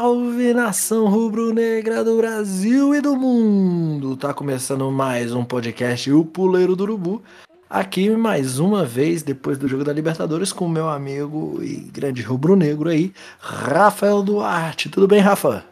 Salve 0.00 0.52
nação 0.54 1.08
rubro-negra 1.08 2.02
do 2.02 2.16
Brasil 2.16 2.94
e 2.94 3.00
do 3.00 3.16
mundo! 3.16 4.16
Tá 4.16 4.34
começando 4.34 4.90
mais 4.90 5.32
um 5.32 5.44
podcast 5.44 6.10
O 6.12 6.24
Puleiro 6.24 6.74
do 6.74 6.82
Urubu. 6.82 7.22
Aqui 7.68 8.10
mais 8.10 8.58
uma 8.58 8.84
vez, 8.84 9.22
depois 9.22 9.56
do 9.58 9.68
jogo 9.68 9.84
da 9.84 9.92
Libertadores, 9.92 10.52
com 10.52 10.68
meu 10.68 10.88
amigo 10.88 11.62
e 11.62 11.76
grande 11.76 12.22
rubro-negro 12.22 12.88
aí, 12.88 13.12
Rafael 13.38 14.22
Duarte. 14.22 14.88
Tudo 14.88 15.06
bem, 15.06 15.20
Rafa? 15.20 15.64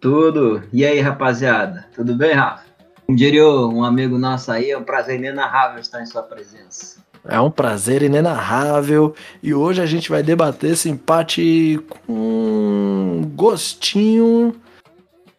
Tudo. 0.00 0.62
E 0.72 0.84
aí, 0.84 1.00
rapaziada? 1.00 1.86
Tudo 1.94 2.14
bem, 2.14 2.32
Rafa? 2.32 2.64
Como 3.06 3.18
diria 3.18 3.48
um 3.48 3.82
amigo 3.82 4.16
nosso 4.18 4.52
aí, 4.52 4.70
é 4.70 4.78
um 4.78 4.84
prazer 4.84 5.16
inenarrável 5.16 5.80
estar 5.80 6.00
em 6.00 6.06
sua 6.06 6.22
presença. 6.22 7.00
É 7.24 7.40
um 7.40 7.50
prazer 7.50 8.02
inenarrável 8.02 9.14
e 9.42 9.52
hoje 9.52 9.82
a 9.82 9.86
gente 9.86 10.08
vai 10.08 10.22
debater 10.22 10.72
esse 10.72 10.88
empate 10.88 11.78
com 12.06 12.12
um 12.12 13.30
gostinho 13.34 14.54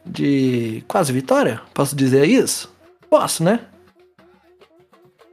de 0.05 0.83
quase 0.87 1.11
vitória. 1.11 1.61
Posso 1.73 1.95
dizer 1.95 2.25
isso? 2.25 2.73
Posso, 3.09 3.43
né? 3.43 3.61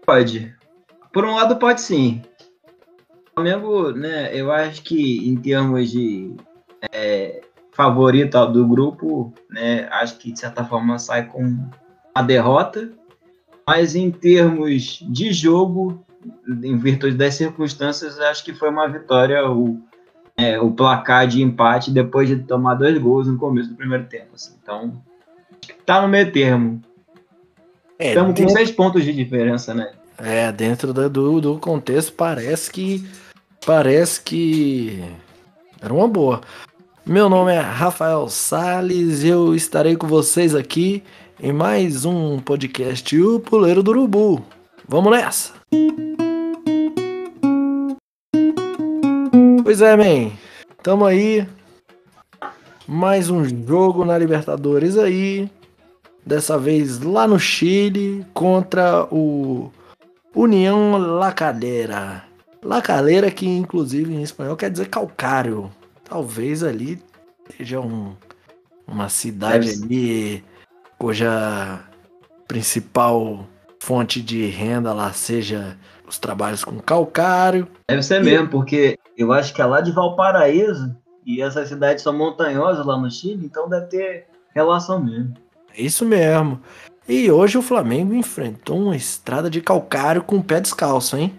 Pode. 0.07 0.55
Por 1.13 1.25
um 1.25 1.35
lado, 1.35 1.57
pode 1.57 1.81
sim. 1.81 2.23
O 3.11 3.35
Flamengo, 3.35 3.93
né, 3.93 4.35
eu 4.35 4.51
acho 4.51 4.83
que 4.83 5.29
em 5.29 5.37
termos 5.37 5.91
de 5.91 6.35
é, 6.93 7.43
favorito 7.73 8.47
do 8.47 8.67
grupo, 8.67 9.33
né, 9.51 9.87
acho 9.93 10.19
que 10.19 10.33
de 10.33 10.41
certa 10.41 10.65
forma 10.65 10.99
sai 10.99 11.27
com 11.27 11.69
a 12.15 12.23
derrota. 12.23 12.91
Mas 13.67 13.95
em 13.95 14.11
termos 14.11 15.05
de 15.11 15.31
jogo, 15.31 16.05
em 16.63 16.77
virtude 16.77 17.17
das 17.17 17.35
circunstâncias, 17.35 18.19
acho 18.19 18.45
que 18.45 18.55
foi 18.55 18.71
uma 18.71 18.89
vitória 18.89 19.49
o, 19.49 19.81
é, 20.37 20.59
o 20.59 20.71
placar 20.71 21.27
de 21.27 21.43
empate 21.43 21.91
depois 21.91 22.29
de 22.29 22.37
tomar 22.37 22.75
dois 22.75 22.97
gols 22.99 23.27
no 23.27 23.39
começo 23.39 23.71
do 23.71 23.77
primeiro 23.77 24.05
tempo. 24.05 24.35
Assim. 24.35 24.55
Então, 24.63 25.03
tá 25.85 26.03
no 26.03 26.09
meio 26.09 26.31
termo. 26.33 26.81
É, 27.99 28.09
Estamos 28.09 28.35
dentro... 28.35 28.53
com 28.53 28.59
seis 28.59 28.71
pontos 28.71 29.05
de 29.05 29.13
diferença, 29.13 29.75
né? 29.75 29.93
É, 30.19 30.51
dentro 30.51 30.93
do, 30.93 31.41
do 31.41 31.59
contexto 31.59 32.13
parece 32.13 32.71
que 32.71 33.09
parece 33.65 34.21
que 34.21 35.05
era 35.81 35.93
uma 35.93 36.09
boa. 36.09 36.41
Meu 37.07 37.29
nome 37.29 37.53
é 37.53 37.61
Rafael 37.61 38.29
Sales 38.29 39.23
e 39.23 39.29
eu 39.29 39.55
estarei 39.55 39.97
com 39.97 40.07
vocês 40.07 40.55
aqui 40.55 41.03
em 41.41 41.53
mais 41.53 42.05
um 42.05 42.39
podcast 42.41 43.17
O 43.21 43.41
Puleiro 43.41 43.83
do 43.83 43.93
Urubu. 43.93 44.45
Vamos 44.87 45.13
nessa! 45.13 45.58
Pois 49.63 49.83
é, 49.83 49.97
man. 49.97 50.33
Tamo 50.83 51.05
aí. 51.05 51.47
Mais 52.87 53.29
um 53.29 53.45
jogo 53.45 54.05
na 54.05 54.17
Libertadores 54.17 54.97
aí. 54.97 55.51
Dessa 56.25 56.59
vez 56.59 57.01
lá 57.01 57.29
no 57.29 57.39
Chile 57.39 58.27
contra 58.33 59.07
o 59.13 59.71
União 60.35 60.97
La 60.97 61.33
Calera. 61.33 62.25
La 62.63 62.83
Calera 62.83 63.31
que 63.31 63.47
inclusive 63.47 64.13
em 64.15 64.23
espanhol 64.23 64.57
quer 64.57 64.71
dizer 64.71 64.89
calcário. 64.89 65.71
Talvez 66.05 66.63
ali 66.63 67.03
seja 67.57 67.81
um, 67.81 68.17
uma 68.87 69.09
cidade 69.09 69.71
ali 69.71 70.43
cuja 70.99 71.81
principal 72.47 73.47
fonte 73.81 74.21
de 74.21 74.47
renda 74.47 74.93
lá 74.93 75.13
seja 75.13 75.77
os 76.07 76.19
trabalhos 76.19 76.65
com 76.65 76.79
calcário. 76.79 77.69
Deve 77.89 78.03
ser 78.03 78.23
e... 78.23 78.25
mesmo, 78.25 78.49
porque 78.49 78.99
eu 79.17 79.33
acho 79.33 79.55
que 79.55 79.61
é 79.61 79.65
lá 79.65 79.81
de 79.81 79.93
Valparaíso 79.93 80.95
e 81.27 81.43
essas 81.43 81.69
cidades 81.69 82.03
são 82.03 82.17
montanhosas 82.17 82.85
lá 82.87 82.97
no 82.97 83.11
Chile, 83.11 83.45
então 83.45 83.69
deve 83.69 83.87
ter 83.87 84.27
relação 84.55 85.05
mesmo. 85.05 85.35
É 85.77 85.83
isso 85.83 86.05
mesmo. 86.05 86.61
E 87.09 87.31
hoje 87.31 87.57
o 87.57 87.63
Flamengo 87.63 88.15
enfrentou 88.15 88.79
uma 88.79 88.97
estrada 88.97 89.49
de 89.49 89.61
calcário 89.61 90.23
com 90.23 90.37
o 90.37 90.43
pé 90.43 90.61
descalço, 90.61 91.17
hein? 91.17 91.35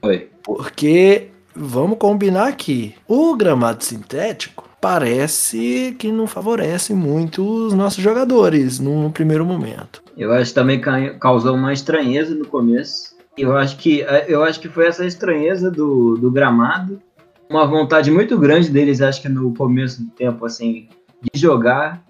Foi. 0.00 0.30
Porque, 0.42 1.28
vamos 1.54 1.98
combinar 1.98 2.48
aqui, 2.48 2.94
o 3.06 3.34
gramado 3.36 3.82
sintético 3.82 4.68
parece 4.80 5.96
que 5.98 6.12
não 6.12 6.26
favorece 6.26 6.94
muito 6.94 7.42
os 7.42 7.74
nossos 7.74 8.02
jogadores 8.02 8.78
no 8.78 9.10
primeiro 9.10 9.44
momento. 9.44 10.02
Eu 10.18 10.32
acho 10.32 10.50
que 10.50 10.54
também 10.54 10.80
causou 11.20 11.54
uma 11.54 11.72
estranheza 11.72 12.34
no 12.34 12.44
começo. 12.44 13.16
Eu 13.36 13.56
acho 13.56 13.76
que, 13.78 14.04
eu 14.26 14.42
acho 14.42 14.58
que 14.58 14.68
foi 14.68 14.88
essa 14.88 15.06
estranheza 15.06 15.70
do, 15.70 16.16
do 16.16 16.28
gramado, 16.28 17.00
uma 17.48 17.64
vontade 17.64 18.10
muito 18.10 18.36
grande 18.36 18.68
deles, 18.68 19.00
acho 19.00 19.22
que 19.22 19.28
no 19.28 19.54
começo 19.54 20.02
do 20.02 20.10
tempo, 20.10 20.44
assim, 20.44 20.88
de 21.32 21.40
jogar. 21.40 22.04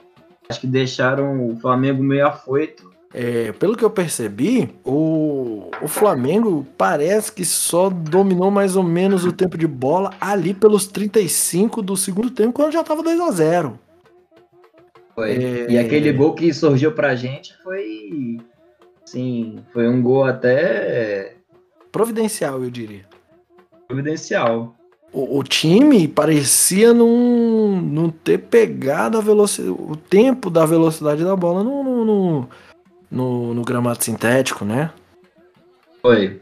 Acho 0.48 0.60
que 0.60 0.66
deixaram 0.66 1.50
o 1.50 1.56
Flamengo 1.60 2.02
meio 2.02 2.26
afoito. 2.26 2.90
É, 3.12 3.52
pelo 3.52 3.76
que 3.76 3.84
eu 3.84 3.90
percebi, 3.90 4.70
o, 4.84 5.70
o 5.82 5.88
Flamengo 5.88 6.66
parece 6.76 7.30
que 7.30 7.44
só 7.44 7.88
dominou 7.88 8.50
mais 8.50 8.76
ou 8.76 8.82
menos 8.82 9.24
o 9.24 9.32
tempo 9.32 9.56
de 9.56 9.66
bola 9.66 10.10
ali 10.20 10.52
pelos 10.52 10.86
35 10.86 11.82
do 11.82 11.96
segundo 11.96 12.30
tempo, 12.30 12.52
quando 12.52 12.72
já 12.72 12.80
estava 12.80 13.02
2 13.02 13.20
a 13.20 13.30
0 13.30 13.68
Foi. 13.68 13.87
É... 15.22 15.70
E 15.70 15.78
aquele 15.78 16.12
gol 16.12 16.34
que 16.34 16.52
surgiu 16.52 16.92
pra 16.92 17.14
gente 17.14 17.56
foi. 17.62 18.38
Sim, 19.04 19.58
foi 19.72 19.88
um 19.88 20.02
gol 20.02 20.24
até. 20.24 21.36
Providencial, 21.90 22.62
eu 22.62 22.70
diria. 22.70 23.04
Providencial. 23.86 24.74
O, 25.10 25.38
o 25.38 25.42
time 25.42 26.06
parecia 26.06 26.92
não, 26.92 27.80
não 27.80 28.10
ter 28.10 28.38
pegado 28.38 29.16
a 29.16 29.22
velocidade, 29.22 29.70
o 29.70 29.96
tempo 29.96 30.50
da 30.50 30.66
velocidade 30.66 31.24
da 31.24 31.34
bola 31.34 31.64
no, 31.64 31.82
no, 31.82 32.04
no 32.04 32.48
no, 33.10 33.54
no 33.54 33.62
gramado 33.62 34.02
sintético, 34.02 34.64
né? 34.64 34.90
Foi. 36.02 36.40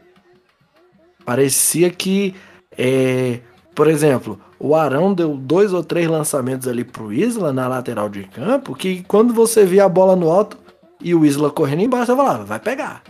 Parecia 1.25 1.89
que, 1.89 2.35
é, 2.77 3.39
por 3.73 3.87
exemplo, 3.87 4.39
o 4.59 4.75
Arão 4.75 5.13
deu 5.13 5.35
dois 5.35 5.73
ou 5.73 5.83
três 5.83 6.07
lançamentos 6.07 6.67
ali 6.67 6.83
pro 6.83 7.13
Isla 7.13 7.53
na 7.53 7.67
lateral 7.67 8.09
de 8.09 8.23
campo, 8.23 8.75
que 8.75 9.03
quando 9.03 9.33
você 9.33 9.65
via 9.65 9.85
a 9.85 9.89
bola 9.89 10.15
no 10.15 10.29
alto 10.29 10.57
e 11.01 11.13
o 11.13 11.25
Isla 11.25 11.51
correndo 11.51 11.81
embaixo, 11.81 12.07
você 12.07 12.15
falava, 12.15 12.43
vai 12.43 12.59
pegar. 12.59 13.03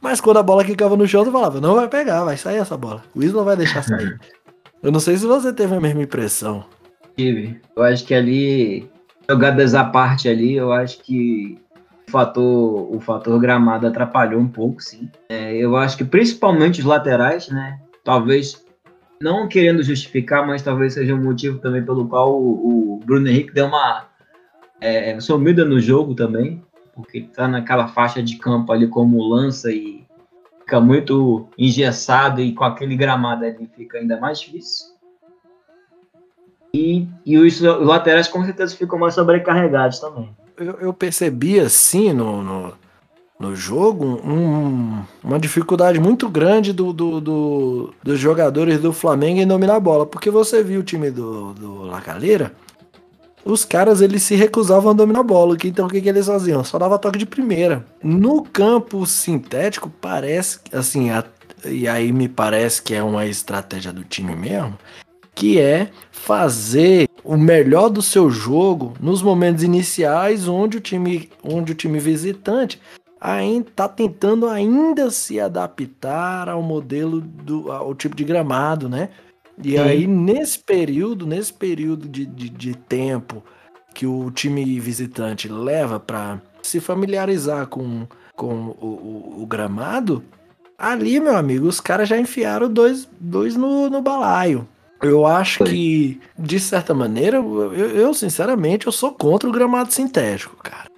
Mas 0.00 0.20
quando 0.20 0.38
a 0.38 0.42
bola 0.42 0.64
quicava 0.64 0.96
no 0.96 1.06
chão, 1.06 1.24
você 1.24 1.30
falava, 1.30 1.60
não 1.60 1.74
vai 1.74 1.88
pegar, 1.88 2.24
vai 2.24 2.36
sair 2.36 2.56
essa 2.56 2.76
bola. 2.76 3.02
O 3.14 3.22
Isla 3.22 3.44
vai 3.44 3.56
deixar 3.56 3.82
sair. 3.82 4.18
eu 4.82 4.90
não 4.90 4.98
sei 4.98 5.16
se 5.16 5.26
você 5.26 5.52
teve 5.52 5.74
a 5.74 5.80
mesma 5.80 6.02
impressão. 6.02 6.64
Tive. 7.16 7.60
Eu 7.76 7.82
acho 7.82 8.04
que 8.04 8.14
ali, 8.14 8.90
jogadas 9.28 9.74
à 9.74 9.84
parte 9.84 10.28
ali, 10.28 10.56
eu 10.56 10.72
acho 10.72 11.00
que 11.02 11.58
fator, 12.10 12.94
o 12.94 12.98
fator 12.98 13.38
gramado 13.38 13.86
atrapalhou 13.86 14.40
um 14.40 14.48
pouco, 14.48 14.82
sim. 14.82 15.08
É, 15.28 15.54
eu 15.54 15.76
acho 15.76 15.96
que 15.96 16.04
principalmente 16.04 16.80
os 16.80 16.86
laterais, 16.86 17.48
né? 17.48 17.78
Talvez 18.02 18.64
não 19.22 19.48
querendo 19.48 19.82
justificar, 19.82 20.46
mas 20.46 20.62
talvez 20.62 20.94
seja 20.94 21.14
um 21.14 21.22
motivo 21.22 21.58
também 21.58 21.84
pelo 21.84 22.08
qual 22.08 22.34
o, 22.34 22.94
o 22.94 23.00
Bruno 23.04 23.28
Henrique 23.28 23.52
deu 23.52 23.66
uma 23.66 24.06
é, 24.80 25.18
sumida 25.20 25.64
no 25.64 25.80
jogo 25.80 26.14
também, 26.14 26.62
porque 26.94 27.22
tá 27.22 27.46
naquela 27.46 27.88
faixa 27.88 28.22
de 28.22 28.36
campo 28.36 28.72
ali 28.72 28.88
como 28.88 29.22
lança 29.22 29.70
e 29.70 30.06
fica 30.60 30.80
muito 30.80 31.48
engessado 31.58 32.40
e 32.40 32.54
com 32.54 32.64
aquele 32.64 32.96
gramado 32.96 33.44
ali 33.44 33.68
fica 33.76 33.98
ainda 33.98 34.18
mais 34.18 34.40
difícil. 34.40 34.86
E, 36.72 37.08
e 37.26 37.36
os, 37.36 37.60
os 37.60 37.86
laterais 37.86 38.28
com 38.28 38.44
certeza 38.44 38.76
ficam 38.76 38.98
mais 38.98 39.14
sobrecarregados 39.14 39.98
também 39.98 40.30
eu, 40.60 40.74
eu 40.80 40.92
percebi 40.92 41.58
assim 41.58 42.12
no, 42.12 42.42
no, 42.42 42.72
no 43.40 43.56
jogo 43.56 44.20
um, 44.22 45.02
uma 45.24 45.38
dificuldade 45.38 45.98
muito 45.98 46.28
grande 46.28 46.74
do, 46.74 46.92
do, 46.92 47.20
do, 47.22 47.94
dos 48.02 48.20
jogadores 48.20 48.78
do 48.78 48.92
Flamengo 48.92 49.40
em 49.40 49.46
dominar 49.46 49.76
a 49.76 49.80
bola. 49.80 50.04
Porque 50.04 50.30
você 50.30 50.62
viu 50.62 50.80
o 50.80 50.84
time 50.84 51.10
do, 51.10 51.54
do 51.54 51.82
La 51.84 52.02
Calera, 52.02 52.52
os 53.42 53.64
caras 53.64 54.02
eles 54.02 54.22
se 54.22 54.34
recusavam 54.34 54.90
a 54.90 54.94
dominar 54.94 55.20
a 55.20 55.24
bola. 55.24 55.56
Então 55.64 55.86
o 55.86 55.88
que, 55.88 56.02
que 56.02 56.08
eles 56.10 56.26
faziam? 56.26 56.62
Só 56.62 56.78
dava 56.78 56.98
toque 56.98 57.18
de 57.18 57.24
primeira. 57.24 57.86
No 58.02 58.42
campo 58.42 59.06
sintético, 59.06 59.90
parece 60.02 60.60
assim, 60.70 61.08
a, 61.08 61.24
e 61.64 61.88
aí 61.88 62.12
me 62.12 62.28
parece 62.28 62.82
que 62.82 62.94
é 62.94 63.02
uma 63.02 63.24
estratégia 63.24 63.90
do 63.90 64.04
time 64.04 64.36
mesmo, 64.36 64.78
que 65.34 65.58
é 65.58 65.88
fazer 66.10 67.08
o 67.24 67.38
melhor 67.38 67.88
do 67.88 68.02
seu 68.02 68.30
jogo 68.30 68.92
nos 69.00 69.22
momentos 69.22 69.62
iniciais, 69.62 70.46
onde 70.46 70.76
o 70.76 70.80
time, 70.80 71.30
onde 71.42 71.72
o 71.72 71.74
time 71.74 71.98
visitante 71.98 72.78
está 73.22 73.88
tentando 73.88 74.48
ainda 74.48 75.10
se 75.10 75.38
adaptar 75.38 76.48
ao 76.48 76.62
modelo 76.62 77.20
do 77.20 77.70
ao 77.70 77.94
tipo 77.94 78.16
de 78.16 78.24
gramado, 78.24 78.88
né? 78.88 79.10
E 79.62 79.72
Sim. 79.72 79.78
aí 79.78 80.06
nesse 80.06 80.58
período, 80.58 81.26
nesse 81.26 81.52
período 81.52 82.08
de, 82.08 82.24
de, 82.24 82.48
de 82.48 82.74
tempo 82.74 83.44
que 83.94 84.06
o 84.06 84.30
time 84.30 84.80
visitante 84.80 85.48
leva 85.48 86.00
para 86.00 86.40
se 86.62 86.80
familiarizar 86.80 87.66
com, 87.66 88.06
com 88.34 88.74
o, 88.80 88.86
o, 88.86 89.42
o, 89.42 89.46
gramado, 89.46 90.24
Ali, 90.80 91.20
meu 91.20 91.36
amigo, 91.36 91.68
os 91.68 91.78
caras 91.78 92.08
já 92.08 92.18
enfiaram 92.18 92.72
dois, 92.72 93.06
dois 93.20 93.54
no, 93.54 93.90
no 93.90 94.00
balaio. 94.00 94.66
Eu 95.02 95.26
acho 95.26 95.62
que, 95.64 96.18
de 96.38 96.58
certa 96.58 96.94
maneira, 96.94 97.36
eu, 97.36 97.74
eu, 97.74 98.14
sinceramente, 98.14 98.86
eu 98.86 98.92
sou 98.92 99.12
contra 99.12 99.46
o 99.46 99.52
gramado 99.52 99.92
sintético, 99.92 100.56
cara. 100.56 100.89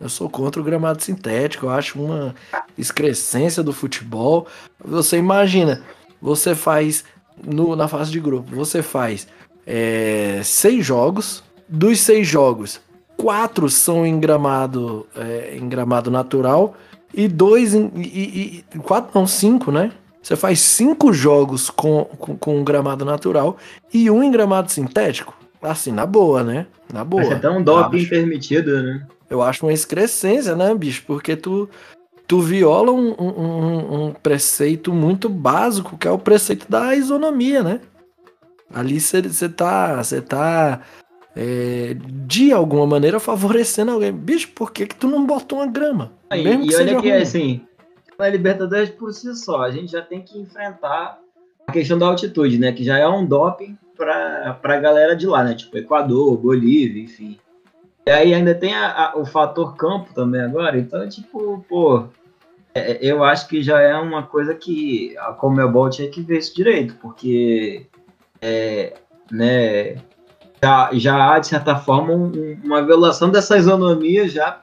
Eu 0.00 0.08
sou 0.08 0.28
contra 0.28 0.60
o 0.60 0.64
gramado 0.64 1.02
sintético, 1.02 1.66
eu 1.66 1.70
acho 1.70 2.00
uma 2.00 2.34
excrescência 2.76 3.62
do 3.62 3.72
futebol. 3.72 4.46
Você 4.84 5.16
imagina, 5.16 5.82
você 6.20 6.54
faz 6.54 7.04
no, 7.42 7.74
na 7.74 7.88
fase 7.88 8.10
de 8.10 8.20
grupo, 8.20 8.54
você 8.54 8.82
faz 8.82 9.26
é, 9.66 10.40
seis 10.44 10.84
jogos, 10.84 11.42
dos 11.68 12.00
seis 12.00 12.26
jogos, 12.26 12.80
quatro 13.16 13.68
são 13.70 14.06
em 14.06 14.18
gramado, 14.20 15.06
é, 15.16 15.56
em 15.56 15.68
gramado 15.68 16.10
natural 16.10 16.74
e 17.12 17.28
dois 17.28 17.74
em, 17.74 17.90
e, 17.96 18.64
e, 18.74 18.78
quatro 18.78 19.10
não 19.14 19.26
cinco, 19.26 19.70
né? 19.70 19.92
Você 20.22 20.36
faz 20.36 20.60
cinco 20.60 21.12
jogos 21.12 21.68
com, 21.68 22.04
com, 22.04 22.36
com 22.36 22.58
um 22.58 22.64
gramado 22.64 23.04
natural 23.04 23.58
e 23.92 24.10
um 24.10 24.22
em 24.22 24.30
gramado 24.30 24.72
sintético. 24.72 25.34
Assim, 25.62 25.92
na 25.92 26.06
boa, 26.06 26.42
né? 26.42 26.66
Na 26.92 27.04
boa. 27.04 27.22
Mas 27.22 27.32
é 27.32 27.38
tão 27.38 27.62
doping 27.62 28.06
permitido, 28.06 28.82
né? 28.82 29.06
Eu 29.34 29.42
acho 29.42 29.66
uma 29.66 29.72
excrescência, 29.72 30.54
né, 30.54 30.72
bicho? 30.72 31.02
Porque 31.04 31.34
tu, 31.34 31.68
tu 32.24 32.40
viola 32.40 32.92
um, 32.92 33.10
um, 33.20 34.04
um, 34.06 34.12
preceito 34.12 34.92
muito 34.92 35.28
básico, 35.28 35.98
que 35.98 36.06
é 36.06 36.10
o 36.10 36.18
preceito 36.18 36.70
da 36.70 36.94
isonomia, 36.94 37.60
né? 37.60 37.80
Ali 38.72 39.00
você 39.00 39.48
tá, 39.48 40.02
cê 40.04 40.20
tá 40.20 40.82
é, 41.34 41.96
de 41.98 42.52
alguma 42.52 42.86
maneira 42.86 43.18
favorecendo 43.18 43.90
alguém. 43.90 44.12
Bicho, 44.12 44.50
por 44.54 44.70
que, 44.70 44.86
que 44.86 44.94
tu 44.94 45.08
não 45.08 45.26
botou 45.26 45.58
uma 45.58 45.66
grama? 45.66 46.12
Aí, 46.30 46.44
Mesmo 46.44 46.64
e 46.64 46.76
olha 46.76 47.00
que 47.00 47.10
é 47.10 47.22
assim, 47.22 47.60
na 48.16 48.28
Libertadores 48.28 48.90
por 48.90 49.12
si 49.12 49.34
só, 49.34 49.62
a 49.62 49.70
gente 49.72 49.90
já 49.90 50.00
tem 50.00 50.22
que 50.22 50.38
enfrentar 50.38 51.18
a 51.66 51.72
questão 51.72 51.98
da 51.98 52.06
altitude, 52.06 52.56
né? 52.56 52.70
Que 52.72 52.84
já 52.84 52.98
é 52.98 53.08
um 53.08 53.26
doping 53.26 53.76
para 53.96 54.60
a 54.62 54.76
galera 54.76 55.16
de 55.16 55.26
lá, 55.26 55.42
né? 55.42 55.54
Tipo 55.54 55.76
Equador, 55.76 56.36
Bolívia, 56.36 57.02
enfim. 57.02 57.36
E 58.06 58.10
aí 58.10 58.34
ainda 58.34 58.54
tem 58.54 58.74
a, 58.74 59.10
a, 59.10 59.18
o 59.18 59.24
fator 59.24 59.76
campo 59.76 60.12
também 60.14 60.40
agora, 60.40 60.78
então, 60.78 61.08
tipo, 61.08 61.64
pô, 61.68 62.06
é, 62.74 62.92
é, 62.92 62.98
eu 63.00 63.24
acho 63.24 63.48
que 63.48 63.62
já 63.62 63.80
é 63.80 63.94
uma 63.94 64.24
coisa 64.24 64.54
que 64.54 65.16
a 65.18 65.32
Comebol 65.32 65.88
tinha 65.88 66.10
que 66.10 66.20
ver 66.20 66.38
isso 66.38 66.54
direito, 66.54 66.96
porque, 67.00 67.86
é, 68.42 68.94
né, 69.30 69.96
já, 70.62 70.90
já 70.92 71.32
há, 71.32 71.38
de 71.38 71.46
certa 71.46 71.76
forma, 71.76 72.12
um, 72.12 72.60
uma 72.62 72.84
violação 72.84 73.30
dessa 73.30 73.56
isonomia 73.56 74.28
já 74.28 74.62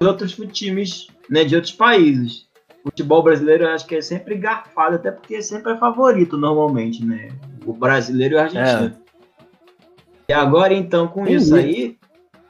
de 0.00 0.06
outros 0.06 0.34
times, 0.52 1.06
né, 1.28 1.44
de 1.44 1.54
outros 1.54 1.72
países 1.72 2.50
futebol 2.82 3.22
brasileiro 3.22 3.64
eu 3.64 3.70
acho 3.70 3.86
que 3.86 3.96
é 3.96 4.00
sempre 4.00 4.36
garfado, 4.36 4.96
até 4.96 5.10
porque 5.10 5.42
sempre 5.42 5.72
é 5.72 5.76
favorito 5.76 6.36
normalmente, 6.36 7.04
né? 7.04 7.28
O 7.64 7.72
brasileiro 7.72 8.34
e 8.34 8.36
o 8.36 8.40
argentino. 8.40 8.96
É. 8.96 10.30
E 10.30 10.32
agora, 10.32 10.72
então, 10.72 11.08
com 11.08 11.24
tem 11.24 11.34
isso 11.34 11.54
aí, 11.54 11.98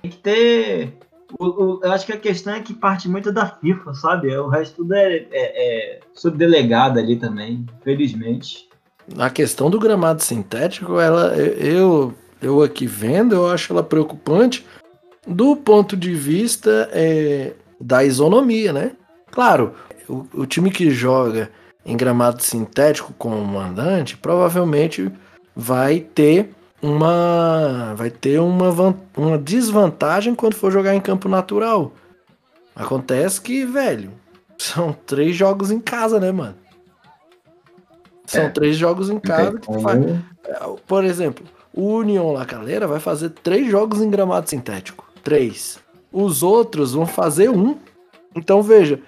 tem 0.00 0.11
que 0.11 0.19
ter. 0.19 0.99
O, 1.38 1.47
o, 1.47 1.81
eu 1.82 1.93
acho 1.93 2.06
que 2.06 2.12
a 2.12 2.19
questão 2.19 2.55
é 2.55 2.61
que 2.61 2.75
parte 2.75 3.08
muito 3.08 3.32
da 3.32 3.47
FIFA, 3.47 3.94
sabe? 3.94 4.37
O 4.37 4.49
resto 4.49 4.76
tudo 4.76 4.94
é, 4.94 5.26
é, 5.31 5.31
é 5.32 6.00
subdelegado 6.12 6.99
ali 6.99 7.17
também, 7.17 7.64
infelizmente. 7.81 8.69
A 9.17 9.31
questão 9.31 9.70
do 9.70 9.79
gramado 9.79 10.23
sintético, 10.23 10.99
ela, 10.99 11.37
eu, 11.37 12.14
eu 12.41 12.62
aqui 12.62 12.87
vendo, 12.87 13.35
eu 13.35 13.49
acho 13.49 13.73
ela 13.73 13.82
preocupante 13.82 14.64
do 15.26 15.56
ponto 15.56 15.97
de 15.97 16.14
vista 16.14 16.88
é, 16.93 17.53
da 17.81 18.05
isonomia, 18.05 18.73
né? 18.73 18.93
Claro, 19.31 19.75
o, 20.08 20.26
o 20.35 20.46
time 20.46 20.70
que 20.70 20.91
joga 20.91 21.50
em 21.85 21.96
gramado 21.96 22.43
sintético 22.43 23.12
com 23.17 23.31
o 23.31 23.46
mandante 23.46 24.17
provavelmente 24.17 25.11
vai 25.55 26.00
ter 26.00 26.50
uma 26.82 27.94
vai 27.94 28.11
ter 28.11 28.41
uma, 28.41 28.97
uma 29.17 29.38
desvantagem 29.38 30.35
quando 30.35 30.55
for 30.55 30.71
jogar 30.71 30.94
em 30.94 31.00
campo 31.00 31.29
natural. 31.29 31.93
Acontece 32.75 33.41
que, 33.41 33.65
velho, 33.65 34.12
são 34.56 34.93
três 34.93 35.37
jogos 35.37 35.71
em 35.71 35.81
casa, 35.81 36.19
né, 36.19 36.32
mano? 36.32 36.56
São 38.27 38.44
é. 38.44 38.49
três 38.49 38.77
jogos 38.77 39.11
em 39.11 39.19
casa 39.19 39.59
que 39.59 39.81
faz. 39.81 40.00
Por 40.87 41.05
exemplo, 41.05 41.44
o 41.75 41.94
União 41.97 42.32
La 42.32 42.47
Calera 42.47 42.87
vai 42.87 43.00
fazer 43.00 43.31
três 43.31 43.71
jogos 43.71 44.00
em 44.00 44.09
gramado 44.09 44.49
sintético. 44.49 45.11
Três. 45.23 45.79
Os 46.12 46.43
outros 46.43 46.93
vão 46.93 47.06
fazer 47.06 47.50
um. 47.50 47.77
Então 48.35 48.62
veja, 48.62 49.00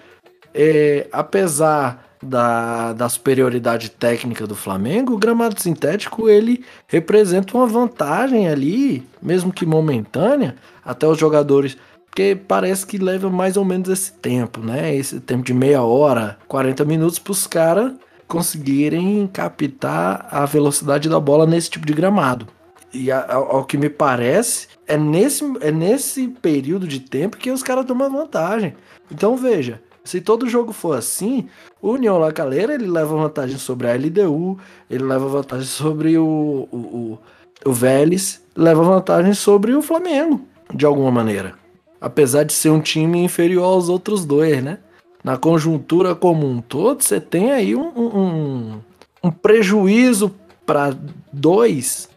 é, 0.53 1.07
apesar 1.11 2.12
da, 2.23 2.93
da 2.93 3.09
superioridade 3.09 3.89
técnica 3.91 4.47
do 4.47 4.55
Flamengo, 4.55 5.13
o 5.13 5.17
gramado 5.17 5.59
sintético 5.59 6.29
ele 6.29 6.63
representa 6.87 7.55
uma 7.55 7.67
vantagem 7.67 8.47
ali, 8.47 9.05
mesmo 9.21 9.51
que 9.51 9.65
momentânea, 9.65 10.55
até 10.83 11.07
os 11.07 11.17
jogadores. 11.17 11.77
Porque 12.05 12.35
parece 12.47 12.85
que 12.85 12.97
leva 12.97 13.29
mais 13.29 13.57
ou 13.57 13.65
menos 13.65 13.89
esse 13.89 14.11
tempo, 14.13 14.59
né? 14.59 14.95
Esse 14.95 15.19
tempo 15.19 15.43
de 15.43 15.53
meia 15.53 15.81
hora, 15.81 16.37
40 16.47 16.85
minutos 16.85 17.17
para 17.17 17.31
os 17.31 17.47
caras 17.47 17.93
conseguirem 18.27 19.27
captar 19.27 20.27
a 20.31 20.45
velocidade 20.45 21.09
da 21.09 21.19
bola 21.19 21.45
nesse 21.45 21.69
tipo 21.69 21.85
de 21.85 21.93
gramado. 21.93 22.47
E 22.93 23.11
ao, 23.11 23.65
que 23.65 23.77
me 23.77 23.89
parece, 23.89 24.67
é 24.87 24.95
nesse, 24.95 25.43
é 25.61 25.71
nesse 25.71 26.27
período 26.27 26.87
de 26.87 26.99
tempo 26.99 27.37
que 27.37 27.49
os 27.49 27.63
caras 27.63 27.85
tomam 27.85 28.11
vantagem. 28.11 28.75
Então 29.11 29.35
veja, 29.35 29.81
se 30.03 30.19
todo 30.19 30.49
jogo 30.49 30.73
for 30.73 30.97
assim, 30.97 31.47
o 31.81 31.91
União 31.91 32.17
La 32.17 32.31
Calera 32.31 32.73
ele 32.73 32.87
leva 32.87 33.15
vantagem 33.15 33.57
sobre 33.57 33.87
a 33.87 33.95
LDU, 33.95 34.59
ele 34.89 35.03
leva 35.03 35.27
vantagem 35.27 35.65
sobre 35.65 36.17
o, 36.17 36.67
o, 36.71 36.77
o, 36.77 37.19
o 37.65 37.73
Vélez, 37.73 38.43
leva 38.55 38.83
vantagem 38.83 39.33
sobre 39.33 39.73
o 39.73 39.81
Flamengo, 39.81 40.41
de 40.73 40.85
alguma 40.85 41.11
maneira. 41.11 41.55
Apesar 42.01 42.43
de 42.43 42.51
ser 42.51 42.69
um 42.69 42.81
time 42.81 43.23
inferior 43.23 43.63
aos 43.63 43.87
outros 43.87 44.25
dois, 44.25 44.61
né? 44.61 44.79
Na 45.23 45.37
conjuntura 45.37 46.13
como 46.13 46.45
um 46.45 46.59
todo, 46.61 47.01
você 47.01 47.21
tem 47.21 47.53
aí 47.53 47.73
um, 47.73 47.87
um, 47.97 48.81
um 49.23 49.31
prejuízo 49.31 50.35
para 50.65 50.93
dois 51.31 52.09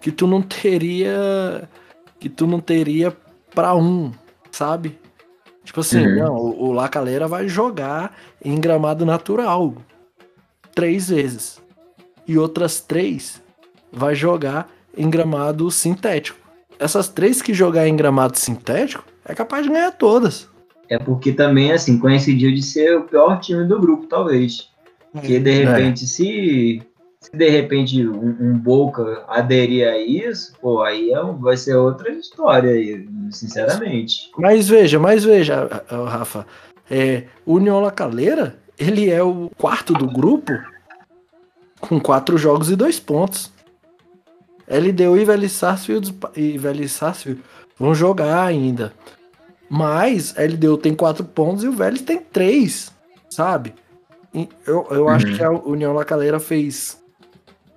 que 0.00 0.10
tu 0.10 0.26
não 0.26 0.42
teria 0.42 1.68
que 2.18 2.28
tu 2.28 2.46
não 2.46 2.60
teria 2.60 3.16
para 3.54 3.74
um, 3.74 4.12
sabe? 4.50 4.98
Tipo 5.64 5.80
assim, 5.80 6.04
uhum. 6.04 6.16
não, 6.16 6.36
o, 6.36 6.64
o 6.68 6.72
Lacaleira 6.72 7.28
vai 7.28 7.48
jogar 7.48 8.16
em 8.44 8.58
gramado 8.60 9.04
natural 9.04 9.74
três 10.74 11.08
vezes. 11.08 11.60
E 12.26 12.38
outras 12.38 12.80
três 12.80 13.42
vai 13.92 14.14
jogar 14.14 14.68
em 14.96 15.08
gramado 15.08 15.70
sintético. 15.70 16.38
Essas 16.78 17.08
três 17.08 17.42
que 17.42 17.52
jogar 17.52 17.86
em 17.86 17.96
gramado 17.96 18.38
sintético 18.38 19.04
é 19.24 19.34
capaz 19.34 19.64
de 19.64 19.70
ganhar 19.70 19.92
todas. 19.92 20.48
É 20.88 20.98
porque 20.98 21.32
também, 21.32 21.72
assim, 21.72 21.98
coincidiu 21.98 22.52
de 22.52 22.62
ser 22.62 22.96
o 22.96 23.04
pior 23.04 23.38
time 23.38 23.64
do 23.64 23.78
grupo, 23.78 24.06
talvez. 24.06 24.68
Porque 25.12 25.38
de 25.38 25.50
é. 25.50 25.64
repente, 25.64 26.04
é. 26.04 26.06
se 26.06 26.82
se 27.22 27.36
de 27.36 27.50
repente 27.50 28.06
um, 28.06 28.36
um 28.40 28.58
Boca 28.58 29.24
aderir 29.28 29.86
a 29.86 29.98
isso, 29.98 30.54
pô, 30.60 30.82
aí 30.82 31.12
é, 31.12 31.22
vai 31.22 31.56
ser 31.56 31.74
outra 31.74 32.10
história 32.10 32.70
aí, 32.70 33.06
sinceramente. 33.30 34.30
Mas 34.38 34.68
veja, 34.68 34.98
mas 34.98 35.22
veja, 35.22 35.68
Rafa, 35.88 36.46
é, 36.90 37.24
o 37.44 37.54
União 37.54 37.78
La 37.78 37.90
Calera, 37.90 38.56
ele 38.78 39.10
é 39.10 39.22
o 39.22 39.50
quarto 39.58 39.92
do 39.92 40.06
grupo 40.06 40.52
com 41.78 42.00
quatro 42.00 42.38
jogos 42.38 42.70
e 42.70 42.76
dois 42.76 42.98
pontos. 42.98 43.52
LDU 44.66 45.18
e 45.18 45.24
Vélez 45.24 45.52
Sarsfield, 45.52 46.16
e 46.36 46.56
Vélez 46.56 46.92
Sarsfield 46.92 47.42
vão 47.78 47.94
jogar 47.94 48.44
ainda. 48.44 48.94
Mas 49.68 50.34
LDU 50.36 50.78
tem 50.78 50.94
quatro 50.94 51.24
pontos 51.24 51.64
e 51.64 51.68
o 51.68 51.72
Vélez 51.72 52.02
tem 52.02 52.18
três, 52.18 52.92
sabe? 53.28 53.74
Eu, 54.66 54.86
eu 54.90 55.02
uhum. 55.02 55.08
acho 55.08 55.26
que 55.26 55.42
a 55.42 55.50
União 55.50 55.92
La 55.92 56.04
Calera 56.04 56.38
fez 56.38 56.99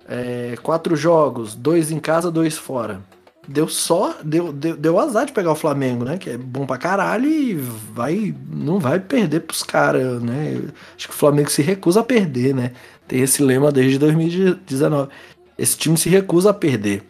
é, 0.08 0.56
quatro 0.62 0.96
jogos, 0.96 1.54
dois 1.54 1.90
em 1.90 1.98
casa, 1.98 2.30
dois 2.30 2.56
fora. 2.56 3.00
Deu 3.46 3.68
só, 3.68 4.16
deu, 4.24 4.52
deu, 4.52 4.74
deu 4.74 4.98
azar 4.98 5.26
de 5.26 5.32
pegar 5.32 5.52
o 5.52 5.56
Flamengo, 5.56 6.04
né? 6.04 6.16
Que 6.16 6.30
é 6.30 6.38
bom 6.38 6.64
pra 6.64 6.78
caralho 6.78 7.28
e 7.28 7.54
vai, 7.54 8.34
não 8.50 8.78
vai 8.78 8.98
perder 8.98 9.40
pros 9.40 9.62
caras, 9.62 10.22
né? 10.22 10.62
Acho 10.96 11.08
que 11.08 11.14
o 11.14 11.16
Flamengo 11.16 11.50
se 11.50 11.60
recusa 11.60 12.00
a 12.00 12.04
perder, 12.04 12.54
né? 12.54 12.72
Tem 13.06 13.20
esse 13.20 13.42
lema 13.42 13.70
desde 13.70 13.98
2019. 13.98 15.10
Esse 15.58 15.76
time 15.76 15.96
se 15.98 16.08
recusa 16.08 16.50
a 16.50 16.54
perder. 16.54 17.02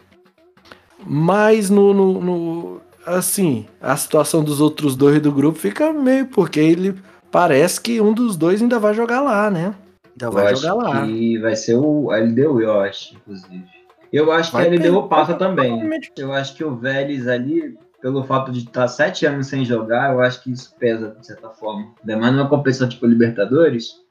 Mas 1.05 1.69
no, 1.69 1.93
no, 1.93 2.21
no 2.21 2.81
assim, 3.05 3.65
a 3.81 3.95
situação 3.95 4.43
dos 4.43 4.59
outros 4.59 4.95
dois 4.95 5.21
do 5.21 5.31
grupo 5.31 5.57
fica 5.57 5.93
meio 5.93 6.25
porque 6.27 6.59
ele 6.59 6.95
parece 7.31 7.79
que 7.79 8.01
um 8.01 8.13
dos 8.13 8.35
dois 8.35 8.61
ainda 8.61 8.79
vai 8.79 8.93
jogar 8.93 9.21
lá, 9.21 9.49
né? 9.49 9.73
Então 10.15 10.31
vai 10.31 10.51
eu 10.51 10.55
jogar 10.55 10.73
lá. 10.75 11.05
E 11.05 11.37
vai 11.37 11.55
ser 11.55 11.75
o 11.75 12.09
LDU, 12.09 12.61
eu 12.61 12.79
acho, 12.79 13.15
inclusive. 13.15 13.65
Eu 14.11 14.31
acho 14.31 14.51
vai 14.51 14.69
que 14.69 14.75
a 14.75 14.79
LDU 14.79 15.03
ter, 15.03 15.09
passa 15.09 15.33
também. 15.33 15.89
Eu 16.17 16.31
acho 16.31 16.55
que 16.55 16.63
o 16.63 16.75
Vélez 16.75 17.27
ali, 17.27 17.77
pelo 18.01 18.23
fato 18.23 18.51
de 18.51 18.59
estar 18.59 18.87
sete 18.87 19.25
anos 19.25 19.47
sem 19.47 19.65
jogar, 19.65 20.13
eu 20.13 20.21
acho 20.21 20.41
que 20.41 20.51
isso 20.51 20.73
pesa, 20.79 21.15
de 21.19 21.27
certa 21.27 21.49
forma. 21.49 21.93
Ainda 21.99 22.17
mais 22.17 22.33
numa 22.33 22.47
competição 22.47 22.87
tipo 22.87 23.05
Libertadores. 23.05 24.05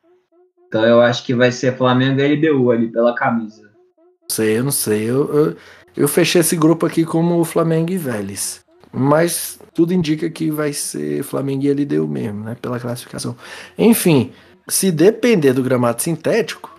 Então 0.69 0.85
eu 0.85 1.01
acho 1.01 1.25
que 1.25 1.35
vai 1.35 1.51
ser 1.51 1.77
Flamengo 1.77 2.21
e 2.21 2.35
LDU 2.35 2.71
ali 2.71 2.89
pela 2.89 3.15
camisa. 3.15 3.63
Não 3.63 4.29
sei, 4.29 4.59
eu 4.59 4.65
não 4.65 4.73
sei. 4.73 5.05
Eu, 5.05 5.35
eu, 5.35 5.57
eu 5.97 6.09
fechei 6.09 6.41
esse 6.41 6.57
grupo 6.57 6.85
aqui 6.85 7.05
como 7.05 7.45
Flamengo 7.45 7.93
e 7.93 7.97
Vélez. 7.97 8.65
Mas 8.93 9.59
tudo 9.73 9.95
indica 9.95 10.29
que 10.29 10.51
vai 10.51 10.73
ser 10.73 11.23
Flamengo 11.23 11.65
e 11.65 11.73
LDU 11.73 12.07
mesmo, 12.07 12.45
né? 12.45 12.57
Pela 12.61 12.79
classificação. 12.79 13.35
Enfim, 13.79 14.33
se 14.69 14.91
depender 14.91 15.53
do 15.53 15.63
gramado 15.63 16.03
sintético, 16.03 16.75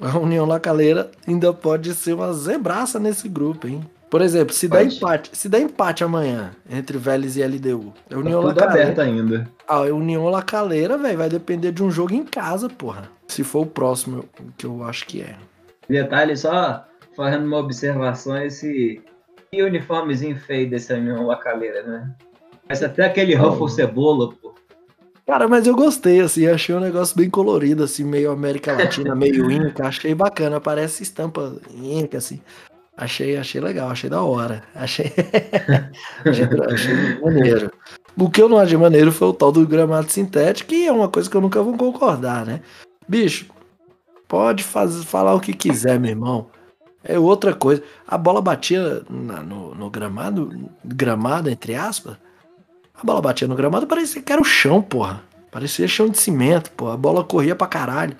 a 0.00 0.18
União 0.18 0.46
Lacaleira 0.46 1.10
ainda 1.26 1.52
pode 1.52 1.94
ser 1.94 2.14
uma 2.14 2.32
zebraça 2.32 2.98
nesse 2.98 3.28
grupo, 3.28 3.66
hein? 3.66 3.82
Por 4.08 4.22
exemplo, 4.22 4.54
se 4.54 4.68
der 4.68 4.86
empate, 4.86 5.30
se 5.32 5.48
der 5.48 5.60
empate 5.60 6.04
amanhã 6.04 6.52
entre 6.70 6.96
Vélez 6.96 7.36
e 7.36 7.44
LDU, 7.44 7.92
a 8.10 8.16
União 8.16 8.40
tá 8.40 8.66
Lacaleira 8.66 9.02
ainda. 9.02 9.50
A 9.66 9.80
União 9.80 10.28
Lacaleira, 10.28 10.96
velho, 10.96 11.18
vai 11.18 11.28
depender 11.28 11.72
de 11.72 11.82
um 11.82 11.90
jogo 11.90 12.14
em 12.14 12.24
casa, 12.24 12.68
porra. 12.68 13.10
Se 13.26 13.42
for 13.42 13.62
o 13.62 13.66
próximo, 13.66 14.24
que 14.56 14.64
eu 14.64 14.84
acho 14.84 15.06
que 15.06 15.22
é. 15.22 15.36
Detalhe 15.88 16.36
só 16.36 16.86
fazendo 17.16 17.46
uma 17.46 17.58
observação 17.58 18.36
esse 18.40 19.02
que 19.50 19.62
uniformezinho 19.62 20.38
feio 20.38 20.70
desse 20.70 20.92
União 20.92 21.26
Lacaleira, 21.26 21.82
né? 21.82 22.14
Parece 22.66 22.84
até 22.84 23.06
aquele 23.06 23.34
Ruffle 23.34 23.68
Cebola, 23.68 24.32
pô. 24.32 24.45
Cara, 25.26 25.48
mas 25.48 25.66
eu 25.66 25.74
gostei, 25.74 26.20
assim, 26.20 26.46
achei 26.46 26.72
um 26.74 26.80
negócio 26.80 27.16
bem 27.16 27.28
colorido, 27.28 27.82
assim, 27.82 28.04
meio 28.04 28.30
América 28.30 28.72
Latina, 28.72 29.14
meio 29.14 29.50
Inca, 29.50 29.88
achei 29.88 30.14
bacana, 30.14 30.60
parece 30.60 31.02
estampa 31.02 31.56
Inca, 31.74 32.18
assim. 32.18 32.40
Achei, 32.96 33.36
achei 33.36 33.60
legal, 33.60 33.90
achei 33.90 34.08
da 34.08 34.22
hora. 34.22 34.62
Achei, 34.74 35.12
achei, 36.24 36.44
achei 36.72 37.20
maneiro. 37.20 37.70
O 38.16 38.30
que 38.30 38.40
eu 38.40 38.48
não 38.48 38.56
achei 38.56 38.78
maneiro 38.78 39.12
foi 39.12 39.28
o 39.28 39.32
tal 39.32 39.52
do 39.52 39.66
gramado 39.66 40.10
sintético, 40.10 40.70
que 40.70 40.86
é 40.86 40.92
uma 40.92 41.08
coisa 41.08 41.28
que 41.28 41.36
eu 41.36 41.40
nunca 41.40 41.62
vou 41.62 41.76
concordar, 41.76 42.46
né? 42.46 42.62
Bicho, 43.06 43.46
pode 44.26 44.64
fazer, 44.64 45.04
falar 45.04 45.34
o 45.34 45.40
que 45.40 45.52
quiser, 45.52 46.00
meu 46.00 46.10
irmão. 46.10 46.46
É 47.04 47.18
outra 47.18 47.52
coisa. 47.52 47.82
A 48.06 48.16
bola 48.16 48.40
batia 48.40 49.02
na, 49.10 49.42
no, 49.42 49.74
no, 49.74 49.90
gramado, 49.90 50.70
gramado, 50.84 51.50
entre 51.50 51.74
aspas. 51.74 52.16
A 52.98 53.04
bola 53.04 53.20
batia 53.20 53.46
no 53.46 53.54
gramado, 53.54 53.86
parecia 53.86 54.22
que 54.22 54.32
era 54.32 54.40
o 54.40 54.44
chão, 54.44 54.80
porra. 54.80 55.22
Parecia 55.50 55.86
chão 55.86 56.08
de 56.08 56.18
cimento, 56.18 56.70
porra. 56.72 56.94
A 56.94 56.96
bola 56.96 57.24
corria 57.24 57.54
pra 57.54 57.66
caralho. 57.66 58.16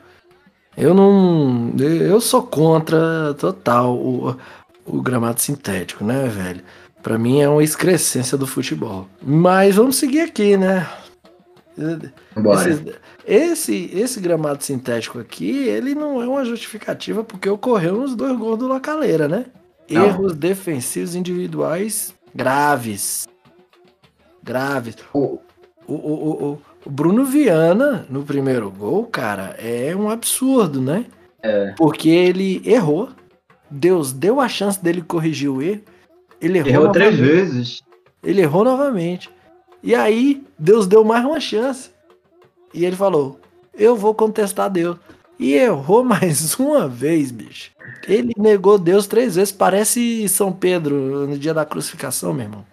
Eu 0.76 0.94
não. 0.94 1.72
Eu 1.78 2.20
sou 2.20 2.42
contra 2.42 3.34
total 3.34 3.96
o, 3.96 4.36
o 4.84 5.00
gramado 5.00 5.40
sintético, 5.40 6.04
né, 6.04 6.28
velho? 6.28 6.62
Para 7.02 7.18
mim 7.18 7.40
é 7.40 7.48
uma 7.48 7.62
excrescência 7.62 8.36
do 8.36 8.46
futebol. 8.46 9.08
Mas 9.22 9.76
vamos 9.76 9.96
seguir 9.96 10.20
aqui, 10.20 10.56
né? 10.56 10.86
Esse, 11.76 12.94
esse, 13.26 13.90
esse, 13.94 14.20
gramado 14.20 14.64
sintético 14.64 15.18
aqui, 15.18 15.68
ele 15.68 15.94
não 15.94 16.22
é 16.22 16.26
uma 16.26 16.44
justificativa 16.44 17.22
porque 17.22 17.48
ocorreu 17.48 17.96
nos 17.96 18.14
dois 18.14 18.36
gols 18.36 18.58
do 18.58 18.66
Lacaleira, 18.66 19.28
né? 19.28 19.46
Não. 19.90 20.06
Erros 20.06 20.34
defensivos 20.34 21.14
individuais 21.14 22.14
graves. 22.34 23.26
Graves. 24.46 24.96
O, 25.12 25.40
o, 25.86 25.94
o, 25.94 26.52
o, 26.84 26.90
Bruno 26.90 27.24
Viana, 27.24 28.06
no 28.08 28.22
primeiro 28.22 28.70
gol, 28.70 29.04
cara, 29.06 29.56
é 29.58 29.94
um 29.94 30.08
absurdo, 30.08 30.80
né? 30.80 31.04
É. 31.42 31.74
Porque 31.76 32.08
ele 32.08 32.62
errou 32.64 33.10
Deus 33.70 34.12
deu 34.12 34.40
a 34.40 34.48
chance 34.48 34.82
dele 34.82 35.02
corrigir 35.02 35.50
o 35.50 35.60
erro. 35.60 35.82
Ele 36.40 36.58
errou, 36.58 36.70
errou 36.70 36.92
três 36.92 37.16
vezes. 37.16 37.82
Ele 38.22 38.42
errou 38.42 38.64
novamente. 38.64 39.30
E 39.82 39.94
aí, 39.94 40.44
Deus 40.58 40.86
deu 40.86 41.04
mais 41.04 41.24
uma 41.24 41.40
chance. 41.40 41.90
E 42.72 42.84
ele 42.84 42.96
falou: 42.96 43.40
Eu 43.74 43.96
vou 43.96 44.14
contestar 44.14 44.70
Deus. 44.70 44.98
E 45.38 45.54
errou 45.54 46.02
mais 46.04 46.58
uma 46.58 46.88
vez, 46.88 47.30
bicho. 47.30 47.70
Ele 48.06 48.32
negou 48.36 48.78
Deus 48.78 49.06
três 49.06 49.36
vezes. 49.36 49.52
Parece 49.52 50.28
São 50.28 50.52
Pedro 50.52 51.26
no 51.26 51.38
dia 51.38 51.54
da 51.54 51.64
crucificação, 51.64 52.32
meu 52.32 52.44
irmão. 52.44 52.66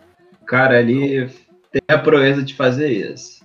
Cara, 0.45 0.77
ali 0.77 1.29
tem 1.73 1.81
a 1.87 1.97
proeza 1.97 2.43
de 2.43 2.53
fazer 2.53 2.89
isso. 2.89 3.43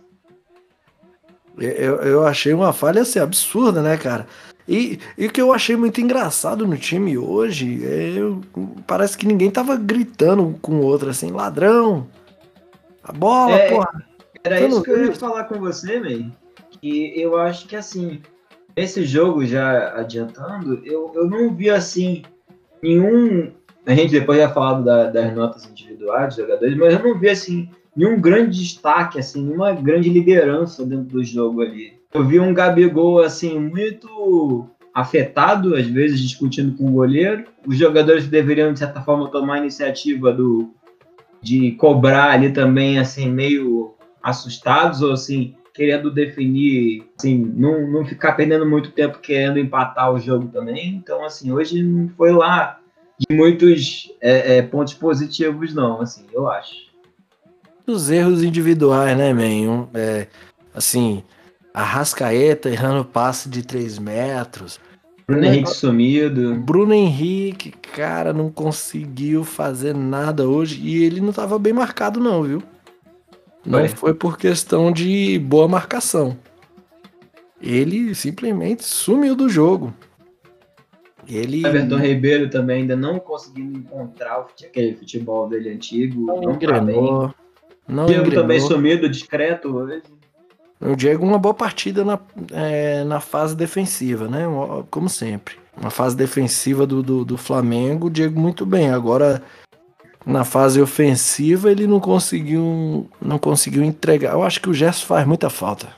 Eu, 1.59 1.97
eu 1.97 2.27
achei 2.27 2.53
uma 2.53 2.73
falha 2.73 3.03
assim, 3.03 3.19
absurda, 3.19 3.83
né, 3.83 3.97
cara? 3.97 4.27
E, 4.69 5.01
e 5.17 5.27
o 5.27 5.33
que 5.33 5.41
eu 5.41 5.53
achei 5.53 5.75
muito 5.75 6.01
engraçado 6.01 6.67
no 6.67 6.77
time 6.77 7.17
hoje 7.17 7.81
é 7.85 8.19
parece 8.87 9.17
que 9.17 9.27
ninguém 9.27 9.51
tava 9.51 9.75
gritando 9.77 10.57
com 10.61 10.73
o 10.73 10.85
outro 10.85 11.09
assim, 11.09 11.33
ladrão, 11.33 12.07
a 13.03 13.11
bola, 13.11 13.57
é, 13.57 13.71
porra. 13.71 14.05
Era 14.45 14.61
isso 14.61 14.83
que 14.83 14.91
eu 14.91 15.07
ia 15.07 15.15
falar 15.15 15.45
com 15.45 15.59
você, 15.59 15.99
man. 15.99 16.31
Que 16.81 17.19
eu 17.19 17.37
acho 17.39 17.67
que 17.67 17.75
assim, 17.75 18.21
esse 18.77 19.05
jogo 19.05 19.45
já 19.45 19.99
adiantando, 19.99 20.83
eu, 20.85 21.11
eu 21.15 21.29
não 21.29 21.55
vi 21.55 21.71
assim 21.71 22.23
nenhum. 22.83 23.51
A 23.87 23.95
gente 23.95 24.11
depois 24.11 24.39
já 24.39 24.51
falado 24.51 24.85
da, 24.85 25.11
das 25.11 25.35
notas 25.35 25.65
individuais 25.65 26.37
dos 26.37 26.45
jogadores, 26.45 26.77
mas 26.77 26.93
eu 26.93 27.03
não 27.03 27.19
vi 27.19 27.31
assim 27.31 27.71
nenhum 27.99 28.21
grande 28.21 28.61
destaque, 28.61 29.19
assim, 29.19 29.43
nenhuma 29.43 29.73
grande 29.73 30.09
liderança 30.09 30.87
dentro 30.87 31.07
do 31.07 31.25
jogo 31.25 31.63
ali. 31.63 31.95
Eu 32.15 32.25
vi 32.25 32.39
um 32.39 32.55
Gabigol, 32.55 33.21
assim, 33.21 33.59
muito 33.59 34.69
afetado, 34.95 35.75
às 35.75 35.87
vezes 35.87 36.21
discutindo 36.21 36.77
com 36.77 36.87
o 36.87 36.93
goleiro. 36.93 37.45
Os 37.67 37.77
jogadores 37.77 38.29
deveriam, 38.29 38.73
de 38.73 38.79
certa 38.79 39.01
forma, 39.01 39.29
tomar 39.29 39.55
a 39.55 39.59
iniciativa 39.59 40.33
do, 40.33 40.71
de 41.43 41.73
cobrar 41.73 42.31
ali 42.31 42.53
também, 42.53 43.01
assim, 43.01 43.29
meio 43.29 43.95
assustados, 44.23 45.03
ou 45.03 45.13
assim, 45.13 45.57
querendo 45.75 46.09
definir, 46.09 47.05
assim, 47.19 47.37
não, 47.37 47.91
não 47.91 48.05
ficar 48.05 48.33
perdendo 48.33 48.65
muito 48.65 48.93
tempo 48.93 49.19
querendo 49.19 49.59
empatar 49.59 50.13
o 50.13 50.21
jogo 50.21 50.47
também. 50.47 50.95
Então, 50.95 51.25
assim, 51.25 51.51
hoje 51.51 51.83
não 51.83 52.09
foi 52.11 52.31
lá 52.31 52.79
de 53.19 53.37
muitos 53.37 54.13
é, 54.21 54.59
é, 54.59 54.63
pontos 54.63 54.95
positivos, 54.95 55.75
não, 55.75 56.01
assim, 56.01 56.25
eu 56.33 56.49
acho. 56.49 56.88
Os 57.89 58.11
erros 58.11 58.43
individuais, 58.43 59.17
né, 59.17 59.33
man? 59.33 59.89
É, 59.95 60.27
assim, 60.75 61.23
Arrascaeta 61.73 62.69
errando 62.69 63.05
passe 63.05 63.49
de 63.49 63.63
3 63.63 63.99
metros. 63.99 64.79
Bruno 65.27 65.45
Henrique 65.45 65.71
sumido. 65.71 66.55
Bruno 66.57 66.95
Henrique, 66.95 67.71
cara, 67.71 68.33
não 68.33 68.51
conseguiu 68.51 69.45
fazer 69.45 69.95
nada 69.95 70.49
hoje. 70.49 70.81
E 70.83 71.05
ele 71.05 71.21
não 71.21 71.31
estava 71.31 71.59
bem 71.59 71.73
marcado, 71.73 72.19
não, 72.19 72.43
viu? 72.43 72.63
Não 73.65 73.81
foi. 73.81 73.89
foi 73.89 74.15
por 74.15 74.39
questão 74.39 74.91
de 74.91 75.39
boa 75.39 75.69
marcação. 75.69 76.37
Ele 77.61 78.15
simplesmente 78.15 78.85
sumiu 78.85 79.35
do 79.35 79.49
jogo. 79.49 79.93
Ele. 81.29 81.67
Everton 81.67 81.97
Ribeiro 81.99 82.49
também 82.49 82.83
ainda 82.83 82.97
não 82.97 83.19
conseguiu 83.19 83.65
encontrar 83.65 84.47
aquele 84.65 84.95
futebol 84.95 85.49
dele 85.49 85.71
antigo. 85.71 86.27
Não, 86.27 86.41
não 86.41 86.53
engrenou. 86.55 87.35
Não 87.89 88.05
Diego 88.07 88.31
também 88.31 88.61
sumido, 88.61 89.09
discreto 89.09 89.75
hoje. 89.75 90.03
O 90.81 90.95
Diego 90.95 91.25
uma 91.25 91.39
boa 91.39 91.55
partida 91.55 92.05
na, 92.05 92.19
é, 92.53 93.03
na 93.03 93.19
fase 93.19 93.57
defensiva, 93.57 94.29
né? 94.29 94.45
Como 94.91 95.09
sempre. 95.09 95.57
Na 95.81 95.91
fase 95.91 96.17
defensiva 96.17 96.87
do, 96.87 97.03
do, 97.03 97.25
do, 97.25 97.37
Flamengo, 97.37 98.07
o 98.07 98.11
Diego 98.11 98.39
muito 98.39 98.67
bem. 98.67 98.91
Agora, 98.91 99.43
na 100.25 100.45
fase 100.45 100.81
ofensiva, 100.81 101.71
ele 101.71 101.87
não 101.87 101.99
conseguiu 101.99 103.09
não 103.21 103.39
conseguiu 103.39 103.83
entregar. 103.83 104.35
Eu 104.35 104.43
acho 104.43 104.61
que 104.61 104.69
o 104.69 104.75
Gerson 104.75 105.07
faz 105.07 105.27
muita 105.27 105.49
falta, 105.49 105.89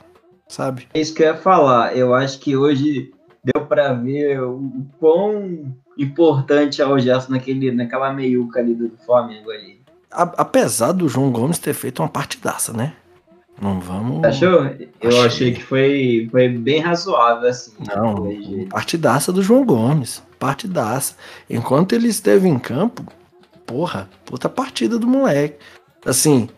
sabe? 0.47 0.87
É 0.93 1.01
isso 1.01 1.13
que 1.13 1.21
eu 1.21 1.27
ia 1.27 1.37
falar. 1.37 1.95
Eu 1.95 2.13
acho 2.13 2.39
que 2.39 2.55
hoje 2.55 3.11
deu 3.43 3.65
para 3.65 3.93
ver 3.93 4.41
o 4.41 4.71
quão 4.99 5.75
importante 5.97 6.81
é 6.81 6.85
o 6.85 6.97
Gerson 6.97 7.33
naquele, 7.33 7.71
naquela 7.71 8.13
meiuca 8.13 8.59
ali 8.59 8.73
do 8.73 8.91
Flamengo 9.05 9.51
ali. 9.51 9.80
A, 10.11 10.23
apesar 10.37 10.91
do 10.91 11.07
João 11.07 11.31
Gomes 11.31 11.59
ter 11.59 11.73
feito 11.73 12.01
uma 12.01 12.09
partidaça, 12.09 12.73
né? 12.73 12.93
Não 13.61 13.79
vamos. 13.79 14.23
Achou? 14.23 14.65
Eu 14.99 15.09
achei, 15.09 15.25
achei 15.25 15.53
que 15.53 15.63
foi, 15.63 16.27
foi 16.31 16.49
bem 16.49 16.79
razoável, 16.81 17.47
assim. 17.47 17.71
Não, 17.95 18.67
partidaça 18.69 19.31
do 19.31 19.43
João 19.43 19.63
Gomes. 19.63 20.23
Partidaça. 20.39 21.15
Enquanto 21.47 21.93
ele 21.93 22.07
esteve 22.07 22.47
em 22.47 22.57
campo, 22.57 23.05
porra, 23.65 24.09
puta 24.25 24.49
partida 24.49 24.97
do 24.97 25.07
moleque. 25.07 25.57
Assim, 26.03 26.49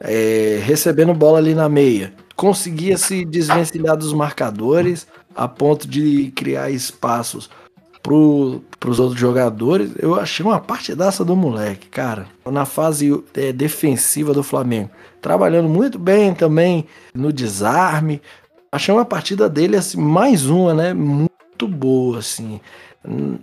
é, 0.00 0.60
recebendo 0.62 1.14
bola 1.14 1.38
ali 1.38 1.54
na 1.54 1.68
meia. 1.68 2.12
Conseguia 2.36 2.98
se 2.98 3.24
desvencilhar 3.24 3.96
dos 3.96 4.12
marcadores 4.12 5.06
a 5.34 5.48
ponto 5.48 5.88
de 5.88 6.30
criar 6.32 6.70
espaços 6.70 7.48
para 8.78 8.90
os 8.90 9.00
outros 9.00 9.20
jogadores. 9.20 9.92
Eu 9.98 10.14
achei 10.14 10.44
uma 10.44 10.58
partidaça 10.58 11.24
do 11.24 11.36
moleque, 11.36 11.88
cara. 11.88 12.26
Na 12.50 12.64
fase 12.64 13.22
é, 13.34 13.52
defensiva 13.52 14.32
do 14.32 14.42
Flamengo 14.42 14.90
trabalhando 15.20 15.68
muito 15.68 15.98
bem 15.98 16.34
também 16.34 16.86
no 17.14 17.32
desarme. 17.32 18.20
Achei 18.72 18.94
uma 18.94 19.04
partida 19.04 19.48
dele 19.48 19.76
assim, 19.76 20.00
mais 20.00 20.46
uma, 20.46 20.74
né? 20.74 20.94
Muito 20.94 21.68
boa, 21.68 22.18
assim. 22.18 22.60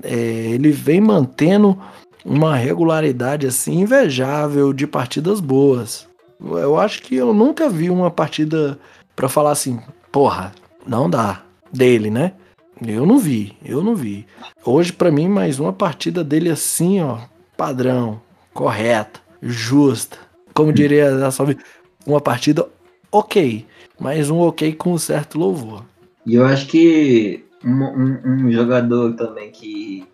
É, 0.03 0.15
ele 0.15 0.71
vem 0.71 1.01
mantendo 1.01 1.77
uma 2.25 2.55
regularidade 2.55 3.47
assim 3.47 3.81
invejável 3.81 4.73
de 4.73 4.85
partidas 4.85 5.39
boas. 5.39 6.07
Eu 6.39 6.77
acho 6.77 7.01
que 7.01 7.15
eu 7.15 7.33
nunca 7.33 7.69
vi 7.69 7.89
uma 7.89 8.11
partida 8.11 8.77
para 9.15 9.27
falar 9.27 9.51
assim, 9.51 9.79
porra, 10.11 10.51
não 10.85 11.09
dá 11.09 11.41
dele, 11.71 12.09
né? 12.09 12.33
Eu 12.85 13.05
não 13.05 13.17
vi, 13.17 13.53
eu 13.63 13.83
não 13.83 13.95
vi. 13.95 14.25
Hoje, 14.63 14.93
para 14.93 15.11
mim, 15.11 15.27
mais 15.27 15.59
uma 15.59 15.73
partida 15.73 16.23
dele 16.23 16.49
assim, 16.49 17.01
ó, 17.01 17.19
padrão, 17.55 18.21
correta, 18.53 19.19
justa. 19.41 20.17
Como 20.53 20.73
diria 20.73 21.09
a 21.25 21.29
uma 22.05 22.21
partida 22.21 22.67
ok, 23.11 23.65
mas 23.99 24.29
um 24.29 24.39
ok 24.39 24.73
com 24.73 24.93
um 24.93 24.97
certo 24.97 25.37
louvor. 25.37 25.83
E 26.25 26.35
eu 26.35 26.45
acho 26.45 26.67
que 26.67 27.43
um, 27.63 27.83
um, 27.83 28.19
um 28.25 28.51
jogador 28.51 29.13
também 29.13 29.51
que. 29.51 30.07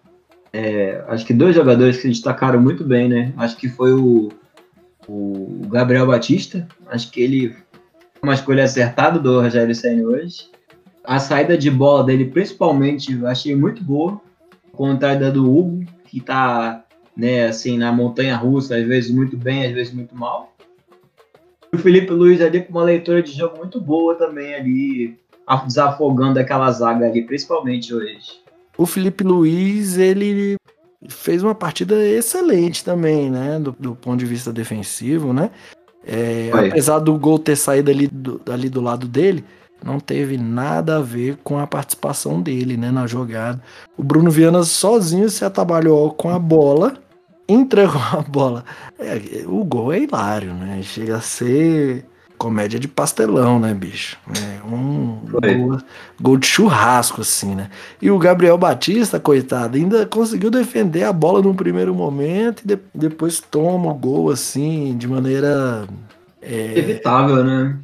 É, 0.51 1.03
acho 1.07 1.25
que 1.25 1.33
dois 1.33 1.55
jogadores 1.55 1.97
que 1.97 2.07
destacaram 2.07 2.61
muito 2.61 2.83
bem, 2.83 3.09
né? 3.09 3.33
Acho 3.37 3.57
que 3.57 3.67
foi 3.67 3.91
o, 3.91 4.29
o 5.07 5.67
Gabriel 5.67 6.05
Batista. 6.05 6.67
Acho 6.87 7.09
que 7.09 7.21
ele 7.21 7.55
uma 8.21 8.33
escolha 8.33 8.63
acertada 8.63 9.19
do 9.19 9.41
Rogério 9.41 9.75
Senna 9.75 10.03
hoje. 10.03 10.52
A 11.03 11.19
saída 11.19 11.57
de 11.57 11.69
bola 11.69 12.03
dele, 12.03 12.25
principalmente, 12.25 13.13
eu 13.13 13.27
achei 13.27 13.55
muito 13.55 13.83
boa. 13.83 14.21
Contrário 14.71 15.19
da 15.19 15.29
do 15.29 15.51
Hugo, 15.51 15.85
que 16.05 16.19
tá, 16.19 16.83
né, 17.15 17.45
assim, 17.45 17.77
na 17.77 17.91
montanha 17.91 18.35
russa, 18.35 18.77
às 18.77 18.85
vezes 18.87 19.11
muito 19.11 19.37
bem, 19.37 19.65
às 19.65 19.73
vezes 19.73 19.93
muito 19.93 20.15
mal. 20.15 20.53
O 21.71 21.77
Felipe 21.77 22.11
Luiz 22.11 22.39
ali 22.39 22.61
com 22.61 22.71
uma 22.71 22.83
leitura 22.83 23.21
de 23.21 23.31
jogo 23.31 23.57
muito 23.57 23.81
boa 23.81 24.15
também 24.15 24.53
ali, 24.55 25.19
desafogando 25.65 26.39
aquela 26.39 26.71
zaga 26.71 27.07
ali, 27.07 27.23
principalmente 27.23 27.93
hoje. 27.93 28.41
O 28.77 28.85
Felipe 28.85 29.23
Luiz, 29.23 29.97
ele 29.97 30.55
fez 31.07 31.43
uma 31.43 31.53
partida 31.53 31.95
excelente 32.07 32.83
também, 32.83 33.29
né, 33.29 33.59
do, 33.59 33.75
do 33.77 33.95
ponto 33.95 34.19
de 34.19 34.25
vista 34.25 34.53
defensivo, 34.53 35.33
né? 35.33 35.51
É, 36.05 36.49
apesar 36.53 36.99
do 36.99 37.17
gol 37.17 37.39
ter 37.39 37.55
saído 37.55 37.89
ali 37.89 38.07
do, 38.07 38.41
ali 38.49 38.69
do 38.69 38.81
lado 38.81 39.07
dele, 39.07 39.43
não 39.83 39.99
teve 39.99 40.37
nada 40.37 40.97
a 40.97 41.01
ver 41.01 41.37
com 41.43 41.59
a 41.59 41.67
participação 41.67 42.41
dele, 42.41 42.77
né, 42.77 42.91
na 42.91 43.05
jogada. 43.05 43.61
O 43.97 44.03
Bruno 44.03 44.31
Viana 44.31 44.63
sozinho 44.63 45.29
se 45.29 45.43
atabalhou 45.43 46.11
com 46.11 46.29
a 46.29 46.39
bola, 46.39 46.93
entregou 47.47 48.01
a 48.11 48.21
bola. 48.21 48.63
É, 48.97 49.43
o 49.45 49.63
gol 49.63 49.93
é 49.93 49.99
hilário, 49.99 50.53
né? 50.53 50.81
Chega 50.81 51.17
a 51.17 51.21
ser 51.21 52.05
comédia 52.37 52.79
de 52.79 52.87
pastelão, 52.87 53.59
né, 53.59 53.73
bicho? 53.73 54.17
É 54.29 54.65
um 54.65 55.19
gol, 55.29 55.79
gol, 56.19 56.37
de 56.37 56.47
churrasco, 56.47 57.21
assim, 57.21 57.55
né? 57.55 57.69
E 58.01 58.11
o 58.11 58.17
Gabriel 58.17 58.57
Batista, 58.57 59.19
coitado, 59.19 59.77
ainda 59.77 60.05
conseguiu 60.05 60.51
defender 60.51 61.03
a 61.03 61.13
bola 61.13 61.41
no 61.41 61.53
primeiro 61.53 61.93
momento 61.93 62.61
e 62.63 62.67
de, 62.67 62.79
depois 62.93 63.39
toma 63.39 63.91
o 63.91 63.93
gol, 63.93 64.29
assim, 64.29 64.95
de 64.97 65.07
maneira. 65.07 65.87
É, 66.41 66.77
evitável, 66.77 67.43
né? 67.43 67.77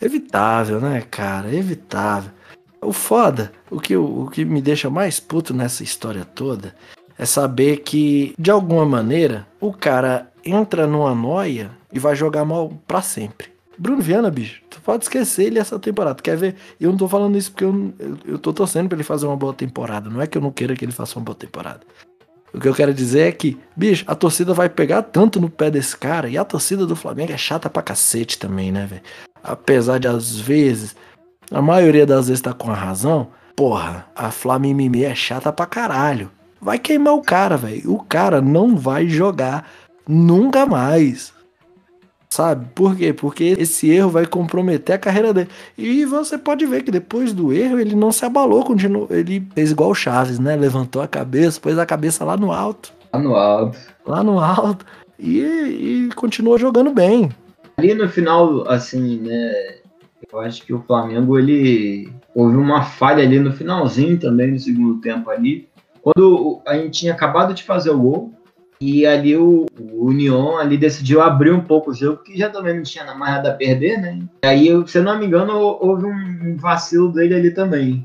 Evitável, 0.00 0.80
né, 0.80 1.02
cara? 1.10 1.52
Evitável. 1.54 2.30
O 2.80 2.92
foda, 2.92 3.52
o 3.70 3.80
que, 3.80 3.96
o 3.96 4.30
que 4.32 4.44
me 4.44 4.62
deixa 4.62 4.88
mais 4.88 5.18
puto 5.18 5.52
nessa 5.52 5.82
história 5.82 6.24
toda 6.24 6.74
é 7.18 7.24
saber 7.24 7.78
que, 7.78 8.32
de 8.38 8.50
alguma 8.50 8.86
maneira, 8.86 9.46
o 9.60 9.72
cara 9.72 10.30
entra 10.44 10.86
numa 10.86 11.14
noia 11.14 11.72
e 11.92 11.98
vai 11.98 12.14
jogar 12.14 12.44
mal 12.44 12.72
para 12.86 13.02
sempre. 13.02 13.48
Bruno 13.76 14.00
Viana, 14.00 14.30
bicho, 14.30 14.62
tu 14.70 14.80
pode 14.80 15.04
esquecer 15.04 15.46
ele 15.46 15.58
essa 15.58 15.78
temporada. 15.78 16.22
Quer 16.22 16.36
ver? 16.36 16.56
Eu 16.80 16.90
não 16.90 16.96
tô 16.96 17.08
falando 17.08 17.36
isso 17.36 17.50
porque 17.50 17.64
eu, 17.64 17.92
eu, 17.98 18.18
eu 18.24 18.38
tô 18.38 18.52
torcendo 18.52 18.88
pra 18.88 18.96
ele 18.96 19.04
fazer 19.04 19.26
uma 19.26 19.36
boa 19.36 19.52
temporada. 19.52 20.08
Não 20.08 20.20
é 20.20 20.26
que 20.26 20.38
eu 20.38 20.42
não 20.42 20.52
queira 20.52 20.76
que 20.76 20.84
ele 20.84 20.92
faça 20.92 21.18
uma 21.18 21.24
boa 21.24 21.36
temporada. 21.36 21.80
O 22.52 22.60
que 22.60 22.66
eu 22.66 22.74
quero 22.74 22.94
dizer 22.94 23.28
é 23.28 23.32
que, 23.32 23.58
bicho, 23.76 24.04
a 24.06 24.14
torcida 24.14 24.54
vai 24.54 24.68
pegar 24.68 25.02
tanto 25.02 25.40
no 25.40 25.50
pé 25.50 25.70
desse 25.70 25.96
cara. 25.96 26.28
E 26.28 26.38
a 26.38 26.44
torcida 26.44 26.86
do 26.86 26.96
Flamengo 26.96 27.32
é 27.32 27.36
chata 27.36 27.68
pra 27.68 27.82
cacete 27.82 28.38
também, 28.38 28.72
né, 28.72 28.86
velho? 28.86 29.02
Apesar 29.42 29.98
de 29.98 30.08
às 30.08 30.38
vezes, 30.38 30.94
a 31.50 31.62
maioria 31.62 32.06
das 32.06 32.28
vezes 32.28 32.42
tá 32.42 32.52
com 32.52 32.70
a 32.70 32.74
razão. 32.74 33.28
Porra, 33.56 34.06
a 34.14 34.30
Flamimimi 34.30 35.04
é 35.04 35.14
chata 35.14 35.52
pra 35.52 35.66
caralho. 35.66 36.30
Vai 36.60 36.78
queimar 36.78 37.14
o 37.14 37.22
cara, 37.22 37.56
velho. 37.56 37.92
O 37.92 38.02
cara 38.02 38.40
não 38.40 38.76
vai 38.76 39.08
jogar 39.08 39.68
nunca 40.06 40.66
mais. 40.66 41.32
Sabe? 42.30 42.66
Por 42.74 42.94
quê? 42.94 43.12
Porque 43.12 43.56
esse 43.58 43.90
erro 43.90 44.10
vai 44.10 44.26
comprometer 44.26 44.94
a 44.94 44.98
carreira 44.98 45.32
dele. 45.32 45.48
E 45.76 46.04
você 46.04 46.36
pode 46.36 46.66
ver 46.66 46.82
que 46.82 46.90
depois 46.90 47.32
do 47.32 47.52
erro 47.52 47.80
ele 47.80 47.94
não 47.94 48.12
se 48.12 48.24
abalou, 48.24 48.62
continuou. 48.64 49.06
Ele 49.10 49.46
fez 49.54 49.70
igual 49.70 49.90
o 49.90 49.94
Chaves, 49.94 50.38
né? 50.38 50.54
Levantou 50.54 51.00
a 51.00 51.08
cabeça, 51.08 51.60
pôs 51.60 51.78
a 51.78 51.86
cabeça 51.86 52.24
lá 52.24 52.36
no 52.36 52.52
alto. 52.52 52.92
Lá 53.12 53.18
no 53.18 53.34
alto. 53.34 53.78
Lá 54.06 54.22
no 54.22 54.38
alto. 54.38 54.84
E, 55.18 55.40
e 55.40 56.08
continuou 56.14 56.58
jogando 56.58 56.92
bem. 56.92 57.30
Ali 57.78 57.94
no 57.94 58.08
final, 58.08 58.68
assim, 58.68 59.20
né? 59.20 59.78
Eu 60.32 60.40
acho 60.40 60.66
que 60.66 60.74
o 60.74 60.82
Flamengo, 60.82 61.38
ele. 61.38 62.12
Houve 62.34 62.56
uma 62.56 62.82
falha 62.82 63.22
ali 63.22 63.38
no 63.38 63.52
finalzinho 63.52 64.18
também, 64.18 64.50
no 64.50 64.58
segundo 64.58 65.00
tempo 65.00 65.30
ali. 65.30 65.68
Quando 66.02 66.60
a 66.66 66.76
gente 66.76 67.00
tinha 67.00 67.12
acabado 67.12 67.54
de 67.54 67.62
fazer 67.62 67.90
o 67.90 67.98
gol, 67.98 68.32
e 68.80 69.06
ali 69.06 69.36
o, 69.36 69.66
o 69.78 70.06
Union 70.06 70.56
ali 70.56 70.76
decidiu 70.76 71.20
abrir 71.20 71.52
um 71.52 71.60
pouco 71.60 71.90
o 71.90 71.94
jogo, 71.94 72.22
que 72.22 72.36
já 72.36 72.50
também 72.50 72.76
não 72.76 72.82
tinha 72.82 73.04
mais 73.14 73.34
nada 73.34 73.50
a 73.50 73.54
perder, 73.54 74.00
né? 74.00 74.18
E 74.44 74.46
aí, 74.46 74.88
se 74.88 74.98
eu 74.98 75.02
não 75.04 75.18
me 75.18 75.26
engano, 75.26 75.56
houve 75.56 76.04
um 76.06 76.56
vacilo 76.56 77.12
dele 77.12 77.34
ali 77.34 77.50
também. 77.52 78.04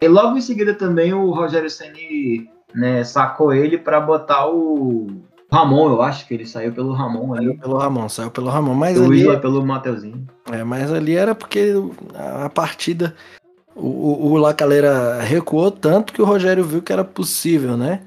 E 0.00 0.08
logo 0.08 0.36
em 0.36 0.40
seguida 0.40 0.74
também 0.74 1.14
o 1.14 1.30
Rogério 1.30 1.70
Ceni 1.70 2.48
né, 2.74 3.04
sacou 3.04 3.52
ele 3.52 3.78
para 3.78 4.00
botar 4.00 4.48
o 4.48 5.06
Ramon, 5.54 5.88
eu 5.90 6.02
acho 6.02 6.26
que 6.26 6.34
ele 6.34 6.46
saiu 6.46 6.72
pelo 6.72 6.92
Ramon 6.92 7.34
ali. 7.34 7.46
Saiu 7.46 7.58
pelo 7.58 7.78
Ramon, 7.78 8.08
saiu 8.08 8.30
pelo 8.30 8.50
Ramon, 8.50 8.74
mas 8.74 8.98
o 8.98 9.04
ali... 9.04 9.20
Isla 9.20 9.38
pelo 9.38 9.64
Mateuzinho. 9.64 10.26
É, 10.50 10.64
mas 10.64 10.92
ali 10.92 11.16
era 11.16 11.34
porque 11.34 11.72
a 12.14 12.48
partida 12.48 13.14
o, 13.74 13.86
o, 13.86 14.32
o 14.32 14.36
Lacaleira 14.36 15.20
recuou 15.20 15.70
tanto 15.70 16.12
que 16.12 16.22
o 16.22 16.24
Rogério 16.24 16.64
viu 16.64 16.82
que 16.82 16.92
era 16.92 17.04
possível, 17.04 17.76
né? 17.76 18.00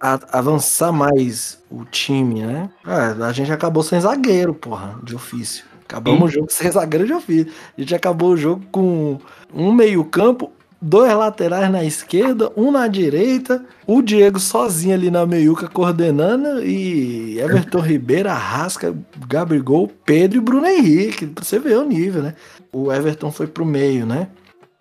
a, 0.00 0.38
avançar 0.38 0.92
mais 0.92 1.62
o 1.70 1.84
time, 1.84 2.42
né? 2.42 2.70
Ah, 2.84 3.26
a 3.26 3.32
gente 3.32 3.52
acabou 3.52 3.82
sem 3.82 4.00
zagueiro, 4.00 4.54
porra, 4.54 4.98
de 5.02 5.14
ofício. 5.14 5.64
Acabamos 5.84 6.18
Sim. 6.18 6.24
o 6.24 6.28
jogo 6.28 6.46
sem 6.52 6.70
zagueiro 6.70 7.06
de 7.06 7.12
ofício. 7.12 7.52
A 7.76 7.80
gente 7.80 7.94
acabou 7.94 8.30
o 8.30 8.36
jogo 8.36 8.64
com 8.70 9.18
um 9.52 9.72
meio-campo, 9.72 10.52
dois 10.80 11.12
laterais 11.12 11.70
na 11.70 11.84
esquerda, 11.84 12.50
um 12.56 12.70
na 12.70 12.86
direita, 12.86 13.64
o 13.86 14.00
Diego 14.00 14.38
sozinho 14.38 14.94
ali 14.94 15.10
na 15.10 15.26
meiuca 15.26 15.68
coordenando 15.68 16.64
e 16.64 17.38
Everton 17.38 17.80
Ribeiro, 17.80 18.28
Arrasca, 18.28 18.94
Gabigol, 19.26 19.90
Pedro 20.04 20.38
e 20.38 20.40
Bruno 20.40 20.66
Henrique. 20.66 21.26
Pra 21.26 21.44
você 21.44 21.58
ver 21.58 21.78
o 21.78 21.84
nível, 21.84 22.22
né? 22.22 22.34
O 22.72 22.92
Everton 22.92 23.30
foi 23.30 23.46
pro 23.46 23.64
meio, 23.64 24.06
né? 24.06 24.28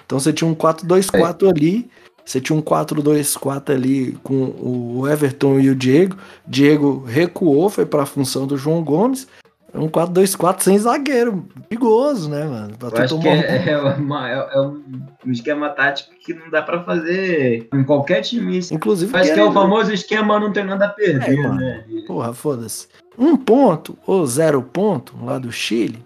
Então 0.06 0.20
você 0.20 0.32
tinha 0.32 0.50
um 0.50 0.56
4-2-4 0.56 1.50
ali 1.50 1.90
você 2.28 2.42
tinha 2.42 2.58
um 2.58 2.62
4-2-4 2.62 3.74
ali 3.74 4.12
com 4.22 4.54
o 4.60 5.08
Everton 5.08 5.62
e 5.62 5.70
o 5.70 5.76
Diego. 5.76 6.18
Diego 6.46 7.02
recuou, 7.06 7.70
foi 7.70 7.86
para 7.86 8.04
a 8.04 8.06
função 8.06 8.46
do 8.46 8.58
João 8.58 8.84
Gomes. 8.84 9.30
Um 9.78 9.90
4-2-4 9.90 10.62
sem 10.62 10.78
zagueiro. 10.78 11.46
Perigoso, 11.70 12.30
né, 12.30 12.44
mano? 12.46 12.78
Pra 12.78 12.90
Eu 12.90 13.04
acho 13.04 13.20
que 13.20 13.28
é, 13.28 13.70
é, 13.70 13.78
uma, 13.78 14.30
é, 14.30 14.50
é, 14.54 14.62
um 14.62 15.32
esquema 15.32 15.70
tático 15.70 16.13
que 16.16 16.34
não 16.34 16.50
dá 16.50 16.62
para 16.62 16.84
fazer 16.84 17.68
em 17.74 17.84
qualquer 17.84 18.22
time. 18.22 18.60
Inclusive, 18.72 19.16
acho 19.16 19.34
que 19.34 19.40
é 19.40 19.44
o 19.44 19.52
famoso 19.52 19.92
esquema 19.92 20.40
não 20.40 20.52
tem 20.52 20.63
nada 20.63 20.86
a 20.86 20.90
perder, 20.90 21.40
é, 21.40 21.50
né? 21.50 21.86
Porra, 22.08 22.34
foda-se. 22.34 22.88
Um 23.18 23.36
ponto 23.36 23.98
ou 24.06 24.26
zero 24.26 24.62
ponto 24.62 25.16
lá 25.24 25.40
do 25.40 25.52
Chile, 25.52 26.06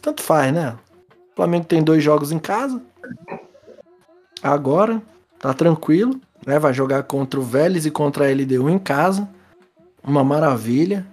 tanto 0.00 0.22
faz, 0.22 0.52
né? 0.52 0.76
O 1.32 1.36
Flamengo 1.36 1.66
tem 1.66 1.82
dois 1.82 2.02
jogos 2.02 2.32
em 2.32 2.38
casa. 2.38 2.80
Agora, 4.42 5.02
tá 5.38 5.52
tranquilo, 5.52 6.20
né? 6.46 6.58
Vai 6.58 6.72
jogar 6.72 7.02
contra 7.04 7.38
o 7.38 7.42
Vélez 7.42 7.86
e 7.86 7.90
contra 7.90 8.26
a 8.26 8.32
LDU 8.32 8.68
em 8.70 8.78
casa. 8.78 9.28
Uma 10.02 10.24
maravilha. 10.24 11.06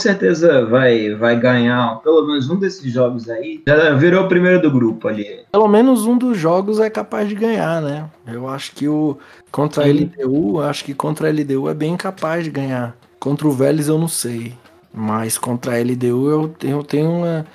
Certeza 0.00 0.64
vai, 0.66 1.14
vai 1.14 1.38
ganhar 1.38 2.00
pelo 2.02 2.26
menos 2.26 2.48
um 2.50 2.56
desses 2.56 2.92
jogos 2.92 3.28
aí. 3.28 3.62
Já 3.66 3.94
virou 3.94 4.24
o 4.24 4.28
primeiro 4.28 4.60
do 4.60 4.70
grupo 4.70 5.08
ali. 5.08 5.40
Pelo 5.52 5.68
menos 5.68 6.06
um 6.06 6.16
dos 6.16 6.36
jogos 6.36 6.80
é 6.80 6.90
capaz 6.90 7.28
de 7.28 7.34
ganhar, 7.34 7.80
né? 7.80 8.08
Eu 8.26 8.48
acho 8.48 8.72
que 8.72 8.88
o 8.88 9.18
contra 9.50 9.84
a 9.84 9.86
LDU, 9.86 10.60
acho 10.60 10.84
que 10.84 10.94
contra 10.94 11.28
a 11.28 11.30
LDU 11.30 11.68
é 11.68 11.74
bem 11.74 11.96
capaz 11.96 12.44
de 12.44 12.50
ganhar. 12.50 12.96
Contra 13.18 13.46
o 13.46 13.52
Vélez 13.52 13.88
eu 13.88 13.98
não 13.98 14.08
sei, 14.08 14.54
mas 14.92 15.36
contra 15.36 15.76
a 15.76 15.80
LDU 15.80 16.30
eu 16.30 16.48
tenho, 16.48 16.78
eu 16.78 16.84
tenho 16.84 17.10
uma 17.10 17.46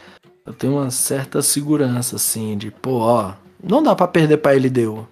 eu 0.45 0.53
tenho 0.53 0.73
uma 0.73 0.91
certa 0.91 1.41
segurança 1.41 2.17
assim 2.17 2.55
de, 2.55 2.69
pô, 2.69 2.99
ó, 2.99 3.33
não 3.63 3.81
dá 3.81 3.95
para 3.95 4.07
perder 4.07 4.37
para 4.37 4.55
LDU. 4.55 5.07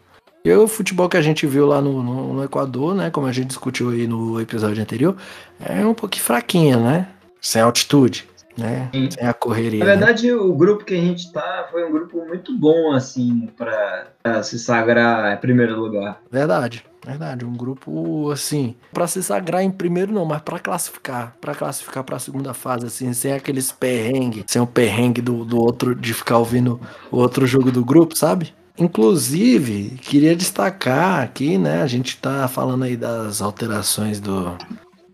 E 0.45 0.51
o 0.51 0.67
futebol 0.67 1.07
que 1.07 1.15
a 1.15 1.21
gente 1.21 1.47
viu 1.47 1.65
lá 1.65 1.81
no, 1.81 2.03
no, 2.03 2.33
no, 2.33 2.43
Equador, 2.43 2.93
né? 2.93 3.09
Como 3.09 3.25
a 3.25 3.31
gente 3.31 3.47
discutiu 3.47 3.91
aí 3.91 4.05
no 4.05 4.41
episódio 4.41 4.81
anterior, 4.81 5.15
é 5.57 5.85
um 5.85 5.93
pouquinho 5.93 6.25
fraquinho, 6.25 6.81
né? 6.81 7.07
Sem 7.43 7.62
altitude, 7.62 8.25
né? 8.58 8.89
Sim. 8.93 9.12
Sem 9.12 9.27
a 9.27 9.34
correria. 9.34 9.79
Na 9.79 9.86
né? 9.86 9.97
verdade, 9.97 10.27
né? 10.27 10.34
o 10.34 10.53
grupo 10.53 10.86
que 10.86 10.93
a 10.93 11.01
gente 11.01 11.32
tá 11.34 11.67
foi 11.69 11.84
um 11.86 11.91
grupo 11.91 12.25
muito 12.25 12.58
bom, 12.58 12.93
assim, 12.93 13.49
para 13.58 14.41
se 14.41 14.58
sagrar 14.58 15.34
em 15.34 15.38
primeiro 15.38 15.77
lugar. 15.77 16.21
Verdade. 16.32 16.86
Verdade, 17.06 17.43
um 17.43 17.51
grupo 17.51 18.32
assim, 18.32 18.77
para 18.93 19.06
se 19.08 19.21
sagrar 19.21 19.62
em 19.62 19.69
primeiro 19.69 20.13
não, 20.13 20.23
mas 20.23 20.41
para 20.41 20.58
classificar, 20.58 21.36
para 21.41 21.53
classificar 21.53 22.01
para 22.01 22.15
a 22.15 22.19
segunda 22.19 22.53
fase 22.53 22.86
assim, 22.86 23.12
sem 23.12 23.34
aqueles 23.34 23.73
perrengue, 23.73 24.45
sem 24.47 24.62
o 24.62 24.65
perrengue 24.65 25.21
do, 25.21 25.43
do 25.43 25.60
outro 25.60 25.93
de 25.93 26.13
ficar 26.13 26.38
ouvindo 26.38 26.79
o 27.12 27.17
outro 27.17 27.45
jogo 27.45 27.73
do 27.73 27.84
grupo, 27.84 28.17
sabe? 28.17 28.53
Inclusive, 28.77 29.97
queria 30.01 30.34
destacar 30.34 31.21
aqui, 31.21 31.58
né? 31.58 31.82
A 31.82 31.88
gente 31.88 32.17
tá 32.17 32.47
falando 32.47 32.84
aí 32.84 32.95
das 32.95 33.41
alterações 33.41 34.21
do, 34.21 34.58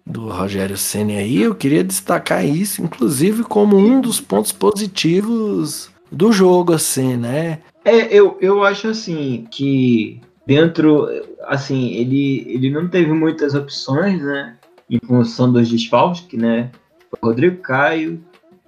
do 0.10 0.28
Rogério 0.28 0.76
Senna 0.76 1.14
aí. 1.14 1.42
Eu 1.42 1.56
queria 1.56 1.84
destacar 1.84 2.46
isso, 2.46 2.82
inclusive, 2.82 3.44
como 3.44 3.78
um 3.78 4.02
dos 4.02 4.20
pontos 4.20 4.52
positivos 4.52 5.90
do 6.12 6.32
jogo, 6.32 6.74
assim, 6.74 7.16
né? 7.16 7.60
É, 7.86 8.14
eu, 8.14 8.38
eu 8.42 8.64
acho 8.64 8.88
assim 8.88 9.48
que 9.50 10.20
dentro, 10.46 11.08
assim, 11.48 11.94
ele, 11.94 12.46
ele 12.48 12.72
não 12.72 12.88
teve 12.88 13.14
muitas 13.14 13.54
opções, 13.54 14.22
né? 14.22 14.58
Em 14.90 15.00
função 15.00 15.54
dos 15.54 15.70
desfalques, 15.70 16.38
né? 16.38 16.72
Foi 17.10 17.20
o 17.22 17.26
Rodrigo 17.28 17.58
Caio, 17.62 18.20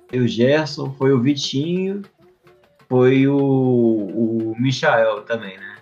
foi 0.08 0.19
o 0.19 0.27
Gerson, 0.27 0.93
foi 0.97 1.12
o 1.12 1.19
Vitinho 1.19 2.04
foi 2.91 3.25
o, 3.25 3.38
o 3.38 4.56
Michael 4.60 5.21
também, 5.21 5.58
né? 5.58 5.77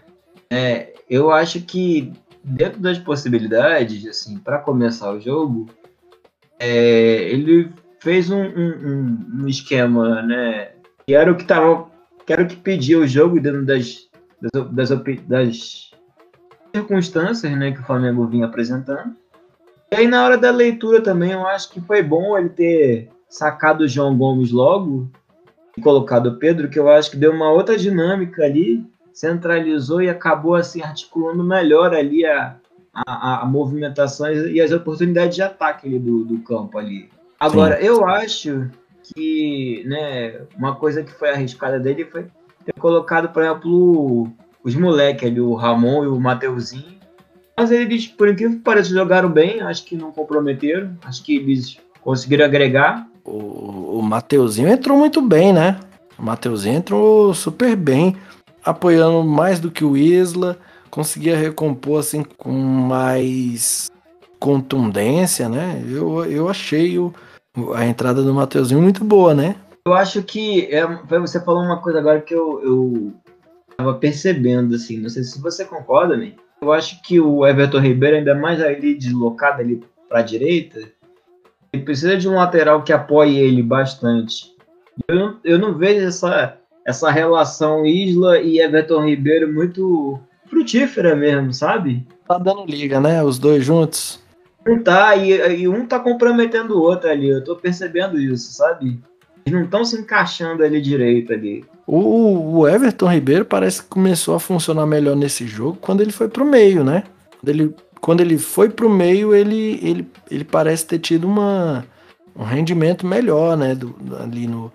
É, 0.47 0.93
eu 1.09 1.31
acho 1.31 1.59
que 1.59 2.13
dentro 2.49 2.79
das 2.79 2.97
possibilidades, 2.97 4.05
assim, 4.07 4.37
para 4.37 4.59
começar 4.59 5.11
o 5.11 5.19
jogo, 5.19 5.67
é, 6.59 7.23
ele 7.29 7.71
fez 7.99 8.29
um, 8.29 8.41
um, 8.41 9.41
um, 9.41 9.47
esquema, 9.47 10.21
né? 10.21 10.71
Que 11.05 11.13
era 11.13 11.31
o 11.31 11.35
que 11.35 11.45
tava, 11.45 11.87
que 12.25 12.33
era 12.33 12.43
o 12.43 12.47
que 12.47 12.55
pedia 12.55 12.99
o 12.99 13.07
jogo 13.07 13.39
dentro 13.39 13.65
das, 13.65 14.09
das, 14.41 14.89
das, 14.89 15.03
das 15.27 15.91
circunstâncias, 16.75 17.57
né, 17.57 17.71
que 17.71 17.79
o 17.79 17.85
Flamengo 17.85 18.27
vinha 18.27 18.45
apresentando. 18.45 19.15
E 19.91 19.95
aí 19.95 20.07
na 20.07 20.23
hora 20.23 20.37
da 20.37 20.51
leitura 20.51 21.01
também, 21.01 21.31
eu 21.31 21.47
acho 21.47 21.71
que 21.71 21.81
foi 21.81 22.03
bom 22.03 22.37
ele 22.37 22.49
ter 22.49 23.09
sacado 23.27 23.83
o 23.83 23.87
João 23.87 24.15
Gomes 24.17 24.51
logo 24.51 25.09
colocado 25.79 26.27
o 26.27 26.37
Pedro, 26.37 26.69
que 26.69 26.77
eu 26.77 26.89
acho 26.89 27.11
que 27.11 27.17
deu 27.17 27.31
uma 27.31 27.51
outra 27.51 27.77
dinâmica 27.77 28.43
ali, 28.43 28.85
centralizou 29.13 30.01
e 30.01 30.09
acabou 30.09 30.55
assim 30.55 30.81
articulando 30.81 31.43
melhor 31.43 31.93
ali 31.93 32.25
a, 32.25 32.55
a, 32.93 33.41
a 33.41 33.45
movimentação 33.45 34.31
e 34.31 34.61
as 34.61 34.71
oportunidades 34.71 35.35
de 35.35 35.41
ataque 35.41 35.87
ali 35.87 35.99
do, 35.99 36.23
do 36.23 36.39
campo 36.39 36.77
ali. 36.77 37.09
Agora, 37.39 37.77
Sim. 37.77 37.85
eu 37.85 38.05
acho 38.05 38.69
que 39.03 39.83
né, 39.85 40.41
uma 40.57 40.75
coisa 40.75 41.03
que 41.03 41.11
foi 41.11 41.29
arriscada 41.29 41.79
dele 41.79 42.05
foi 42.05 42.25
ter 42.65 42.73
colocado, 42.79 43.29
por 43.29 43.43
exemplo, 43.43 44.29
os 44.63 44.75
moleques 44.75 45.29
ali, 45.29 45.39
o 45.39 45.55
Ramon 45.55 46.03
e 46.03 46.07
o 46.07 46.19
Mateuzinho. 46.19 46.99
Mas 47.57 47.71
eles, 47.71 48.07
por 48.07 48.29
incrível 48.29 48.57
que 48.57 48.63
pareça, 48.63 48.89
jogaram 48.89 49.29
bem, 49.29 49.61
acho 49.61 49.85
que 49.85 49.95
não 49.95 50.11
comprometeram, 50.11 50.97
acho 51.03 51.23
que 51.23 51.37
eles 51.37 51.77
conseguiram 52.01 52.45
agregar 52.45 53.09
o, 53.29 53.99
o 53.99 54.01
Mateuzinho 54.01 54.67
entrou 54.67 54.97
muito 54.97 55.21
bem, 55.21 55.53
né? 55.53 55.79
O 56.17 56.23
Mateuzinho 56.23 56.77
entrou 56.77 57.33
super 57.33 57.75
bem, 57.75 58.15
apoiando 58.63 59.23
mais 59.23 59.59
do 59.59 59.71
que 59.71 59.83
o 59.83 59.95
Isla, 59.95 60.57
conseguia 60.89 61.37
recompor 61.37 61.99
assim 61.99 62.23
com 62.23 62.51
mais 62.51 63.89
contundência, 64.39 65.49
né? 65.49 65.83
Eu, 65.87 66.25
eu 66.25 66.49
achei 66.49 66.97
o, 66.97 67.13
a 67.75 67.85
entrada 67.85 68.23
do 68.23 68.33
Mateuzinho 68.33 68.81
muito 68.81 69.03
boa, 69.03 69.33
né? 69.33 69.55
Eu 69.85 69.93
acho 69.93 70.23
que 70.23 70.67
é, 70.73 70.85
você 71.19 71.43
falou 71.43 71.63
uma 71.63 71.81
coisa 71.81 71.99
agora 71.99 72.21
que 72.21 72.33
eu, 72.33 72.61
eu 72.63 73.13
tava 73.75 73.95
percebendo, 73.95 74.75
assim, 74.75 74.99
não 74.99 75.09
sei 75.09 75.23
se 75.23 75.41
você 75.41 75.65
concorda, 75.65 76.15
né? 76.15 76.33
Eu 76.61 76.71
acho 76.71 77.01
que 77.01 77.19
o 77.19 77.45
Everton 77.45 77.79
Ribeiro, 77.79 78.17
ainda 78.17 78.35
mais 78.35 78.61
ali 78.61 78.95
deslocado 78.95 79.61
ali 79.61 79.81
para 80.07 80.19
a 80.19 80.23
direita, 80.23 80.79
ele 81.71 81.83
precisa 81.83 82.17
de 82.17 82.27
um 82.27 82.35
lateral 82.35 82.83
que 82.83 82.91
apoie 82.91 83.37
ele 83.37 83.63
bastante. 83.63 84.53
Eu 85.07 85.37
eu 85.43 85.57
não 85.57 85.77
vejo 85.77 86.05
essa, 86.05 86.58
essa 86.89 87.11
relação 87.11 87.85
Isla 87.85 88.39
e 88.39 88.59
Everton 88.59 89.05
Ribeiro 89.05 89.53
muito 89.53 90.19
frutífera 90.49 91.15
mesmo, 91.15 91.53
sabe? 91.53 92.05
Tá 92.27 92.39
dando 92.39 92.65
liga, 92.65 92.99
né? 92.99 93.23
Os 93.23 93.37
dois 93.37 93.63
juntos. 93.63 94.19
Não 94.65 94.81
tá, 94.81 95.15
e, 95.15 95.61
e 95.61 95.67
um 95.67 95.85
tá 95.85 95.99
comprometendo 95.99 96.75
o 96.75 96.81
outro 96.81 97.09
ali. 97.09 97.29
Eu 97.29 97.43
tô 97.43 97.55
percebendo 97.55 98.19
isso, 98.19 98.51
sabe? 98.53 98.99
Eles 99.45 99.59
não 99.59 99.65
estão 99.65 99.85
se 99.85 99.99
encaixando 99.99 100.63
ali 100.63 100.81
direito 100.81 101.31
ali. 101.31 101.63
O, 101.85 102.57
o, 102.57 102.67
Everton 102.67 103.11
Ribeiro 103.11 103.45
parece 103.45 103.83
que 103.83 103.89
começou 103.89 104.35
a 104.35 104.39
funcionar 104.39 104.85
melhor 104.85 105.15
nesse 105.15 105.47
jogo 105.47 105.77
quando 105.79 106.01
ele 106.01 106.11
foi 106.11 106.27
pro 106.27 106.45
meio, 106.45 106.83
né? 106.83 107.03
Quando 107.39 107.49
ele 107.49 107.75
quando 108.01 108.21
ele 108.21 108.37
foi 108.37 108.69
para 108.69 108.87
o 108.87 108.89
meio, 108.89 109.35
ele, 109.35 109.77
ele, 109.83 110.07
ele 110.31 110.45
parece 110.45 110.85
ter 110.85 110.99
tido 110.99 111.27
uma, 111.27 111.85
um 112.33 112.43
rendimento 112.43 113.05
melhor 113.05 113.57
né, 113.57 113.75
do, 113.75 113.93
ali 114.17 114.47
no, 114.47 114.71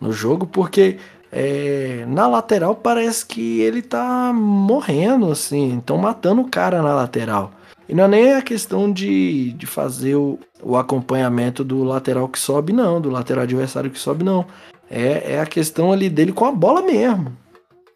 no 0.00 0.12
jogo, 0.12 0.46
porque 0.46 0.96
é, 1.32 2.04
na 2.08 2.26
lateral 2.26 2.74
parece 2.74 3.24
que 3.24 3.60
ele 3.60 3.82
tá 3.82 4.32
morrendo, 4.32 5.30
assim, 5.30 5.78
estão 5.78 5.96
matando 5.96 6.42
o 6.42 6.48
cara 6.48 6.82
na 6.82 6.94
lateral. 6.94 7.52
E 7.88 7.94
não 7.94 8.04
é 8.04 8.08
nem 8.08 8.32
a 8.34 8.42
questão 8.42 8.92
de, 8.92 9.52
de 9.52 9.66
fazer 9.66 10.14
o, 10.14 10.38
o 10.62 10.76
acompanhamento 10.76 11.64
do 11.64 11.82
lateral 11.82 12.28
que 12.28 12.38
sobe, 12.38 12.72
não, 12.72 13.00
do 13.00 13.10
lateral 13.10 13.44
adversário 13.44 13.90
que 13.90 13.98
sobe, 13.98 14.24
não. 14.24 14.46
É, 14.88 15.34
é 15.34 15.40
a 15.40 15.46
questão 15.46 15.92
ali 15.92 16.08
dele 16.08 16.32
com 16.32 16.44
a 16.44 16.52
bola 16.52 16.82
mesmo. 16.82 17.36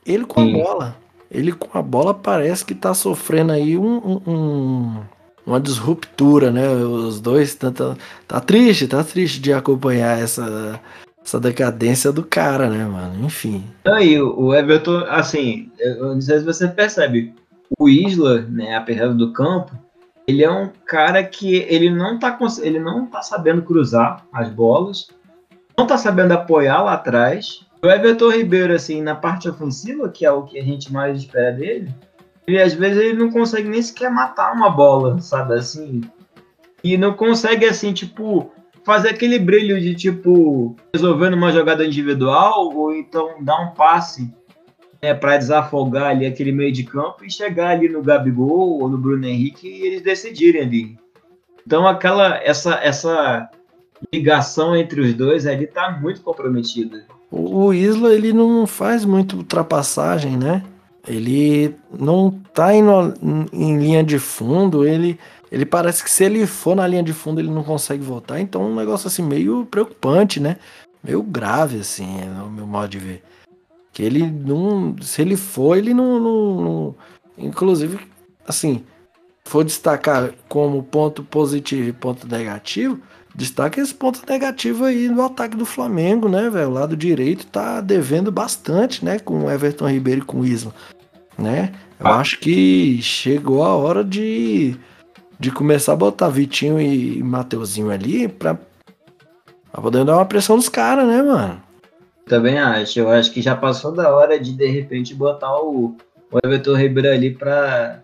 Ele 0.04 0.24
com 0.24 0.40
a 0.40 0.44
bola 0.44 1.04
ele 1.34 1.52
com 1.52 1.76
a 1.76 1.82
bola 1.82 2.14
parece 2.14 2.64
que 2.64 2.74
tá 2.74 2.94
sofrendo 2.94 3.52
aí 3.52 3.76
um, 3.76 4.22
um, 4.24 5.00
uma 5.44 5.60
disruptura, 5.60 6.52
né? 6.52 6.68
Os 6.68 7.20
dois 7.20 7.56
tá, 7.56 7.72
tá, 7.72 7.96
tá, 8.26 8.40
triste, 8.40 8.86
tá 8.86 9.02
triste 9.02 9.40
de 9.40 9.52
acompanhar 9.52 10.16
essa, 10.16 10.80
essa 11.24 11.40
decadência 11.40 12.12
do 12.12 12.22
cara, 12.22 12.68
né, 12.68 12.84
mano? 12.84 13.24
Enfim. 13.24 13.64
Aí, 13.86 14.20
o 14.20 14.54
Everton, 14.54 15.04
assim, 15.08 15.70
eu 15.78 16.14
não 16.14 16.20
sei 16.20 16.40
se 16.40 16.44
você 16.44 16.68
percebe, 16.68 17.34
o 17.78 17.88
Isla, 17.88 18.42
né, 18.42 18.76
apesar 18.76 19.08
do 19.08 19.32
campo, 19.32 19.72
ele 20.28 20.44
é 20.44 20.50
um 20.50 20.70
cara 20.86 21.24
que 21.24 21.54
ele 21.68 21.90
não 21.90 22.18
tá, 22.18 22.38
ele 22.62 22.78
não 22.78 23.06
tá 23.06 23.22
sabendo 23.22 23.62
cruzar 23.62 24.24
as 24.32 24.50
bolas, 24.50 25.08
não 25.76 25.86
tá 25.86 25.96
sabendo 25.96 26.32
apoiar 26.32 26.82
lá 26.82 26.94
atrás, 26.94 27.66
o 27.82 27.88
Everton 27.88 28.30
Ribeiro, 28.30 28.74
assim, 28.74 29.02
na 29.02 29.14
parte 29.14 29.48
ofensiva, 29.48 30.08
que 30.08 30.24
é 30.24 30.30
o 30.30 30.42
que 30.42 30.58
a 30.58 30.62
gente 30.62 30.92
mais 30.92 31.18
espera 31.18 31.52
dele, 31.52 31.94
ele 32.46 32.60
às 32.60 32.74
vezes 32.74 33.02
ele 33.02 33.18
não 33.18 33.30
consegue 33.30 33.68
nem 33.68 33.80
sequer 33.80 34.10
matar 34.10 34.52
uma 34.52 34.70
bola, 34.70 35.20
sabe 35.20 35.54
assim? 35.54 36.02
E 36.82 36.98
não 36.98 37.14
consegue, 37.14 37.64
assim, 37.64 37.94
tipo, 37.94 38.52
fazer 38.84 39.10
aquele 39.10 39.38
brilho 39.38 39.80
de, 39.80 39.94
tipo, 39.94 40.76
resolvendo 40.92 41.34
uma 41.34 41.50
jogada 41.50 41.84
individual 41.84 42.72
ou 42.74 42.94
então 42.94 43.42
dar 43.42 43.60
um 43.60 43.74
passe 43.74 44.32
né, 45.02 45.14
para 45.14 45.36
desafogar 45.36 46.10
ali 46.10 46.26
aquele 46.26 46.52
meio 46.52 46.72
de 46.72 46.84
campo 46.84 47.24
e 47.24 47.30
chegar 47.30 47.70
ali 47.70 47.88
no 47.88 48.02
Gabigol 48.02 48.80
ou 48.80 48.88
no 48.88 48.98
Bruno 48.98 49.26
Henrique 49.26 49.66
e 49.66 49.86
eles 49.86 50.02
decidirem 50.02 50.62
ali. 50.62 50.98
Então 51.66 51.86
aquela 51.86 52.36
essa 52.36 52.74
essa 52.74 53.48
ligação 54.12 54.76
entre 54.76 55.00
os 55.00 55.14
dois 55.14 55.46
ali 55.46 55.66
tá 55.66 55.98
muito 56.00 56.20
comprometida. 56.20 57.04
O 57.30 57.72
Isla 57.72 58.14
ele 58.14 58.32
não 58.32 58.66
faz 58.66 59.04
muito 59.04 59.36
ultrapassagem, 59.36 60.36
né? 60.36 60.62
Ele 61.06 61.74
não 61.92 62.30
tá 62.52 62.74
indo 62.74 63.14
em 63.52 63.78
linha 63.78 64.02
de 64.02 64.18
fundo, 64.18 64.86
ele, 64.86 65.18
ele 65.54 65.64
parece 65.64 66.02
que 66.02 66.10
se 66.10 66.24
ele 66.24 66.44
for 66.48 66.74
na 66.74 66.84
linha 66.84 67.02
de 67.02 67.12
fundo 67.12 67.40
ele 67.40 67.48
não 67.48 67.62
consegue 67.62 68.02
voltar, 68.02 68.40
então 68.40 68.62
é 68.62 68.64
um 68.64 68.74
negócio 68.74 69.06
assim 69.06 69.22
meio 69.22 69.64
preocupante, 69.66 70.40
né? 70.40 70.56
Meio 71.02 71.22
grave 71.22 71.78
assim, 71.78 72.20
é 72.20 72.42
o 72.42 72.50
meu 72.50 72.66
modo 72.66 72.88
de 72.88 72.98
ver. 72.98 73.22
Que 73.92 74.02
ele 74.02 74.28
não, 74.28 74.96
se 75.00 75.22
ele 75.22 75.36
for, 75.36 75.78
ele 75.78 75.94
não, 75.94 76.18
não, 76.18 76.60
não 76.60 76.94
inclusive 77.38 78.00
assim, 78.48 78.84
for 79.44 79.62
destacar 79.62 80.32
como 80.48 80.82
ponto 80.82 81.22
positivo 81.22 81.88
e 81.88 81.92
ponto 81.92 82.26
negativo, 82.26 83.00
Destaca 83.32 83.80
esse 83.80 83.92
ponto 83.92 84.22
negativo 84.28 84.84
aí 84.84 85.08
no 85.08 85.20
ataque 85.20 85.56
do 85.56 85.66
Flamengo, 85.66 86.28
né, 86.28 86.48
velho? 86.48 86.68
O 86.68 86.72
lado 86.72 86.96
direito 86.96 87.44
tá 87.46 87.80
devendo 87.80 88.30
bastante, 88.30 89.04
né, 89.04 89.18
com 89.18 89.44
o 89.44 89.50
Everton 89.50 89.88
Ribeiro 89.88 90.20
e 90.20 90.24
com 90.24 90.40
o 90.40 90.46
Isla, 90.46 90.72
né? 91.36 91.72
Eu 91.98 92.06
ah. 92.06 92.20
acho 92.20 92.38
que 92.38 93.02
chegou 93.02 93.64
a 93.64 93.74
hora 93.74 94.04
de, 94.04 94.76
de 95.38 95.50
começar 95.50 95.92
a 95.92 95.96
botar 95.96 96.28
Vitinho 96.28 96.80
e 96.80 97.22
Mateuzinho 97.22 97.90
ali 97.90 98.28
pra, 98.28 98.58
pra 99.70 99.82
poder 99.82 100.04
dar 100.04 100.16
uma 100.16 100.26
pressão 100.26 100.56
nos 100.56 100.68
caras, 100.68 101.06
né, 101.06 101.22
mano? 101.22 101.62
Também 102.26 102.58
acho. 102.58 102.98
Eu 102.98 103.10
acho 103.10 103.32
que 103.32 103.42
já 103.42 103.54
passou 103.54 103.92
da 103.92 104.14
hora 104.14 104.38
de, 104.38 104.52
de 104.52 104.66
repente, 104.66 105.14
botar 105.14 105.54
o, 105.60 105.96
o 106.30 106.38
Everton 106.42 106.76
Ribeiro 106.76 107.10
ali 107.10 107.34
pra... 107.34 108.00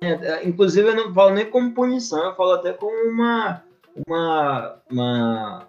É, 0.00 0.46
inclusive, 0.46 0.88
eu 0.88 0.96
não 0.96 1.14
falo 1.14 1.30
nem 1.30 1.46
como 1.46 1.72
punição, 1.72 2.22
eu 2.24 2.34
falo 2.34 2.52
até 2.52 2.72
como 2.72 3.10
uma 3.10 3.62
uma. 4.06 4.76
uma 4.90 5.68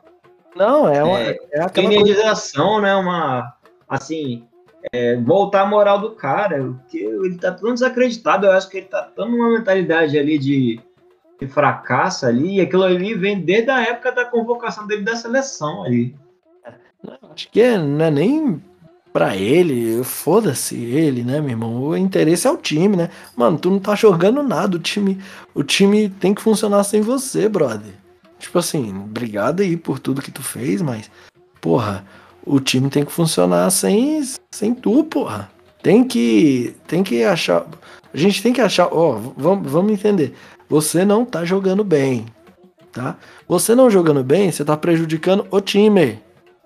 não, 0.56 0.88
é, 0.88 1.04
uma, 1.04 1.19
é, 1.19 1.38
é 1.51 1.69
coisa... 1.69 2.82
né? 2.82 2.95
Uma. 2.95 3.54
Assim, 3.88 4.47
é, 4.93 5.15
voltar 5.17 5.62
a 5.62 5.67
moral 5.67 5.99
do 5.99 6.12
cara, 6.12 6.58
porque 6.63 6.97
ele 6.97 7.38
tá 7.38 7.51
tão 7.51 7.73
desacreditado, 7.73 8.47
eu 8.47 8.51
acho 8.51 8.69
que 8.69 8.78
ele 8.78 8.88
tá 8.88 9.04
tão 9.04 9.30
numa 9.30 9.49
mentalidade 9.49 10.17
ali 10.17 10.39
de, 10.39 10.80
de 11.39 11.48
fracasso 11.48 12.26
ali, 12.26 12.56
e 12.56 12.62
aquilo 12.62 12.84
ali 12.84 13.13
vem 13.13 13.41
desde 13.41 13.69
a 13.69 13.82
época 13.82 14.12
da 14.12 14.26
convocação 14.26 14.88
dele 14.88 15.04
da 15.04 15.15
seleção 15.15 15.84
ali. 15.84 16.15
Não, 17.04 17.32
acho 17.32 17.50
que 17.52 17.62
é, 17.62 17.78
não 17.78 18.06
é 18.06 18.12
nem 18.12 18.62
Pra 19.15 19.34
ele, 19.34 20.04
foda-se 20.04 20.76
ele, 20.76 21.24
né, 21.24 21.39
meu 21.39 21.52
irmão? 21.52 21.82
O 21.82 21.95
interesse 21.95 22.48
é 22.48 22.52
o 22.52 22.58
time, 22.58 22.98
né? 22.98 23.10
Mano, 23.34 23.58
tu 23.58 23.69
não 23.69 23.80
tá 23.80 23.95
jogando 23.95 24.43
nada. 24.43 24.76
O 24.76 24.80
time, 24.80 25.17
o 25.54 25.63
time 25.63 26.10
tem 26.10 26.34
que 26.34 26.41
funcionar 26.41 26.84
sem 26.84 27.00
você, 27.00 27.48
brother. 27.48 27.93
Tipo 28.38 28.60
assim, 28.60 28.93
obrigado 28.93 29.62
aí 29.62 29.78
por 29.78 30.00
tudo 30.00 30.21
que 30.21 30.32
tu 30.32 30.43
fez, 30.43 30.82
mas, 30.82 31.10
porra, 31.62 32.06
o 32.45 32.60
time 32.60 32.89
tem 32.89 33.06
que 33.06 33.12
funcionar 33.13 33.69
sem, 33.69 34.21
sem 34.52 34.76
tu, 34.76 35.06
porra. 35.06 35.50
Tem 35.82 36.04
que, 36.04 36.76
tem 36.86 37.02
que 37.02 37.24
achar. 37.24 37.65
A 38.13 38.17
gente 38.17 38.43
tem 38.43 38.52
que 38.52 38.60
achar. 38.60 38.89
Ó, 38.91 39.13
vamos, 39.38 39.71
vamos 39.71 39.93
entender. 39.93 40.36
Você 40.69 41.06
não 41.06 41.25
tá 41.25 41.45
jogando 41.45 41.84
bem, 41.84 42.25
tá? 42.91 43.17
Você 43.47 43.75
não 43.75 43.89
jogando 43.89 44.23
bem, 44.23 44.51
você 44.51 44.63
tá 44.65 44.75
prejudicando 44.75 45.45
o 45.51 45.62
time. 45.62 46.19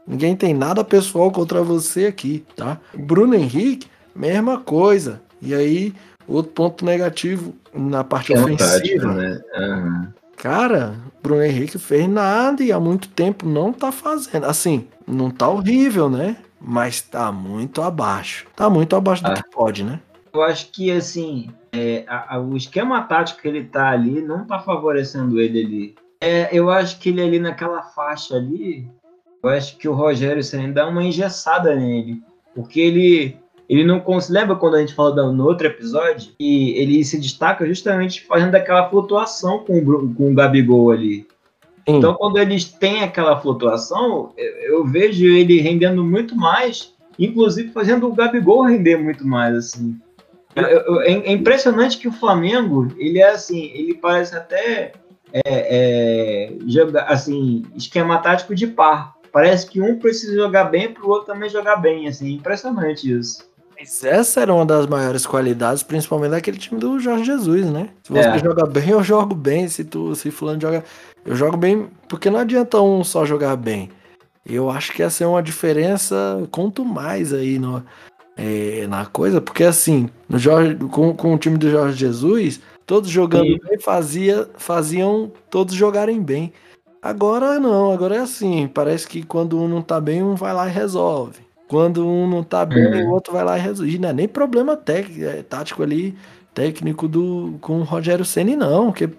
Ninguém 0.08 0.36
tem 0.36 0.54
nada 0.54 0.84
pessoal 0.84 1.32
contra 1.32 1.62
você 1.62 2.06
aqui, 2.08 2.44
tá? 2.56 2.80
Bruno 2.94 3.36
Henrique, 3.36 3.88
mesma 4.16 4.60
coisa. 4.60 5.22
E 5.42 5.54
aí, 5.54 5.94
outro 6.28 6.52
ponto 6.52 6.84
negativo 6.84 7.54
na 7.74 8.04
parte 8.04 8.34
é 8.34 8.40
ofensiva. 8.40 9.14
né? 9.14 9.42
Uhum. 9.58 10.08
Cara, 10.38 10.96
Bruno 11.22 11.44
Henrique 11.44 11.78
fez 11.78 12.08
nada 12.08 12.64
e 12.64 12.72
há 12.72 12.80
muito 12.80 13.10
tempo 13.10 13.46
não 13.46 13.74
tá 13.74 13.92
fazendo. 13.92 14.46
Assim, 14.46 14.88
não 15.06 15.30
tá 15.30 15.50
horrível, 15.50 16.10
né? 16.10 16.38
Mas 16.60 17.02
tá 17.02 17.32
muito 17.32 17.82
abaixo. 17.82 18.48
Tá 18.56 18.70
muito 18.70 18.96
abaixo 18.96 19.22
ah. 19.26 19.34
do 19.34 19.44
que 19.44 19.50
pode, 19.50 19.84
né? 19.84 20.00
Eu 20.34 20.42
acho 20.42 20.72
que, 20.72 20.92
assim, 20.92 21.50
é, 21.72 22.04
a, 22.08 22.36
a, 22.36 22.40
o 22.40 22.56
esquema 22.56 23.02
tático 23.04 23.42
que 23.42 23.48
ele 23.48 23.64
tá 23.64 23.90
ali 23.90 24.22
não 24.22 24.46
tá 24.46 24.60
favorecendo 24.60 25.40
ele 25.40 25.62
ali. 25.62 25.96
É, 26.22 26.50
eu 26.52 26.70
acho 26.70 27.00
que 27.00 27.10
ele 27.10 27.22
ali 27.22 27.40
naquela 27.40 27.82
faixa 27.82 28.36
ali, 28.36 28.88
eu 29.42 29.50
acho 29.50 29.78
que 29.78 29.88
o 29.88 29.94
Rogério 29.94 30.44
Senna 30.44 30.74
dá 30.74 30.88
uma 30.88 31.04
engessada 31.04 31.76
nele. 31.76 32.22
Porque 32.54 32.80
ele, 32.80 33.38
ele 33.70 33.86
não 33.86 34.00
consegue. 34.00 34.40
Lembra 34.40 34.56
quando 34.56 34.76
a 34.76 34.80
gente 34.80 34.94
falou 34.94 35.32
no 35.32 35.46
outro 35.46 35.68
episódio? 35.68 36.34
E 36.40 36.72
ele 36.72 37.04
se 37.06 37.20
destaca 37.20 37.66
justamente 37.66 38.26
fazendo 38.26 38.56
aquela 38.56 38.90
flutuação 38.90 39.60
com 39.60 39.78
o, 39.78 40.14
com 40.14 40.32
o 40.32 40.34
Gabigol 40.34 40.92
ali. 40.92 41.28
Sim. 41.88 41.98
Então, 41.98 42.14
quando 42.16 42.38
eles 42.38 42.66
têm 42.66 43.04
aquela 43.04 43.40
flutuação, 43.40 44.32
eu, 44.38 44.54
eu, 44.74 44.86
vejo 44.86 45.26
ele 45.26 45.62
rendendo 45.62 46.04
muito 46.04 46.36
mais, 46.36 46.94
inclusive 47.18 47.72
fazendo 47.72 48.08
o 48.08 48.14
Gabigol 48.14 48.64
render 48.64 48.98
muito 48.98 49.26
mais, 49.26 49.56
assim. 49.56 50.00
É, 50.56 51.12
é 51.12 51.32
impressionante 51.32 51.98
que 51.98 52.08
o 52.08 52.12
Flamengo, 52.12 52.88
ele 52.98 53.20
é 53.20 53.32
assim, 53.32 53.72
ele 53.74 53.94
parece 53.94 54.36
até 54.36 54.94
é, 55.32 55.42
é, 55.46 56.54
joga, 56.68 57.04
assim, 57.04 57.66
esquema 57.76 58.18
tático 58.20 58.56
de 58.56 58.68
par. 58.68 59.16
Parece 59.32 59.68
que 59.68 59.80
um 59.80 60.00
precisa 60.00 60.36
jogar 60.36 60.66
bem 60.66 60.92
para 60.92 61.06
o 61.06 61.10
outro 61.10 61.28
também 61.28 61.50
jogar 61.50 61.76
bem, 61.76 62.08
assim, 62.08 62.34
impressionante 62.34 63.12
isso. 63.12 63.48
Mas 63.80 64.04
essa 64.04 64.42
era 64.42 64.54
uma 64.54 64.66
das 64.66 64.88
maiores 64.88 65.26
qualidades, 65.26 65.84
principalmente 65.84 66.32
daquele 66.32 66.58
time 66.58 66.80
do 66.80 67.00
Jorge 67.00 67.24
Jesus, 67.24 67.68
né? 67.68 67.90
Se 68.04 68.12
você 68.12 68.28
é. 68.28 68.40
joga 68.40 68.66
bem, 68.66 68.90
eu 68.90 69.02
jogo 69.02 69.34
bem. 69.34 69.70
Se 69.70 69.86
tu, 69.86 70.14
se 70.16 70.32
fulano 70.32 70.60
joga, 70.60 70.84
eu 71.26 71.36
jogo 71.36 71.56
bem, 71.56 71.88
porque 72.08 72.30
não 72.30 72.40
adianta 72.40 72.82
um 72.82 73.04
só 73.04 73.26
jogar 73.26 73.56
bem. 73.56 73.90
Eu 74.46 74.70
acho 74.70 74.92
que 74.92 75.04
essa 75.04 75.24
é 75.24 75.28
uma 75.28 75.44
diferença 75.44 76.16
quanto 76.52 76.84
mais 76.84 77.32
aí 77.32 77.58
no, 77.60 77.86
é, 78.40 78.88
na 78.88 79.06
coisa, 79.06 79.42
porque 79.42 79.66
assim, 79.66 80.10
no 80.30 80.40
Jorge, 80.40 80.76
com, 80.76 81.14
com 81.14 81.34
o 81.34 81.38
time 81.38 81.58
do 81.58 81.70
Jorge 81.70 81.98
Jesus, 81.98 82.62
todos 82.86 83.10
jogando 83.10 83.48
Sim. 83.48 83.60
bem 83.68 83.80
fazia, 83.80 84.50
faziam 84.58 85.30
todos 85.50 85.76
jogarem 85.76 86.22
bem. 86.22 86.54
Agora 87.02 87.60
não, 87.60 87.92
agora 87.92 88.16
é 88.16 88.20
assim, 88.20 88.68
parece 88.68 89.08
que 89.08 89.24
quando 89.24 89.60
um 89.60 89.68
não 89.68 89.82
tá 89.82 90.00
bem, 90.00 90.24
um 90.24 90.36
vai 90.36 90.54
lá 90.54 90.70
e 90.70 90.72
resolve. 90.72 91.42
Quando 91.68 92.08
um 92.08 92.28
não 92.28 92.42
tá 92.42 92.66
bem, 92.66 93.04
uhum. 93.04 93.10
o 93.10 93.12
outro 93.12 93.34
vai 93.34 93.44
lá 93.44 93.58
e 93.58 93.62
resolve. 93.62 93.94
E 93.94 94.00
não 94.00 94.10
é 94.10 94.14
nem 94.14 94.28
problema 94.28 94.76
técnico, 94.76 95.24
é, 95.24 95.44
tático 95.44 95.84
ali, 95.84 96.16
técnico 96.54 97.08
do 97.08 97.58
com 97.60 97.80
o 97.80 97.84
Rogério 97.84 98.24
Ceni 98.24 98.56
não, 98.56 98.92
que 98.92 99.10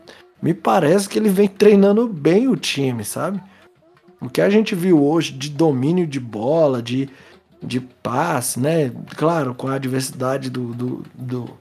me 0.43 0.55
parece 0.55 1.09
que 1.09 1.19
ele 1.19 1.29
vem 1.29 1.47
treinando 1.47 2.09
bem 2.09 2.49
o 2.49 2.57
time, 2.57 3.05
sabe? 3.05 3.41
O 4.21 4.29
que 4.29 4.41
a 4.41 4.49
gente 4.49 4.75
viu 4.75 5.03
hoje 5.05 5.33
de 5.33 5.51
domínio 5.51 6.07
de 6.07 6.19
bola, 6.19 6.83
de 6.83 7.09
de 7.63 7.81
paz, 7.81 8.57
né? 8.57 8.91
Claro, 9.17 9.55
com 9.55 9.69
a 9.69 9.79
diversidade 9.79 10.51
do, 10.51 10.73
do, 10.75 11.05
do 11.15 11.59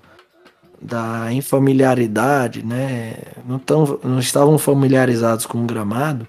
da 0.81 1.31
infamiliaridade, 1.33 2.65
né? 2.65 3.15
Não, 3.45 3.59
tão, 3.59 3.99
não 4.03 4.19
estavam 4.19 4.57
familiarizados 4.57 5.45
com 5.45 5.61
o 5.61 5.65
gramado 5.65 6.25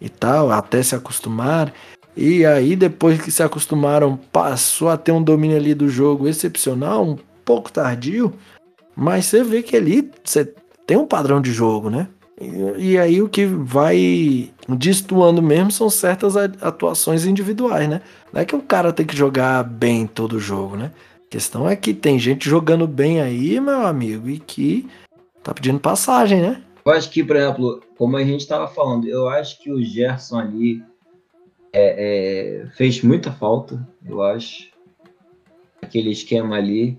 e 0.00 0.08
tal, 0.08 0.50
até 0.50 0.82
se 0.82 0.94
acostumar. 0.94 1.72
E 2.16 2.44
aí, 2.44 2.76
depois 2.76 3.20
que 3.20 3.30
se 3.30 3.42
acostumaram, 3.42 4.16
passou 4.32 4.88
a 4.88 4.96
ter 4.96 5.12
um 5.12 5.22
domínio 5.22 5.56
ali 5.56 5.74
do 5.74 5.88
jogo 5.88 6.28
excepcional, 6.28 7.04
um 7.04 7.18
pouco 7.44 7.72
tardio, 7.72 8.34
mas 8.94 9.26
você 9.26 9.42
vê 9.42 9.62
que 9.62 9.76
ali 9.76 10.10
você 10.24 10.52
tem 10.86 10.96
um 10.96 11.06
padrão 11.06 11.40
de 11.40 11.52
jogo, 11.52 11.88
né? 11.88 12.08
E, 12.40 12.96
aí 12.96 13.20
o 13.20 13.28
que 13.28 13.44
vai 13.44 14.50
destoando 14.68 15.42
mesmo 15.42 15.72
são 15.72 15.90
certas 15.90 16.36
atuações 16.36 17.26
individuais, 17.26 17.88
né? 17.88 18.00
Não 18.32 18.40
é 18.40 18.44
que 18.44 18.54
o 18.54 18.62
cara 18.62 18.92
tem 18.92 19.04
que 19.04 19.16
jogar 19.16 19.64
bem 19.64 20.06
todo 20.06 20.38
jogo, 20.38 20.76
né? 20.76 20.92
A 21.26 21.30
questão 21.30 21.68
é 21.68 21.74
que 21.74 21.92
tem 21.92 22.18
gente 22.18 22.48
jogando 22.48 22.86
bem 22.86 23.20
aí, 23.20 23.58
meu 23.60 23.84
amigo, 23.84 24.28
e 24.28 24.38
que 24.38 24.88
tá 25.42 25.52
pedindo 25.52 25.80
passagem, 25.80 26.40
né? 26.40 26.62
Eu 26.84 26.92
acho 26.92 27.10
que, 27.10 27.24
por 27.24 27.36
exemplo, 27.36 27.82
como 27.96 28.16
a 28.16 28.24
gente 28.24 28.40
estava 28.40 28.68
falando, 28.68 29.08
eu 29.08 29.28
acho 29.28 29.60
que 29.60 29.70
o 29.70 29.82
Gerson 29.82 30.38
ali 30.38 30.82
é, 31.72 32.62
é, 32.62 32.66
fez 32.76 33.02
muita 33.02 33.32
falta, 33.32 33.86
eu 34.06 34.22
acho. 34.22 34.68
Aquele 35.82 36.10
esquema 36.10 36.56
ali. 36.56 36.98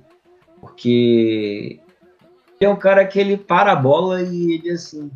Porque 0.60 1.80
é 2.60 2.68
um 2.68 2.76
cara 2.76 3.06
que 3.06 3.18
ele 3.20 3.38
para 3.38 3.72
a 3.72 3.76
bola 3.76 4.22
e 4.22 4.54
ele 4.54 4.72
assim. 4.72 5.10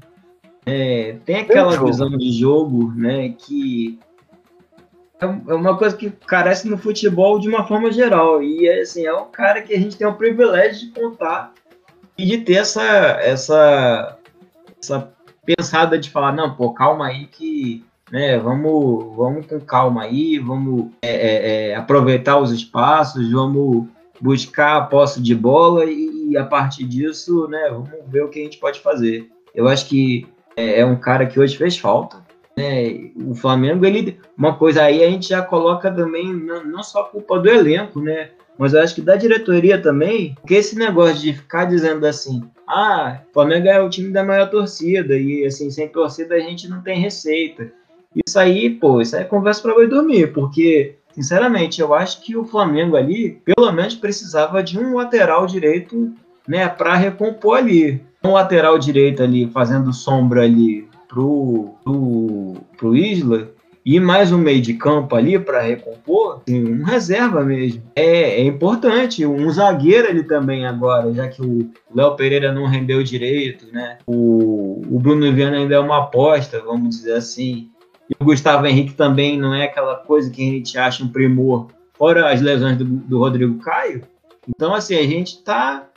É, 0.66 1.18
tem 1.26 1.38
aquela 1.38 1.78
visão 1.84 2.10
de 2.10 2.32
jogo, 2.32 2.94
né? 2.96 3.30
Que 3.38 4.00
é, 5.20 5.26
é 5.26 5.54
uma 5.54 5.78
coisa 5.78 5.96
que 5.96 6.10
carece 6.10 6.68
no 6.68 6.78
futebol 6.78 7.40
de 7.40 7.50
uma 7.50 7.66
forma 7.66 7.92
geral. 7.92 8.42
E 8.42 8.70
assim, 8.70 9.06
é 9.06 9.14
um 9.14 9.26
cara 9.26 9.62
que 9.62 9.74
a 9.74 9.80
gente 9.80 9.98
tem 9.98 10.08
o 10.08 10.16
privilégio 10.16 10.88
de 10.88 11.00
contar 11.00 11.54
e 12.18 12.26
de 12.26 12.40
ter 12.40 12.56
essa, 12.56 12.84
essa, 13.22 14.18
essa 14.82 15.12
pensada 15.46 15.98
de 15.98 16.10
falar, 16.10 16.32
não, 16.32 16.56
pô, 16.56 16.74
calma 16.74 17.08
aí 17.08 17.26
que 17.26 17.84
né, 18.12 18.38
vamos, 18.38 19.16
vamos 19.16 19.48
com 19.48 19.60
calma 19.60 20.04
aí, 20.04 20.38
vamos 20.38 20.92
é, 21.02 21.10
é, 21.10 21.70
é 21.70 21.76
aproveitar 21.76 22.38
os 22.38 22.52
espaços, 22.52 23.32
vamos 23.32 23.88
buscar 24.22 24.78
a 24.78 24.82
posse 24.82 25.20
de 25.22 25.34
bola 25.34 25.86
e, 25.86 26.30
e, 26.30 26.38
a 26.38 26.46
partir 26.46 26.86
disso, 26.86 27.48
né, 27.48 27.70
vamos 27.70 27.90
ver 28.08 28.24
o 28.24 28.30
que 28.30 28.40
a 28.40 28.44
gente 28.44 28.60
pode 28.60 28.80
fazer. 28.80 29.30
Eu 29.54 29.68
acho 29.68 29.88
que 29.88 30.28
é, 30.56 30.80
é 30.80 30.86
um 30.86 30.96
cara 30.96 31.26
que 31.26 31.40
hoje 31.40 31.58
fez 31.58 31.78
falta. 31.78 32.18
Né? 32.56 33.12
O 33.28 33.34
Flamengo, 33.34 33.86
ele, 33.86 34.20
uma 34.38 34.56
coisa 34.56 34.84
aí 34.84 35.04
a 35.04 35.10
gente 35.10 35.30
já 35.30 35.42
coloca 35.42 35.92
também, 35.92 36.34
não, 36.34 36.64
não 36.64 36.84
só 36.84 37.04
culpa 37.04 37.40
do 37.40 37.50
elenco, 37.50 38.00
né? 38.00 38.30
Mas 38.58 38.74
eu 38.74 38.82
acho 38.82 38.96
que 38.96 39.02
da 39.02 39.16
diretoria 39.16 39.82
também, 39.82 40.36
porque 40.36 40.54
esse 40.54 40.78
negócio 40.78 41.20
de 41.20 41.34
ficar 41.34 41.66
dizendo 41.66 42.06
assim, 42.06 42.44
ah, 42.68 43.20
o 43.30 43.34
Flamengo 43.34 43.68
é 43.68 43.82
o 43.82 43.90
time 43.90 44.12
da 44.12 44.24
maior 44.24 44.50
torcida, 44.50 45.18
e 45.18 45.44
assim, 45.46 45.72
sem 45.72 45.88
torcida 45.88 46.36
a 46.36 46.40
gente 46.40 46.68
não 46.70 46.82
tem 46.82 47.00
receita. 47.00 47.72
Isso 48.26 48.38
aí, 48.38 48.70
pô, 48.70 49.02
isso 49.02 49.16
aí 49.16 49.24
é 49.24 49.26
conversa 49.26 49.64
para 49.64 49.72
eu 49.72 49.90
dormir, 49.90 50.32
porque, 50.34 50.98
sinceramente, 51.12 51.82
eu 51.82 51.96
acho 51.96 52.22
que 52.22 52.38
o 52.38 52.46
Flamengo 52.46 52.96
ali, 52.96 53.42
pelo 53.44 53.72
menos, 53.72 53.96
precisava 53.96 54.62
de 54.62 54.78
um 54.78 54.96
lateral 54.96 55.48
direito, 55.48 56.14
né, 56.48 56.68
para 56.70 56.96
recompor 56.96 57.58
ali 57.58 58.02
um 58.26 58.32
lateral 58.32 58.78
direito 58.80 59.22
ali 59.22 59.50
fazendo 59.50 59.92
sombra 59.92 60.44
ali 60.44 60.88
pro, 61.08 61.76
pro, 61.84 62.56
pro 62.78 62.96
Isla 62.96 63.52
e 63.86 64.00
mais 64.00 64.32
um 64.32 64.38
meio 64.38 64.62
de 64.62 64.76
campo 64.76 65.14
ali 65.14 65.38
para 65.38 65.62
recompor, 65.62 66.42
assim, 66.42 66.64
um 66.64 66.84
reserva 66.84 67.44
mesmo. 67.44 67.84
É, 67.96 68.42
é, 68.42 68.44
importante, 68.46 69.26
um 69.26 69.50
zagueiro 69.52 70.08
ali 70.08 70.24
também 70.24 70.66
agora, 70.66 71.14
já 71.14 71.28
que 71.28 71.42
o 71.42 71.70
Léo 71.94 72.16
Pereira 72.16 72.54
não 72.54 72.66
rendeu 72.66 73.04
direito, 73.04 73.68
né? 73.74 73.98
O, 74.08 74.82
o 74.90 75.00
Bruno 75.00 75.30
Viana 75.34 75.58
ainda 75.58 75.76
é 75.76 75.80
uma 75.80 76.04
aposta, 76.04 76.62
vamos 76.62 76.96
dizer 76.96 77.16
assim. 77.16 77.70
E 78.10 78.16
o 78.18 78.24
Gustavo 78.24 78.66
Henrique 78.66 78.94
também 78.94 79.38
não 79.38 79.54
é 79.54 79.66
aquela 79.66 79.98
coisa 79.98 80.32
que 80.32 80.42
a 80.42 80.52
gente 80.52 80.78
acha 80.78 81.04
um 81.04 81.10
primor, 81.10 81.68
fora 81.94 82.32
as 82.32 82.40
lesões 82.40 82.78
do, 82.78 82.86
do 82.86 83.20
Rodrigo 83.20 83.60
Caio. 83.60 84.02
Então, 84.48 84.74
assim, 84.74 84.96
a 84.96 85.04
gente 85.04 85.44
tá 85.44 85.88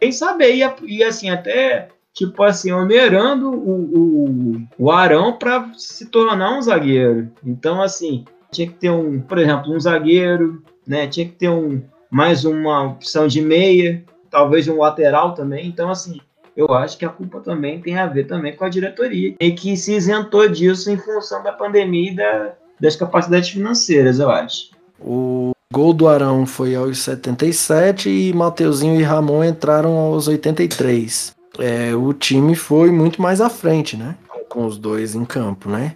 sem 0.00 0.12
saber. 0.12 0.54
E, 0.54 0.62
e 0.86 1.04
assim, 1.04 1.30
até 1.30 1.88
tipo 2.12 2.42
assim, 2.42 2.72
onerando 2.72 3.50
o, 3.50 4.26
o, 4.26 4.62
o 4.78 4.90
Arão 4.90 5.38
para 5.38 5.72
se 5.76 6.06
tornar 6.06 6.58
um 6.58 6.62
zagueiro. 6.62 7.30
Então, 7.44 7.80
assim, 7.80 8.24
tinha 8.50 8.66
que 8.66 8.74
ter 8.74 8.90
um, 8.90 9.20
por 9.20 9.38
exemplo, 9.38 9.72
um 9.72 9.80
zagueiro, 9.80 10.62
né? 10.86 11.06
Tinha 11.06 11.26
que 11.26 11.32
ter 11.32 11.48
um 11.48 11.82
mais 12.10 12.44
uma 12.44 12.84
opção 12.84 13.28
de 13.28 13.40
meia, 13.40 14.04
talvez 14.28 14.66
um 14.66 14.78
lateral 14.78 15.34
também. 15.34 15.66
Então, 15.66 15.90
assim, 15.90 16.20
eu 16.56 16.74
acho 16.74 16.98
que 16.98 17.04
a 17.04 17.08
culpa 17.08 17.40
também 17.40 17.80
tem 17.80 17.96
a 17.96 18.06
ver 18.06 18.24
também 18.24 18.56
com 18.56 18.64
a 18.64 18.68
diretoria 18.68 19.34
e 19.38 19.52
que 19.52 19.76
se 19.76 19.94
isentou 19.94 20.48
disso 20.48 20.90
em 20.90 20.98
função 20.98 21.42
da 21.42 21.52
pandemia 21.52 22.10
e 22.10 22.16
da, 22.16 22.52
das 22.80 22.96
capacidades 22.96 23.50
financeiras, 23.50 24.18
eu 24.18 24.30
acho. 24.30 24.70
O 24.98 25.52
Gol 25.72 25.92
do 25.92 26.08
Arão 26.08 26.46
foi 26.46 26.74
aos 26.74 26.98
77 26.98 28.10
e 28.10 28.32
Mateuzinho 28.32 28.98
e 28.98 29.04
Ramon 29.04 29.44
entraram 29.44 29.96
aos 29.96 30.26
83. 30.26 31.32
É, 31.60 31.94
o 31.94 32.12
time 32.12 32.56
foi 32.56 32.90
muito 32.90 33.22
mais 33.22 33.40
à 33.40 33.48
frente, 33.48 33.96
né? 33.96 34.16
Com 34.48 34.66
os 34.66 34.76
dois 34.76 35.14
em 35.14 35.24
campo, 35.24 35.70
né? 35.70 35.94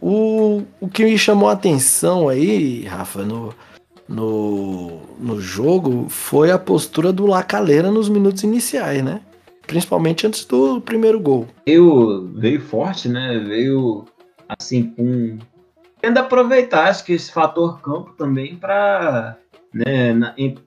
O, 0.00 0.62
o 0.80 0.88
que 0.88 1.04
me 1.04 1.18
chamou 1.18 1.48
a 1.48 1.54
atenção 1.54 2.28
aí, 2.28 2.84
Rafa, 2.84 3.24
no, 3.24 3.52
no, 4.08 5.00
no 5.18 5.40
jogo 5.40 6.06
foi 6.08 6.52
a 6.52 6.58
postura 6.58 7.12
do 7.12 7.26
Lacaleira 7.26 7.90
nos 7.90 8.08
minutos 8.08 8.44
iniciais, 8.44 9.02
né? 9.02 9.20
Principalmente 9.66 10.24
antes 10.24 10.44
do 10.44 10.80
primeiro 10.80 11.18
gol. 11.18 11.48
Veio, 11.66 12.30
veio 12.36 12.60
forte, 12.60 13.08
né? 13.08 13.40
Veio 13.40 14.04
assim 14.48 14.84
com. 14.84 15.38
Tendo 16.06 16.18
aproveitar, 16.18 16.88
acho 16.88 17.04
que 17.04 17.14
esse 17.14 17.32
fator 17.32 17.80
campo 17.80 18.12
também 18.16 18.54
para, 18.54 19.36
né, 19.74 20.14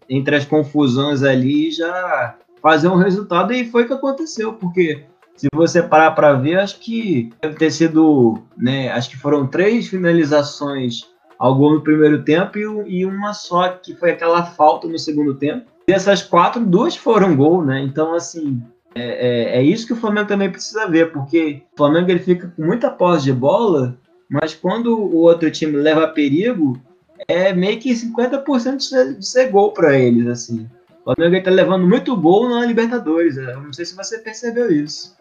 entre 0.10 0.36
as 0.36 0.43
confusões 0.43 1.23
ali 1.23 1.71
já 1.71 2.36
fazer 2.62 2.89
um 2.89 2.97
resultado 2.97 3.54
e 3.54 3.63
foi 3.63 3.84
o 3.84 3.88
que 3.88 3.93
aconteceu, 3.93 4.52
porque 4.52 5.06
se 5.38 5.47
você 5.54 5.82
parar 5.82 6.12
para 6.12 6.34
ver, 6.34 6.60
acho 6.60 6.78
que 6.82 7.30
deve 7.41 7.56
ter 7.56 7.71
sido, 7.71 8.38
né, 8.58 8.91
acho 8.91 9.12
que 9.12 9.15
foram 9.15 9.47
três 9.47 9.88
finalizações 9.88 11.08
ao 11.39 11.56
gol 11.56 11.75
no 11.75 11.84
primeiro 11.84 12.21
tempo 12.21 12.58
e, 12.58 12.99
e 12.99 13.06
uma 13.06 13.34
só 13.34 13.69
que 13.69 13.95
foi 13.95 14.12
aquela 14.12 14.43
falta 14.43 14.89
no 14.89 14.99
segundo 14.99 15.36
tempo. 15.36 15.71
Dessas 15.88 16.21
quatro, 16.21 16.65
duas 16.65 16.97
foram 16.97 17.38
gol, 17.38 17.63
né? 17.63 17.82
Então, 17.82 18.13
assim, 18.13 18.62
é, 18.93 19.04
é, 19.04 19.60
é, 19.60 19.63
isso 19.63 19.88
que 19.88 19.93
o 19.93 19.95
Flamengo 19.95 20.28
também 20.28 20.52
precisa 20.52 20.86
ver, 20.86 21.13
porque 21.13 21.63
o 21.73 21.78
Flamengo 21.78 22.12
ele 22.12 22.19
fica 22.19 22.52
com 22.54 22.62
muita 22.62 22.91
posse 22.91 23.23
de 23.23 23.32
bola, 23.32 23.97
mas 24.30 24.54
quando 24.54 24.96
o 24.96 25.18
outro 25.18 25.50
time 25.50 25.76
leva 25.78 26.08
perigo, 26.08 26.80
é 27.28 27.52
meio 27.52 27.80
que 27.80 27.92
50% 27.92 28.78
de 28.78 28.84
ser, 28.84 29.13
de 29.15 29.26
ser 29.26 29.50
gol 29.50 29.72
para 29.72 29.98
eles, 29.98 30.28
assim. 30.28 30.70
O 31.06 31.15
Flamengo 31.15 31.38
está 31.38 31.50
levando 31.50 31.88
muito 31.88 32.15
gol 32.15 32.48
na 32.48 32.65
Libertadores, 32.65 33.36
né? 33.36 33.54
eu 33.54 33.62
não 33.62 33.74
sei 33.74 33.86
se 33.86 33.96
você 33.96 34.20
percebeu 34.20 34.72
isso. 34.72 35.18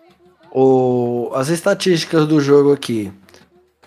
O, 0.53 1.31
as 1.35 1.49
estatísticas 1.49 2.27
do 2.27 2.40
jogo 2.40 2.73
aqui. 2.73 3.11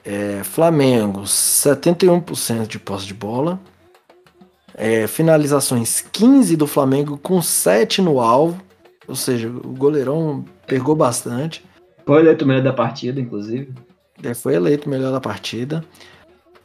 É, 0.04 0.44
Flamengo, 0.44 1.22
71% 1.22 2.66
de 2.66 2.80
posse 2.80 3.06
de 3.06 3.14
bola. 3.14 3.60
É, 4.74 5.06
finalizações 5.06 6.02
15 6.12 6.56
do 6.56 6.66
Flamengo 6.66 7.18
com 7.18 7.42
7 7.42 8.02
no 8.02 8.20
alvo. 8.20 8.60
Ou 9.08 9.16
seja, 9.16 9.48
o 9.50 9.74
goleirão 9.74 10.46
pegou 10.66 10.96
bastante. 10.96 11.64
Foi 12.06 12.22
eleito 12.22 12.46
o 12.46 12.48
melhor 12.48 12.64
da 12.64 12.74
partida, 12.74 13.20
inclusive. 13.20 13.74
É, 14.24 14.34
foi 14.34 14.56
eleito 14.56 14.90
melhor 14.90 15.12
da 15.12 15.20
partida. 15.20 15.84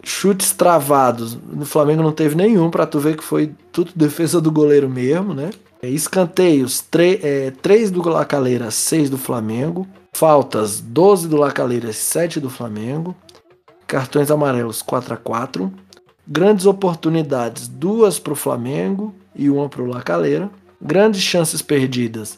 Chutes 0.02 0.52
travados. 0.52 1.34
No 1.34 1.64
Flamengo 1.64 2.02
não 2.02 2.12
teve 2.12 2.34
nenhum, 2.34 2.70
para 2.70 2.86
tu 2.86 2.98
ver 2.98 3.16
que 3.16 3.24
foi 3.24 3.52
tudo 3.72 3.92
defesa 3.94 4.40
do 4.40 4.52
goleiro 4.52 4.88
mesmo, 4.88 5.34
né? 5.34 5.50
É, 5.82 5.88
escanteios, 5.88 6.80
3 6.80 7.20
é, 7.22 7.90
do 7.90 8.08
Lacaleira, 8.08 8.70
6 8.70 9.10
do 9.10 9.18
Flamengo. 9.18 9.86
Faltas, 10.12 10.80
12 10.80 11.28
do 11.28 11.36
Lacaleira, 11.36 11.92
7 11.92 12.40
do 12.40 12.48
Flamengo. 12.48 13.14
Cartões 13.86 14.30
amarelos, 14.30 14.82
4 14.82 15.14
a 15.14 15.16
4 15.16 15.72
Grandes 16.28 16.66
oportunidades, 16.66 17.68
duas 17.68 18.18
para 18.18 18.32
o 18.32 18.36
Flamengo 18.36 19.14
e 19.32 19.48
uma 19.48 19.68
para 19.68 19.82
o 19.82 19.86
Lacaleira. 19.86 20.50
Grandes 20.82 21.22
chances 21.22 21.62
perdidas, 21.62 22.36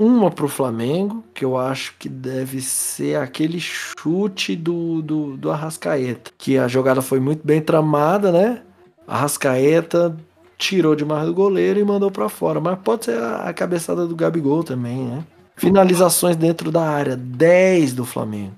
uma 0.00 0.30
para 0.30 0.46
o 0.46 0.48
Flamengo, 0.48 1.22
que 1.34 1.44
eu 1.44 1.58
acho 1.58 1.94
que 1.98 2.08
deve 2.08 2.62
ser 2.62 3.18
aquele 3.18 3.60
chute 3.60 4.56
do, 4.56 5.02
do, 5.02 5.36
do 5.36 5.50
Arrascaeta, 5.50 6.30
que 6.38 6.56
a 6.56 6.66
jogada 6.66 7.02
foi 7.02 7.20
muito 7.20 7.46
bem 7.46 7.60
tramada, 7.60 8.32
né? 8.32 8.62
Arrascaeta 9.06 10.16
tirou 10.56 10.96
demais 10.96 11.26
do 11.26 11.34
goleiro 11.34 11.78
e 11.78 11.84
mandou 11.84 12.10
para 12.10 12.30
fora. 12.30 12.58
Mas 12.60 12.78
pode 12.78 13.04
ser 13.04 13.22
a, 13.22 13.52
cabeçada 13.52 14.06
do 14.06 14.16
Gabigol 14.16 14.64
também, 14.64 15.04
né? 15.04 15.22
Finalizações 15.54 16.34
dentro 16.34 16.70
da 16.70 16.88
área, 16.88 17.14
10 17.14 17.92
do 17.92 18.06
Flamengo. 18.06 18.54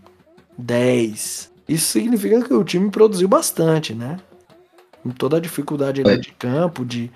10. 0.57 1.51
Isso 1.69 1.87
significa 1.87 2.41
que 2.43 2.55
o 2.55 2.63
time 2.63 2.89
produziu 2.89 3.27
bastante, 3.27 3.93
né? 3.95 4.19
Com 5.03 5.11
toda 5.11 5.39
a 5.39 5.41
dificuldade 5.41 6.03
é. 6.03 6.17
de 6.17 6.31
campo, 6.31 6.85
de, 6.85 7.11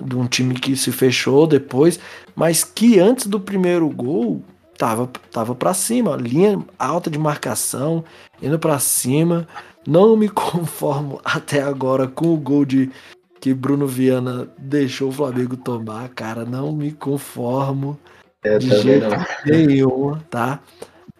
de 0.00 0.16
um 0.16 0.26
time 0.26 0.54
que 0.54 0.76
se 0.76 0.92
fechou 0.92 1.46
depois, 1.46 1.98
mas 2.34 2.64
que 2.64 2.98
antes 2.98 3.26
do 3.26 3.40
primeiro 3.40 3.88
gol 3.88 4.42
tava, 4.76 5.10
tava 5.30 5.54
para 5.54 5.74
cima, 5.74 6.16
linha 6.16 6.58
alta 6.78 7.10
de 7.10 7.18
marcação, 7.18 8.04
indo 8.40 8.58
para 8.58 8.78
cima. 8.78 9.46
Não 9.86 10.16
me 10.16 10.28
conformo 10.30 11.20
até 11.24 11.62
agora 11.62 12.06
com 12.06 12.32
o 12.32 12.36
gol 12.36 12.64
de 12.64 12.90
que 13.40 13.52
Bruno 13.52 13.86
Viana 13.86 14.48
deixou 14.56 15.08
o 15.08 15.12
Flamengo 15.12 15.56
tomar, 15.56 16.08
cara, 16.10 16.44
não 16.44 16.72
me 16.72 16.92
conformo 16.92 17.98
Eu 18.44 18.58
de 18.58 18.68
jeito 18.80 19.08
não. 19.08 19.26
nenhum, 19.44 20.18
tá? 20.30 20.60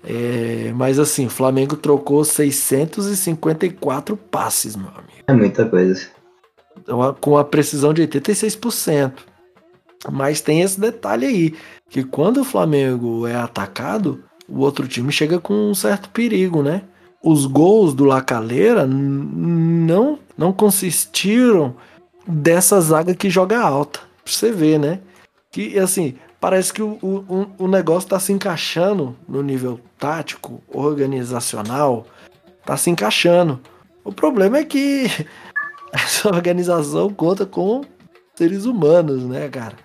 É, 0.05 0.73
mas 0.75 0.99
assim, 0.99 1.27
o 1.27 1.31
Flamengo 1.31 1.77
trocou 1.77 2.25
654 2.25 4.17
passes, 4.17 4.77
meu 4.77 4.89
amigo. 4.89 5.23
É 5.27 5.33
muita 5.33 5.65
coisa. 5.67 6.09
Então, 6.83 7.17
com 7.21 7.39
a 7.39 7.45
precisão 7.45 7.95
de 7.95 8.03
86%. 8.03 9.13
Mas 10.11 10.41
tem 10.41 10.63
esse 10.63 10.81
detalhe 10.81 11.27
aí, 11.27 11.55
que 11.89 12.03
quando 12.03 12.41
o 12.41 12.45
Flamengo 12.45 13.27
é 13.27 13.37
atacado, 13.37 14.25
o 14.49 14.61
outro 14.61 14.89
time 14.89 15.13
chega 15.13 15.39
com 15.39 15.55
um 15.71 15.75
certo 15.75 16.11
perigo, 16.11 16.63
né? 16.63 16.83
Os 17.23 17.47
gols 17.47 17.95
do 17.95 18.05
Lacaleira 18.05 18.85
não, 18.85 20.19
não 20.37 20.53
consistiram 20.53 21.77
dessa 22.27 22.81
zaga 22.81 23.15
que 23.15 23.31
joga 23.31 23.61
alta. 23.61 24.01
Pra 24.25 24.33
você 24.33 24.51
ver, 24.51 24.79
né? 24.79 25.01
Que 25.53 25.79
assim, 25.79 26.17
parece 26.41 26.73
que 26.73 26.83
o, 26.83 26.99
o, 27.01 27.47
o 27.65 27.69
negócio 27.69 28.09
tá 28.09 28.19
se 28.19 28.33
encaixando 28.33 29.17
no 29.29 29.43
nível 29.43 29.79
tático, 29.99 30.61
organizacional, 30.69 32.07
tá 32.65 32.77
se 32.77 32.91
encaixando. 32.91 33.61
O 34.05 34.13
problema 34.13 34.59
é 34.59 34.65
que 34.65 35.07
essa 35.95 36.29
organização 36.29 37.13
conta 37.13 37.45
com 37.45 37.83
seres 38.35 38.65
humanos, 38.65 39.23
né, 39.25 39.49
cara? 39.49 39.77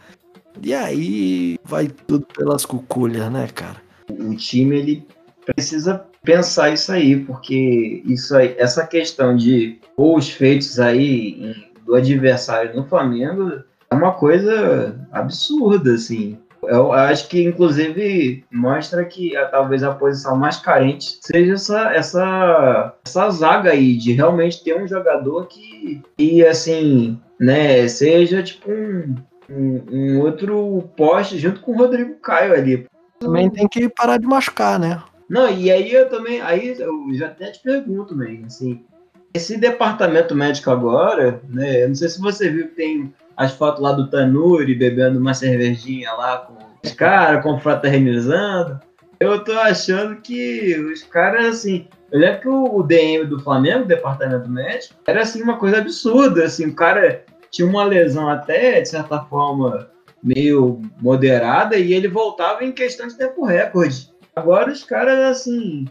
E 0.61 0.73
aí 0.73 1.59
vai 1.63 1.87
tudo 1.87 2.25
pelas 2.25 2.65
cuculhas, 2.65 3.31
né, 3.31 3.47
cara? 3.53 3.81
O 4.09 4.35
time 4.35 4.77
ele 4.77 5.07
precisa 5.45 6.05
pensar 6.23 6.71
isso 6.71 6.91
aí, 6.91 7.15
porque 7.23 8.01
isso 8.05 8.35
aí, 8.35 8.55
essa 8.57 8.85
questão 8.85 9.35
de 9.35 9.79
gols 9.95 10.29
feitos 10.29 10.79
aí 10.79 11.55
do 11.85 11.95
adversário 11.95 12.75
no 12.75 12.85
Flamengo 12.85 13.61
é 13.89 13.95
uma 13.95 14.13
coisa 14.13 14.99
absurda, 15.11 15.93
assim. 15.93 16.37
Eu 16.67 16.91
acho 16.91 17.27
que, 17.29 17.43
inclusive, 17.43 18.43
mostra 18.51 19.05
que 19.05 19.35
a, 19.35 19.45
talvez 19.45 19.83
a 19.83 19.93
posição 19.93 20.37
mais 20.37 20.57
carente 20.57 21.17
seja 21.21 21.53
essa, 21.53 21.93
essa, 21.93 22.93
essa 23.05 23.29
zaga 23.29 23.71
aí, 23.71 23.97
de 23.97 24.11
realmente 24.13 24.63
ter 24.63 24.79
um 24.79 24.87
jogador 24.87 25.47
que, 25.47 26.01
que 26.17 26.45
assim, 26.45 27.19
né, 27.39 27.87
seja 27.87 28.43
tipo 28.43 28.69
um, 28.69 29.15
um, 29.49 29.83
um 29.91 30.21
outro 30.21 30.89
poste 30.95 31.37
junto 31.37 31.61
com 31.61 31.71
o 31.71 31.77
Rodrigo 31.77 32.15
Caio 32.15 32.53
ali. 32.53 32.85
Também 33.19 33.49
tem 33.49 33.67
que 33.67 33.89
parar 33.89 34.17
de 34.17 34.27
machucar, 34.27 34.79
né? 34.79 35.01
Não, 35.29 35.49
e 35.49 35.71
aí 35.71 35.91
eu 35.91 36.09
também, 36.09 36.41
aí 36.41 36.75
eu 36.79 36.93
já 37.13 37.27
até 37.27 37.51
te 37.51 37.61
pergunto, 37.61 38.15
mesmo, 38.15 38.45
assim, 38.45 38.85
esse 39.33 39.57
departamento 39.57 40.35
médico 40.35 40.71
agora, 40.71 41.41
né? 41.49 41.83
Eu 41.83 41.89
não 41.89 41.95
sei 41.95 42.09
se 42.09 42.19
você 42.19 42.49
viu 42.49 42.67
que 42.69 42.75
tem 42.75 43.13
as 43.37 43.51
fotos 43.53 43.81
lá 43.81 43.91
do 43.91 44.09
Tanuri 44.09 44.73
bebendo 44.73 45.19
uma 45.19 45.33
cervejinha 45.35 46.11
lá 46.13 46.37
com 46.39 46.55
os 46.83 46.91
caras, 46.91 47.43
confraternizando. 47.43 48.79
Eu 49.19 49.43
tô 49.43 49.53
achando 49.53 50.15
que 50.17 50.75
os 50.91 51.03
caras, 51.03 51.45
assim. 51.45 51.87
Eu 52.11 52.19
lembro 52.19 52.41
que 52.41 52.47
o, 52.47 52.83
DM 52.83 53.25
do 53.25 53.39
Flamengo, 53.39 53.83
o 53.83 53.87
departamento 53.87 54.49
médico, 54.49 54.95
era 55.05 55.21
assim 55.21 55.41
uma 55.41 55.57
coisa 55.57 55.77
absurda. 55.77 56.45
Assim, 56.45 56.67
o 56.67 56.75
cara 56.75 57.23
tinha 57.51 57.67
uma 57.67 57.83
lesão 57.83 58.27
até, 58.27 58.81
de 58.81 58.89
certa 58.89 59.19
forma, 59.25 59.87
meio 60.23 60.81
moderada, 60.99 61.77
e 61.77 61.93
ele 61.93 62.07
voltava 62.07 62.63
em 62.63 62.71
questão 62.71 63.07
de 63.07 63.17
tempo 63.17 63.45
recorde. 63.45 64.09
Agora 64.35 64.71
os 64.71 64.83
caras, 64.83 65.19
assim, 65.19 65.85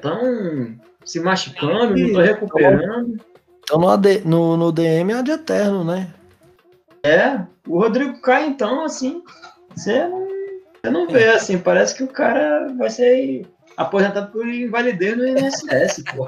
tão 0.00 0.76
se 1.04 1.20
machucando, 1.20 1.96
não 1.96 2.12
tô 2.12 2.20
recuperando. 2.20 3.16
Então 3.64 3.78
no, 3.78 3.88
AD, 3.88 4.22
no, 4.24 4.56
no 4.56 4.72
DM 4.72 5.12
é 5.12 5.22
de 5.22 5.30
eterno, 5.30 5.84
né? 5.84 6.08
É, 7.04 7.40
o 7.66 7.80
Rodrigo 7.80 8.20
cai 8.20 8.46
então, 8.46 8.84
assim, 8.84 9.22
você 9.74 10.06
não, 10.06 10.28
você 10.82 10.90
não 10.90 11.08
vê, 11.08 11.28
assim, 11.30 11.58
parece 11.58 11.96
que 11.96 12.04
o 12.04 12.08
cara 12.08 12.72
vai 12.78 12.90
ser 12.90 13.46
aposentado 13.76 14.30
por 14.30 14.46
invalidez 14.46 15.16
no 15.16 15.26
INSS, 15.26 16.04
pô. 16.14 16.26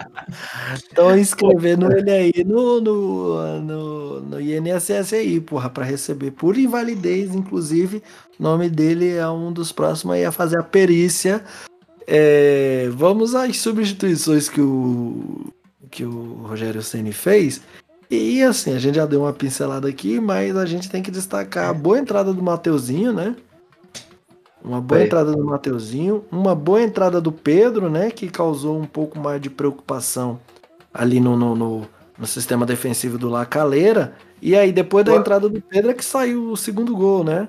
Estão 0.75 1.17
inscrevendo 1.17 1.93
ele 1.97 2.11
aí 2.11 2.45
no, 2.45 2.81
no, 2.81 3.61
no, 3.61 4.21
no 4.21 4.41
INSS 4.41 5.13
aí, 5.13 5.41
porra, 5.41 5.71
para 5.71 5.85
receber 5.85 6.33
por 6.33 6.59
invalidez, 6.59 7.35
inclusive, 7.35 8.03
o 8.39 8.43
nome 8.43 8.69
dele 8.69 9.15
é 9.17 9.29
um 9.29 9.53
dos 9.53 9.71
próximos 9.71 10.17
aí 10.17 10.25
a 10.25 10.33
fazer 10.33 10.59
a 10.59 10.65
perícia 10.65 11.45
é, 12.07 12.89
vamos 12.93 13.35
às 13.35 13.57
substituições 13.59 14.49
que 14.49 14.61
o, 14.61 15.53
que 15.91 16.05
o 16.05 16.35
Rogério 16.47 16.83
Ceni 16.83 17.13
fez. 17.13 17.63
E 18.11 18.43
assim, 18.43 18.75
a 18.75 18.79
gente 18.79 18.97
já 18.97 19.07
deu 19.07 19.23
uma 19.23 19.33
pincelada 19.33 19.89
aqui, 19.89 20.21
mas 20.21 20.57
a 20.57 20.67
gente 20.67 20.91
tem 20.91 21.03
que 21.03 21.11
destacar 21.11 21.69
a 21.69 21.75
boa 21.75 21.99
entrada 21.99 22.33
do 22.33 22.43
Mateuzinho, 22.43 23.13
né? 23.13 23.35
Uma 24.63 24.81
boa 24.81 25.01
é. 25.01 25.05
entrada 25.05 25.33
do 25.33 25.45
Mateuzinho, 25.45 26.25
uma 26.31 26.55
boa 26.55 26.83
entrada 26.83 27.21
do 27.21 27.31
Pedro, 27.31 27.91
né? 27.91 28.11
Que 28.11 28.29
causou 28.29 28.79
um 28.79 28.87
pouco 28.87 29.19
mais 29.19 29.41
de 29.41 29.51
preocupação 29.51 30.41
ali 30.93 31.21
no, 31.21 31.37
no, 31.37 31.55
no, 31.55 31.89
no 32.19 32.27
sistema 32.27 32.65
defensivo 32.65 33.19
do 33.19 33.29
Lacaleira. 33.29 34.15
E 34.41 34.57
aí, 34.57 34.73
depois 34.73 35.05
da 35.05 35.15
entrada 35.15 35.49
do 35.49 35.61
Pedro, 35.61 35.91
é 35.91 35.95
que 35.95 36.05
saiu 36.05 36.51
o 36.51 36.57
segundo 36.57 36.97
gol, 36.97 37.25
né? 37.25 37.49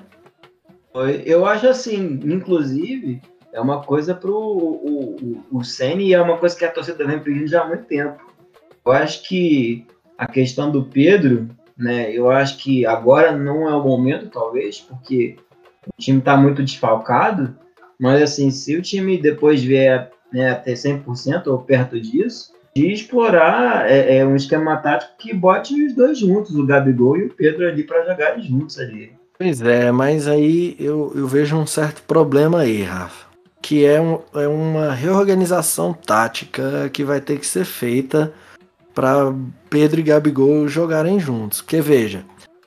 Eu 1.26 1.46
acho 1.46 1.68
assim, 1.68 2.20
inclusive, 2.24 3.22
é 3.52 3.60
uma 3.60 3.82
coisa 3.82 4.16
pro 4.16 4.34
o, 4.34 5.16
o, 5.52 5.58
o 5.60 5.64
Senna 5.64 6.02
e 6.02 6.14
é 6.14 6.22
uma 6.22 6.38
coisa 6.38 6.56
que 6.56 6.66
a 6.66 6.72
torcida 6.72 7.06
vem 7.06 7.20
pedindo 7.20 7.48
já 7.48 7.64
há 7.64 7.68
muito 7.68 7.86
tempo. 7.86 8.18
Eu 8.86 8.92
acho 8.92 9.28
que 9.28 9.86
a 10.18 10.28
questão 10.28 10.72
do 10.72 10.84
Pedro, 10.84 11.50
né? 11.78 12.12
Eu 12.12 12.30
acho 12.30 12.58
que 12.58 12.86
agora 12.86 13.36
não 13.36 13.68
é 13.68 13.76
o 13.76 13.84
momento, 13.84 14.28
talvez, 14.28 14.80
porque 14.80 15.36
o 15.88 16.02
time 16.02 16.20
está 16.20 16.38
muito 16.38 16.64
desfalcado. 16.64 17.56
Mas 18.00 18.22
assim, 18.22 18.52
se 18.52 18.76
o 18.76 18.82
time 18.82 19.22
depois 19.22 19.64
vier 19.64 20.12
né, 20.32 20.52
até 20.52 20.74
100% 20.74 21.48
ou 21.48 21.60
perto 21.60 22.00
disso, 22.00 22.54
de 22.76 22.92
explorar 22.92 23.90
é, 23.90 24.18
é, 24.18 24.26
um 24.26 24.36
esquema 24.36 24.76
tático 24.78 25.14
que 25.18 25.34
bote 25.34 25.74
os 25.86 25.96
dois 25.96 26.20
juntos, 26.20 26.56
o 26.56 26.66
Gabigol 26.66 27.18
e 27.18 27.26
o 27.26 27.34
Pedro 27.34 27.68
ali 27.68 27.84
para 27.84 28.06
jogarem 28.06 28.44
juntos 28.44 28.78
ali. 28.78 29.14
Pois 29.38 29.62
é, 29.62 29.92
mas 29.92 30.28
aí 30.28 30.76
eu, 30.80 31.12
eu 31.16 31.28
vejo 31.28 31.56
um 31.56 31.66
certo 31.66 32.04
problema 32.04 32.62
aí, 32.62 32.84
Rafa. 32.84 33.26
Que 33.62 33.86
é, 33.86 34.00
um, 34.00 34.20
é 34.34 34.48
uma 34.48 34.94
reorganização 34.94 35.94
tática 35.94 36.90
que 36.92 37.04
vai 37.04 37.20
ter 37.20 37.40
que 37.40 37.48
ser 37.48 37.66
feita 37.66 38.32
para 38.96 39.36
Pedro 39.70 40.00
e 40.00 40.04
Gabigol 40.04 40.68
jogarem 40.70 41.20
juntos. 41.20 41.62
Porque 41.62 41.82
veja, 41.82 42.24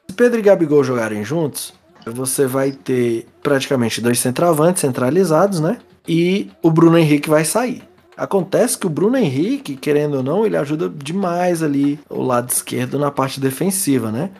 se 0.06 0.14
Pedro 0.14 0.38
e 0.38 0.42
Gabigol 0.42 0.84
jogarem 0.84 1.24
juntos, 1.24 1.72
você 2.06 2.46
vai 2.46 2.70
ter 2.70 3.26
praticamente 3.42 4.00
dois 4.00 4.20
centroavantes 4.20 4.82
centralizados, 4.82 5.58
né? 5.58 5.78
E 6.06 6.50
o 6.62 6.70
Bruno 6.70 6.98
Henrique 6.98 7.28
vai 7.28 7.44
sair. 7.44 7.82
Acontece 8.16 8.76
que 8.76 8.86
o 8.86 8.90
Bruno 8.90 9.16
Henrique, 9.16 9.76
querendo 9.76 10.16
ou 10.16 10.22
não, 10.22 10.44
ele 10.44 10.56
ajuda 10.56 10.88
demais 10.88 11.62
ali 11.62 11.98
o 12.10 12.22
lado 12.22 12.50
esquerdo 12.50 12.98
na 12.98 13.10
parte 13.10 13.40
defensiva, 13.40 14.10
né? 14.10 14.30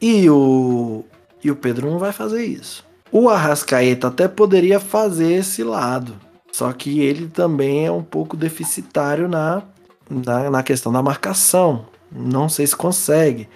E 0.00 0.28
o, 0.30 1.04
e 1.42 1.50
o 1.50 1.56
Pedro 1.56 1.90
não 1.90 1.98
vai 1.98 2.12
fazer 2.12 2.44
isso. 2.44 2.84
O 3.10 3.28
Arrascaeta 3.28 4.08
até 4.08 4.28
poderia 4.28 4.78
fazer 4.78 5.32
esse 5.32 5.62
lado, 5.62 6.14
só 6.52 6.72
que 6.72 7.00
ele 7.00 7.28
também 7.28 7.86
é 7.86 7.90
um 7.90 8.02
pouco 8.02 8.36
deficitário 8.36 9.28
na, 9.28 9.62
na, 10.08 10.50
na 10.50 10.62
questão 10.62 10.92
da 10.92 11.02
marcação. 11.02 11.86
Não 12.10 12.48
sei 12.48 12.66
se 12.66 12.76
consegue. 12.76 13.48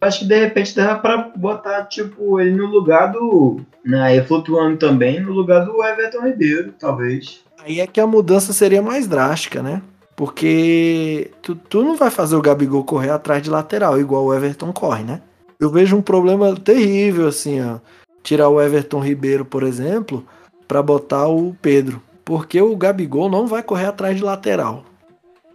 Acho 0.00 0.20
que 0.20 0.26
de 0.26 0.40
repente 0.40 0.74
dava 0.74 0.98
para 0.98 1.30
botar 1.36 1.84
tipo 1.84 2.40
ele 2.40 2.52
no 2.52 2.66
lugar 2.66 3.12
do, 3.12 3.60
né, 3.84 4.22
flutuando 4.24 4.78
também 4.78 5.20
no 5.20 5.32
lugar 5.32 5.66
do 5.66 5.84
Everton 5.84 6.22
Ribeiro, 6.22 6.72
talvez. 6.78 7.44
Aí 7.62 7.80
é 7.80 7.86
que 7.86 8.00
a 8.00 8.06
mudança 8.06 8.54
seria 8.54 8.80
mais 8.80 9.06
drástica, 9.06 9.62
né? 9.62 9.82
Porque 10.16 11.30
tu, 11.42 11.54
tu 11.54 11.82
não 11.82 11.96
vai 11.96 12.10
fazer 12.10 12.36
o 12.36 12.42
Gabigol 12.42 12.84
correr 12.84 13.10
atrás 13.10 13.42
de 13.42 13.50
lateral, 13.50 14.00
igual 14.00 14.24
o 14.24 14.34
Everton 14.34 14.72
corre, 14.72 15.02
né? 15.02 15.20
Eu 15.58 15.68
vejo 15.68 15.96
um 15.96 16.02
problema 16.02 16.54
terrível, 16.56 17.28
assim, 17.28 17.60
ó. 17.60 17.78
Tirar 18.22 18.48
o 18.48 18.60
Everton 18.60 19.00
Ribeiro, 19.00 19.44
por 19.44 19.62
exemplo, 19.62 20.24
para 20.66 20.82
botar 20.82 21.28
o 21.28 21.54
Pedro. 21.60 22.02
Porque 22.24 22.60
o 22.60 22.76
Gabigol 22.76 23.30
não 23.30 23.46
vai 23.46 23.62
correr 23.62 23.86
atrás 23.86 24.16
de 24.16 24.22
lateral. 24.22 24.84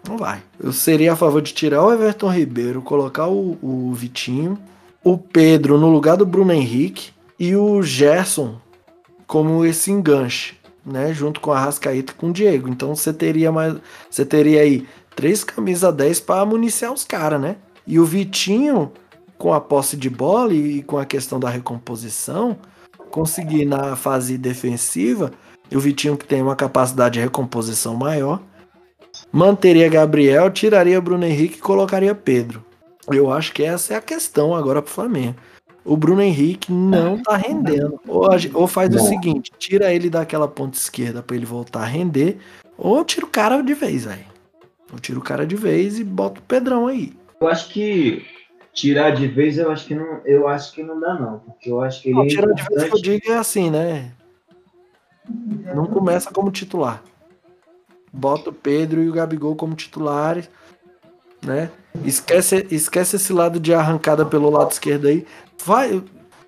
Não 0.07 0.17
vai. 0.17 0.41
Eu 0.59 0.71
seria 0.71 1.13
a 1.13 1.15
favor 1.15 1.41
de 1.41 1.53
tirar 1.53 1.83
o 1.83 1.91
Everton 1.91 2.31
Ribeiro, 2.31 2.81
colocar 2.81 3.27
o, 3.27 3.57
o 3.61 3.93
Vitinho, 3.93 4.57
o 5.03 5.17
Pedro 5.17 5.77
no 5.77 5.89
lugar 5.89 6.17
do 6.17 6.25
Bruno 6.25 6.51
Henrique 6.51 7.11
e 7.39 7.55
o 7.55 7.81
Gerson 7.81 8.57
como 9.25 9.65
esse 9.65 9.91
enganche 9.91 10.55
né, 10.85 11.11
junto 11.13 11.41
com 11.41 11.51
a 11.51 11.59
Rascaeta 11.59 12.13
e 12.13 12.15
com 12.15 12.29
o 12.29 12.33
Diego. 12.33 12.69
Então 12.69 12.95
você 12.95 13.11
teria 13.11 13.51
mais, 13.51 13.75
você 14.09 14.23
teria 14.23 14.61
aí 14.61 14.87
três 15.15 15.43
camisa 15.43 15.91
10 15.91 16.19
para 16.19 16.45
municiar 16.45 16.93
os 16.93 17.03
caras, 17.03 17.41
né? 17.41 17.55
E 17.87 17.99
o 17.99 18.05
Vitinho 18.05 18.91
com 19.37 19.53
a 19.53 19.59
posse 19.59 19.97
de 19.97 20.09
bola 20.09 20.53
e 20.53 20.83
com 20.83 20.97
a 20.97 21.05
questão 21.05 21.39
da 21.39 21.49
recomposição, 21.49 22.57
conseguir 23.09 23.65
na 23.65 23.95
fase 23.95 24.37
defensiva, 24.37 25.31
o 25.73 25.79
Vitinho 25.79 26.15
que 26.15 26.25
tem 26.25 26.41
uma 26.41 26.55
capacidade 26.55 27.15
de 27.15 27.19
recomposição 27.19 27.95
maior, 27.95 28.41
manteria 29.35 29.89
Gabriel, 29.89 30.49
tiraria 30.49 31.01
Bruno 31.01 31.25
Henrique 31.25 31.57
e 31.57 31.61
colocaria 31.61 32.15
Pedro. 32.15 32.63
Eu 33.11 33.31
acho 33.31 33.53
que 33.53 33.63
essa 33.63 33.93
é 33.93 33.97
a 33.97 34.01
questão 34.01 34.55
agora 34.55 34.81
pro 34.81 34.91
Flamengo 34.91 35.35
o 35.85 35.95
Bruno 35.95 36.21
Henrique 36.21 36.71
não 36.71 37.21
tá 37.21 37.37
rendendo. 37.37 37.99
Ou, 38.07 38.27
ou 38.55 38.67
faz 38.67 38.93
o 38.93 38.99
seguinte, 38.99 39.51
tira 39.57 39.93
ele 39.93 40.09
daquela 40.09 40.47
ponta 40.47 40.75
esquerda 40.75 41.21
para 41.21 41.35
ele 41.35 41.45
voltar 41.45 41.81
a 41.81 41.85
render, 41.85 42.39
ou 42.75 43.05
tira 43.05 43.25
o 43.25 43.29
cara 43.29 43.61
de 43.61 43.75
vez, 43.75 44.05
velho. 44.05 44.25
Ou 44.91 44.99
tira 44.99 45.19
o 45.19 45.21
cara 45.21 45.45
de 45.45 45.55
vez 45.55 45.99
e 45.99 46.03
bota 46.03 46.39
o 46.39 46.43
Pedrão 46.43 46.87
aí. 46.87 47.13
Eu 47.39 47.47
acho 47.47 47.69
que 47.69 48.25
tirar 48.73 49.11
de 49.11 49.27
vez, 49.27 49.59
eu 49.59 49.71
acho 49.71 49.85
que 49.85 49.93
não, 49.93 50.21
eu 50.25 50.47
acho 50.47 50.73
que 50.73 50.81
não 50.81 50.99
dá 50.99 51.13
não, 51.13 51.39
porque 51.39 51.69
eu 51.69 51.79
acho 51.81 52.01
que 52.01 52.09
ele 52.09 52.15
não, 52.15 52.23
é 52.23 52.27
tirar 52.27 52.53
de 52.53 52.63
vez 52.63 52.83
que 52.83 52.95
eu 52.95 53.01
digo 53.01 53.31
é 53.31 53.37
assim, 53.37 53.69
né? 53.69 54.11
Não 55.75 55.85
começa 55.85 56.31
como 56.31 56.51
titular. 56.51 57.03
Bota 58.15 58.49
o 58.49 58.53
Pedro 58.53 59.03
e 59.03 59.09
o 59.09 59.13
Gabigol 59.13 59.55
como 59.55 59.75
titulares, 59.75 60.49
né? 61.43 61.69
Esquece, 62.03 62.65
esquece 62.71 63.17
esse 63.17 63.31
lado 63.31 63.59
de 63.59 63.73
arrancada 63.73 64.25
pelo 64.25 64.49
lado 64.49 64.71
esquerdo 64.71 65.07
aí 65.07 65.25
vai 65.63 66.01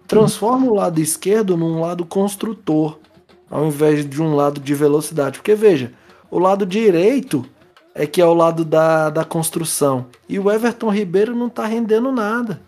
transforma 0.07 0.67
o 0.67 0.73
lado 0.73 0.99
esquerdo 0.99 1.57
num 1.57 1.81
lado 1.81 2.05
construtor, 2.05 2.97
ao 3.49 3.65
invés 3.65 4.07
de 4.09 4.21
um 4.21 4.35
lado 4.35 4.59
de 4.61 4.73
velocidade. 4.73 5.39
Porque 5.39 5.53
veja, 5.53 5.91
o 6.31 6.39
lado 6.39 6.65
direito 6.65 7.45
é 7.93 8.07
que 8.07 8.21
é 8.21 8.25
o 8.25 8.33
lado 8.33 8.63
da, 8.63 9.09
da 9.09 9.25
construção. 9.25 10.07
E 10.29 10.39
o 10.39 10.49
Everton 10.49 10.89
Ribeiro 10.89 11.35
não 11.35 11.49
tá 11.49 11.65
rendendo 11.65 12.11
nada. 12.11 12.61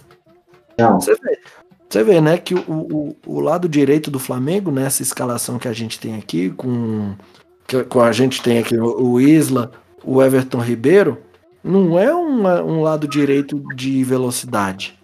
Não. 0.78 1.00
Você 1.00 1.14
vê, 1.16 1.40
você 1.88 2.04
vê 2.04 2.20
né, 2.20 2.38
que 2.38 2.54
o, 2.54 2.62
o, 2.68 3.16
o 3.26 3.40
lado 3.40 3.70
direito 3.70 4.12
do 4.12 4.20
Flamengo, 4.20 4.72
nessa 4.72 5.02
escalação 5.02 5.58
que 5.58 5.68
a 5.68 5.74
gente 5.74 6.00
tem 6.00 6.16
aqui, 6.16 6.50
com, 6.50 7.16
que, 7.70 7.84
com 7.84 8.02
a 8.02 8.12
gente 8.12 8.42
tem 8.42 8.58
aqui 8.58 8.76
o, 8.76 9.12
o 9.12 9.22
Isla, 9.22 9.72
o 10.04 10.22
Everton 10.24 10.60
Ribeiro, 10.60 11.20
não 11.64 12.00
é 12.00 12.14
uma, 12.14 12.64
um 12.64 12.82
lado 12.82 13.08
direito 13.08 13.64
de 13.76 14.04
velocidade. 14.04 15.00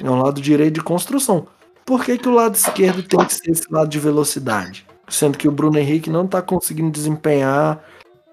É 0.00 0.10
um 0.10 0.20
lado 0.20 0.40
direito 0.40 0.74
de 0.74 0.82
construção. 0.82 1.46
Por 1.86 2.04
que, 2.04 2.18
que 2.18 2.28
o 2.28 2.34
lado 2.34 2.56
esquerdo 2.56 3.02
tem 3.02 3.24
que 3.24 3.34
ser 3.34 3.50
esse 3.52 3.72
lado 3.72 3.88
de 3.88 3.98
velocidade? 3.98 4.84
Sendo 5.08 5.38
que 5.38 5.48
o 5.48 5.52
Bruno 5.52 5.78
Henrique 5.78 6.10
não 6.10 6.24
está 6.24 6.42
conseguindo 6.42 6.90
desempenhar 6.90 7.82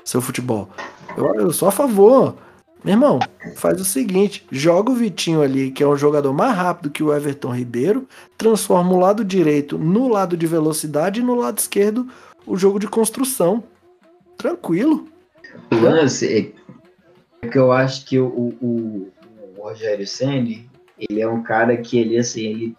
seu 0.04 0.20
futebol. 0.20 0.68
Eu, 1.16 1.36
eu 1.36 1.54
sou 1.54 1.68
a 1.68 1.72
favor. 1.72 2.36
Meu 2.84 2.94
irmão, 2.94 3.20
faz 3.56 3.80
o 3.80 3.86
seguinte: 3.86 4.46
joga 4.52 4.92
o 4.92 4.96
Vitinho 4.96 5.42
ali, 5.42 5.72
que 5.72 5.84
é 5.84 5.88
um 5.88 5.96
jogador 5.96 6.34
mais 6.34 6.56
rápido 6.56 6.90
que 6.90 7.04
o 7.04 7.14
Everton 7.14 7.56
Ribeiro, 7.56 8.08
transforma 8.38 8.92
o 8.94 9.00
lado 9.00 9.24
direito 9.24 9.78
no 9.78 10.08
lado 10.08 10.36
de 10.36 10.46
velocidade 10.46 11.20
e 11.20 11.24
no 11.24 11.36
lado 11.36 11.60
esquerdo 11.60 12.08
o 12.46 12.58
jogo 12.58 12.80
de 12.80 12.88
construção. 12.88 13.64
Tranquilo. 14.38 15.08
O 15.72 15.76
lance 15.76 16.54
é 17.42 17.48
que 17.48 17.58
eu 17.58 17.72
acho 17.72 18.06
que 18.06 18.20
o, 18.20 18.28
o, 18.28 19.12
o 19.58 19.62
Rogério 19.62 20.06
Senni 20.06 20.70
ele 20.98 21.22
é 21.22 21.28
um 21.28 21.44
cara 21.44 21.78
que 21.78 21.98
ele 21.98 22.18
assim 22.18 22.42
ele 22.42 22.78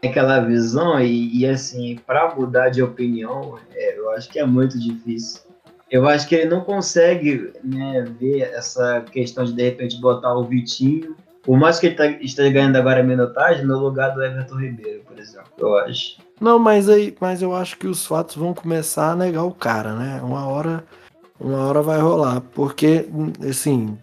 tem 0.00 0.10
aquela 0.10 0.40
visão 0.40 1.00
e, 1.00 1.38
e 1.38 1.46
assim 1.46 1.98
para 2.06 2.34
mudar 2.34 2.70
de 2.70 2.82
opinião 2.82 3.58
é, 3.74 3.98
eu 3.98 4.10
acho 4.10 4.28
que 4.30 4.38
é 4.38 4.46
muito 4.46 4.78
difícil 4.78 5.42
eu 5.90 6.08
acho 6.08 6.28
que 6.28 6.36
ele 6.36 6.48
não 6.48 6.62
consegue 6.62 7.52
né, 7.64 8.02
ver 8.18 8.42
essa 8.42 9.00
questão 9.00 9.44
de 9.44 9.52
de 9.52 9.62
repente 9.62 10.00
botar 10.00 10.34
o 10.34 10.44
Vitinho 10.44 11.16
por 11.42 11.58
mais 11.58 11.78
que 11.78 11.86
ele 11.86 11.94
tá, 11.94 12.06
esteja 12.06 12.50
ganhando 12.50 12.76
agora 12.76 13.00
a 13.00 13.04
minutagem 13.04 13.64
no 13.64 13.78
lugar 13.78 14.10
do 14.10 14.22
Everton 14.22 14.56
Ribeiro 14.56 15.02
por 15.06 15.18
exemplo 15.18 15.50
eu 15.58 15.76
acho 15.78 16.18
não 16.40 16.58
mas 16.58 16.88
aí 16.88 17.14
mas 17.20 17.42
eu 17.42 17.54
acho 17.54 17.76
que 17.78 17.86
os 17.86 18.06
fatos 18.06 18.36
vão 18.36 18.54
começar 18.54 19.12
a 19.12 19.16
negar 19.16 19.44
o 19.44 19.54
cara 19.54 19.94
né 19.94 20.20
uma 20.22 20.46
hora 20.46 20.84
uma 21.38 21.66
hora 21.66 21.82
vai 21.82 22.00
rolar 22.00 22.40
porque 22.52 23.06
assim 23.48 23.96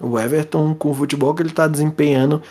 o 0.00 0.18
Everton 0.18 0.74
com 0.74 0.90
o 0.90 0.94
futebol 0.94 1.34
que 1.34 1.42
ele 1.42 1.52
tá 1.52 1.66
desempenhando 1.66 2.42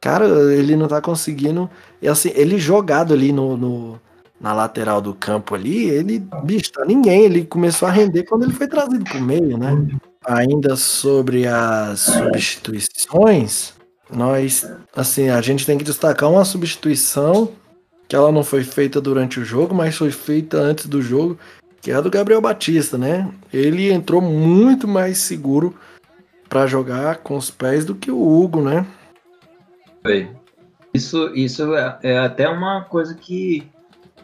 Cara, 0.00 0.26
ele 0.54 0.76
não 0.76 0.88
tá 0.88 1.00
conseguindo. 1.00 1.68
E 2.00 2.08
assim, 2.08 2.32
ele 2.34 2.58
jogado 2.58 3.12
ali 3.12 3.32
no, 3.32 3.56
no, 3.56 4.00
na 4.40 4.54
lateral 4.54 5.00
do 5.00 5.12
campo 5.12 5.54
ali, 5.54 5.90
ele, 5.90 6.24
bicho, 6.42 6.72
tá 6.72 6.84
ninguém. 6.86 7.24
Ele 7.24 7.44
começou 7.44 7.86
a 7.86 7.90
render 7.90 8.24
quando 8.24 8.44
ele 8.44 8.52
foi 8.52 8.66
trazido 8.66 9.04
pro 9.04 9.20
meio, 9.20 9.58
né? 9.58 9.76
Ainda 10.24 10.74
sobre 10.74 11.46
as 11.46 12.00
substituições, 12.00 13.74
nós, 14.12 14.70
assim, 14.94 15.28
a 15.28 15.40
gente 15.40 15.66
tem 15.66 15.78
que 15.78 15.84
destacar 15.84 16.30
uma 16.30 16.44
substituição 16.44 17.52
que 18.08 18.16
ela 18.16 18.32
não 18.32 18.42
foi 18.42 18.64
feita 18.64 19.00
durante 19.00 19.38
o 19.38 19.44
jogo, 19.44 19.74
mas 19.74 19.96
foi 19.96 20.10
feita 20.10 20.56
antes 20.58 20.86
do 20.86 21.00
jogo, 21.00 21.38
que 21.80 21.92
é 21.92 21.94
a 21.94 22.00
do 22.00 22.10
Gabriel 22.10 22.40
Batista, 22.40 22.98
né? 22.98 23.32
Ele 23.52 23.90
entrou 23.90 24.20
muito 24.20 24.88
mais 24.88 25.18
seguro 25.18 25.74
para 26.48 26.66
jogar 26.66 27.18
com 27.18 27.36
os 27.36 27.50
pés 27.50 27.84
do 27.84 27.94
que 27.94 28.10
o 28.10 28.20
Hugo, 28.20 28.62
né? 28.62 28.84
Foi. 30.02 30.28
Isso, 30.92 31.32
isso 31.36 31.74
é, 31.74 31.98
é 32.02 32.18
até 32.18 32.48
uma 32.48 32.82
coisa 32.82 33.14
que 33.14 33.68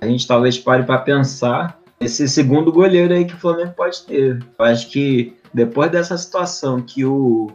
a 0.00 0.06
gente 0.06 0.26
talvez 0.26 0.58
pare 0.58 0.82
para 0.82 0.98
pensar 0.98 1.80
esse 2.00 2.28
segundo 2.28 2.72
goleiro 2.72 3.14
aí 3.14 3.24
que 3.24 3.34
o 3.34 3.38
Flamengo 3.38 3.72
pode 3.76 4.02
ter. 4.02 4.44
Eu 4.58 4.64
acho 4.64 4.90
que 4.90 5.36
depois 5.54 5.90
dessa 5.90 6.18
situação 6.18 6.82
que 6.82 7.04
o, 7.04 7.52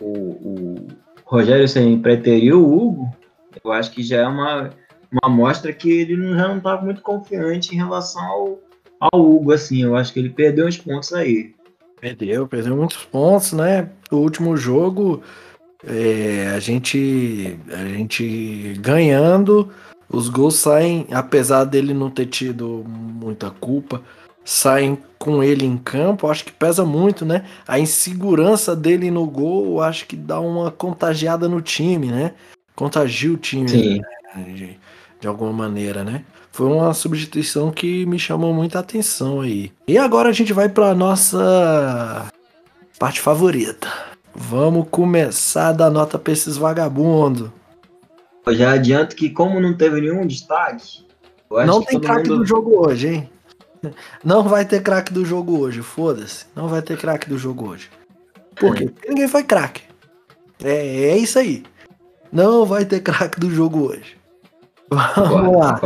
o, 0.00 0.08
o 0.08 0.88
Rogério 1.30 1.68
Senna 1.68 1.96
preteriu 2.02 2.60
o 2.60 2.76
Hugo, 2.76 3.16
eu 3.64 3.70
acho 3.70 3.92
que 3.92 4.02
já 4.02 4.22
é 4.22 4.26
uma, 4.26 4.70
uma 5.12 5.20
amostra 5.22 5.72
que 5.72 5.88
ele 5.88 6.16
não, 6.16 6.36
já 6.36 6.48
não 6.48 6.58
estava 6.58 6.82
muito 6.82 7.00
confiante 7.02 7.72
em 7.72 7.78
relação 7.78 8.20
ao, 8.20 8.58
ao 8.98 9.20
Hugo, 9.20 9.52
assim. 9.52 9.84
Eu 9.84 9.94
acho 9.94 10.12
que 10.12 10.18
ele 10.18 10.30
perdeu 10.30 10.66
uns 10.66 10.76
pontos 10.76 11.12
aí. 11.12 11.54
Perdeu, 12.00 12.48
perdeu 12.48 12.76
muitos 12.76 13.04
pontos, 13.04 13.52
né? 13.52 13.88
O 14.10 14.16
último 14.16 14.56
jogo, 14.56 15.22
é, 15.86 16.48
a 16.48 16.58
gente 16.58 17.56
a 17.72 17.84
gente 17.86 18.74
ganhando, 18.80 19.68
os 20.08 20.28
gols 20.28 20.56
saem, 20.56 21.06
apesar 21.12 21.62
dele 21.62 21.94
não 21.94 22.10
ter 22.10 22.26
tido 22.26 22.84
muita 22.88 23.50
culpa, 23.52 24.02
saem 24.44 24.98
com 25.18 25.42
ele 25.42 25.66
em 25.66 25.76
campo, 25.76 26.28
acho 26.28 26.44
que 26.44 26.52
pesa 26.52 26.84
muito, 26.84 27.24
né? 27.24 27.44
A 27.68 27.78
insegurança 27.78 28.74
dele 28.74 29.10
no 29.10 29.26
gol, 29.26 29.82
acho 29.82 30.06
que 30.06 30.16
dá 30.16 30.40
uma 30.40 30.70
contagiada 30.70 31.48
no 31.48 31.60
time, 31.60 32.06
né? 32.06 32.32
Contagia 32.74 33.32
o 33.32 33.36
time 33.36 33.70
né? 33.70 34.02
de, 34.54 34.78
de, 35.20 35.28
alguma 35.28 35.52
maneira, 35.52 36.02
né? 36.02 36.24
Foi 36.50 36.66
uma 36.66 36.94
substituição 36.94 37.70
que 37.70 38.06
me 38.06 38.18
chamou 38.18 38.54
muita 38.54 38.78
atenção 38.78 39.42
aí. 39.42 39.70
E 39.86 39.98
agora 39.98 40.30
a 40.30 40.32
gente 40.32 40.52
vai 40.52 40.68
para 40.68 40.94
nossa 40.94 42.26
parte 42.98 43.20
favorita. 43.20 43.88
Vamos 44.34 44.86
começar 44.90 45.72
da 45.72 45.90
nota 45.90 46.18
para 46.18 46.32
esses 46.32 46.56
vagabundos. 46.56 47.50
Eu 48.46 48.54
já 48.54 48.72
adianto 48.72 49.14
que 49.14 49.28
como 49.28 49.60
não 49.60 49.76
teve 49.76 50.00
nenhum 50.00 50.26
destaque, 50.26 51.04
não 51.50 51.82
tem 51.82 52.00
craque 52.00 52.28
mundo... 52.28 52.38
do 52.38 52.46
jogo 52.46 52.86
hoje, 52.86 53.08
hein? 53.08 53.30
Não 54.24 54.42
vai 54.42 54.64
ter 54.64 54.82
craque 54.82 55.12
do 55.12 55.24
jogo 55.24 55.58
hoje, 55.58 55.82
foda-se. 55.82 56.46
Não 56.54 56.68
vai 56.68 56.82
ter 56.82 56.98
craque 56.98 57.28
do 57.28 57.38
jogo 57.38 57.68
hoje. 57.68 57.88
Por 58.56 58.74
quê? 58.74 58.86
Porque 58.86 59.08
ninguém 59.08 59.28
foi 59.28 59.42
craque. 59.42 59.82
É, 60.62 61.10
é 61.10 61.16
isso 61.16 61.38
aí. 61.38 61.62
Não 62.32 62.64
vai 62.64 62.84
ter 62.84 63.00
craque 63.00 63.40
do 63.40 63.50
jogo 63.50 63.88
hoje. 63.88 64.16
Vamos 65.16 65.56
lá. 65.56 65.80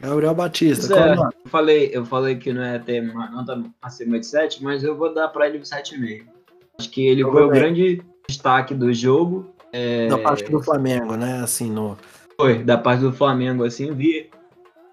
Gabriel 0.00 0.34
Batista. 0.34 0.98
É, 0.98 1.14
eu, 1.14 1.50
falei, 1.50 1.90
eu 1.92 2.04
falei 2.04 2.36
que 2.36 2.52
não 2.52 2.64
ia 2.64 2.78
ter 2.78 3.02
nota 3.02 3.62
acima 3.80 4.18
de 4.18 4.26
7, 4.26 4.62
mas 4.62 4.82
eu 4.82 4.96
vou 4.96 5.14
dar 5.14 5.28
para 5.28 5.46
ele 5.48 5.58
um 5.58 5.62
7,5. 5.62 6.24
Acho 6.78 6.90
que 6.90 7.06
ele 7.06 7.22
eu 7.22 7.30
foi 7.30 7.44
o 7.44 7.48
grande 7.48 8.02
destaque 8.28 8.74
do 8.74 8.92
jogo. 8.92 9.52
É... 9.72 10.08
Da 10.08 10.18
parte 10.18 10.50
do 10.50 10.62
Flamengo, 10.62 11.16
né? 11.16 11.40
Assim, 11.42 11.70
no... 11.70 11.96
Foi, 12.36 12.62
da 12.64 12.76
parte 12.76 13.02
do 13.02 13.12
Flamengo, 13.12 13.64
assim, 13.64 13.92
vi, 13.92 14.28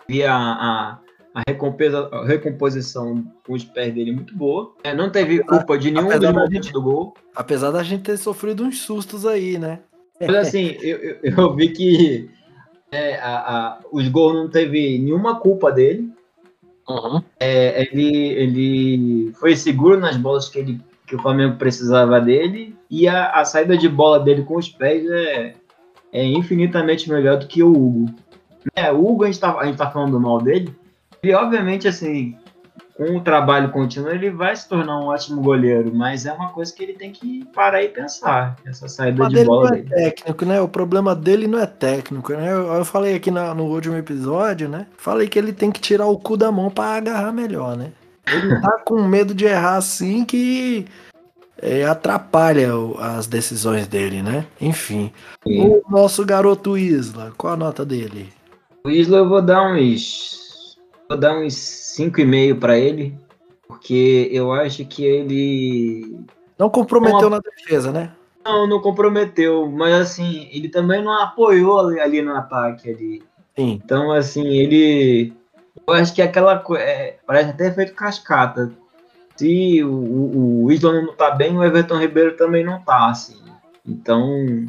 vi 0.08 0.24
a, 0.24 0.36
a, 0.36 1.00
a, 1.34 1.42
recompensa, 1.48 2.10
a 2.12 2.26
recomposição 2.26 3.26
com 3.46 3.54
os 3.54 3.64
pés 3.64 3.94
dele 3.94 4.12
muito 4.12 4.36
boa. 4.36 4.74
É, 4.84 4.94
não 4.94 5.10
teve 5.10 5.40
culpa 5.44 5.78
de 5.78 5.92
nenhum 5.92 6.08
dos 6.08 6.32
momentos 6.32 6.72
do 6.72 6.82
gol. 6.82 7.14
Apesar 7.36 7.72
da 7.72 7.84
gente 7.84 8.04
ter 8.04 8.18
sofrido 8.18 8.64
uns 8.64 8.80
sustos 8.80 9.26
aí, 9.26 9.58
né? 9.58 9.80
Mas 10.20 10.36
assim, 10.36 10.78
eu, 10.82 10.98
eu, 10.98 11.18
eu 11.24 11.56
vi 11.56 11.70
que 11.70 12.30
é, 12.92 13.16
a, 13.20 13.38
a, 13.38 13.80
os 13.92 14.08
gols 14.10 14.34
não 14.34 14.50
teve 14.50 15.00
nenhuma 15.00 15.40
culpa 15.40 15.72
dele. 15.72 16.12
Uhum. 16.88 17.22
É, 17.40 17.84
ele, 17.84 18.28
ele 18.30 19.34
foi 19.34 19.56
seguro 19.56 20.00
nas 20.00 20.18
bolas 20.18 20.50
que, 20.50 20.60
ele, 20.60 20.82
que 21.06 21.16
o 21.16 21.22
Flamengo 21.22 21.56
precisava 21.58 22.20
dele. 22.20 22.76
E 22.90 23.08
a, 23.08 23.32
a 23.32 23.46
saída 23.46 23.78
de 23.78 23.88
bola 23.88 24.20
dele 24.20 24.44
com 24.44 24.58
os 24.58 24.68
pés 24.68 25.08
é, 25.10 25.54
é 26.12 26.26
infinitamente 26.26 27.10
melhor 27.10 27.38
do 27.38 27.48
que 27.48 27.62
o 27.62 27.72
Hugo. 27.72 28.08
É, 28.76 28.92
o 28.92 29.08
Hugo, 29.08 29.24
a 29.24 29.28
gente, 29.28 29.40
tá, 29.40 29.58
a 29.58 29.66
gente 29.66 29.78
tá 29.78 29.90
falando 29.90 30.20
mal 30.20 30.42
dele. 30.42 30.76
E 31.22 31.34
obviamente, 31.34 31.88
assim, 31.88 32.38
com 33.00 33.16
o 33.16 33.22
trabalho 33.22 33.72
contínuo, 33.72 34.10
ele 34.10 34.30
vai 34.30 34.54
se 34.54 34.68
tornar 34.68 35.00
um 35.00 35.06
ótimo 35.06 35.42
goleiro, 35.42 35.90
mas 35.96 36.26
é 36.26 36.34
uma 36.34 36.50
coisa 36.50 36.74
que 36.74 36.84
ele 36.84 36.92
tem 36.92 37.14
que 37.14 37.46
parar 37.56 37.82
e 37.82 37.88
pensar, 37.88 38.58
essa 38.66 38.90
saída 38.90 39.30
de 39.30 39.46
bola 39.46 39.70
não 39.70 39.78
é 39.78 39.82
técnico, 39.82 40.46
né? 40.46 40.60
O 40.60 40.68
problema 40.68 41.16
dele 41.16 41.48
não 41.48 41.60
é 41.60 41.66
técnico, 41.66 42.34
né? 42.34 42.52
Eu, 42.52 42.74
eu 42.74 42.84
falei 42.84 43.16
aqui 43.16 43.32
na, 43.32 43.54
no 43.54 43.64
último 43.64 43.96
episódio, 43.96 44.68
né? 44.68 44.86
Falei 44.98 45.30
que 45.30 45.40
ele 45.40 45.54
tem 45.54 45.72
que 45.72 45.80
tirar 45.80 46.08
o 46.08 46.20
cu 46.20 46.36
da 46.36 46.52
mão 46.52 46.70
para 46.70 46.98
agarrar 46.98 47.32
melhor, 47.32 47.78
né? 47.78 47.94
Ele 48.28 48.60
tá 48.60 48.80
com 48.86 49.02
medo 49.02 49.34
de 49.34 49.46
errar 49.46 49.78
assim 49.78 50.26
que 50.26 50.86
é, 51.62 51.86
atrapalha 51.86 52.70
as 53.00 53.28
decisões 53.28 53.88
dele, 53.88 54.22
né? 54.22 54.46
Enfim. 54.60 55.10
Sim. 55.48 55.68
O 55.68 55.82
nosso 55.90 56.26
garoto 56.26 56.78
Isla, 56.78 57.32
qual 57.38 57.54
a 57.54 57.58
nota 57.58 57.86
dele? 57.86 58.28
O 58.84 58.90
Isla 58.90 59.20
eu 59.20 59.30
vou 59.30 59.42
dar 59.42 59.72
uns 59.72 60.49
vou 61.10 61.18
dar 61.18 61.36
uns 61.40 61.56
5,5 61.56 62.60
para 62.60 62.78
ele, 62.78 63.18
porque 63.68 64.30
eu 64.32 64.54
acho 64.54 64.86
que 64.86 65.04
ele. 65.04 66.20
Não 66.58 66.70
comprometeu 66.70 67.28
Uma... 67.28 67.38
na 67.38 67.40
defesa, 67.40 67.92
né? 67.92 68.12
Não, 68.46 68.68
não 68.68 68.80
comprometeu, 68.80 69.68
mas 69.70 69.94
assim, 69.94 70.48
ele 70.52 70.70
também 70.70 71.04
não 71.04 71.12
apoiou 71.12 71.80
ali, 71.80 72.00
ali 72.00 72.22
no 72.22 72.36
ataque 72.36 72.90
ali. 72.90 73.24
Sim. 73.58 73.82
Então, 73.84 74.12
assim, 74.12 74.48
ele. 74.48 75.34
Eu 75.88 75.94
acho 75.94 76.14
que 76.14 76.22
aquela 76.22 76.60
coisa. 76.60 76.84
É, 76.84 77.18
parece 77.26 77.50
até 77.50 77.72
feito 77.72 77.94
cascata. 77.94 78.72
Se 79.36 79.84
o, 79.84 79.90
o, 79.90 80.64
o 80.66 80.72
Isla 80.72 81.02
não 81.02 81.16
tá 81.16 81.32
bem, 81.32 81.58
o 81.58 81.64
Everton 81.64 81.98
Ribeiro 81.98 82.36
também 82.36 82.64
não 82.64 82.82
tá, 82.82 83.10
assim. 83.10 83.38
Então, 83.86 84.68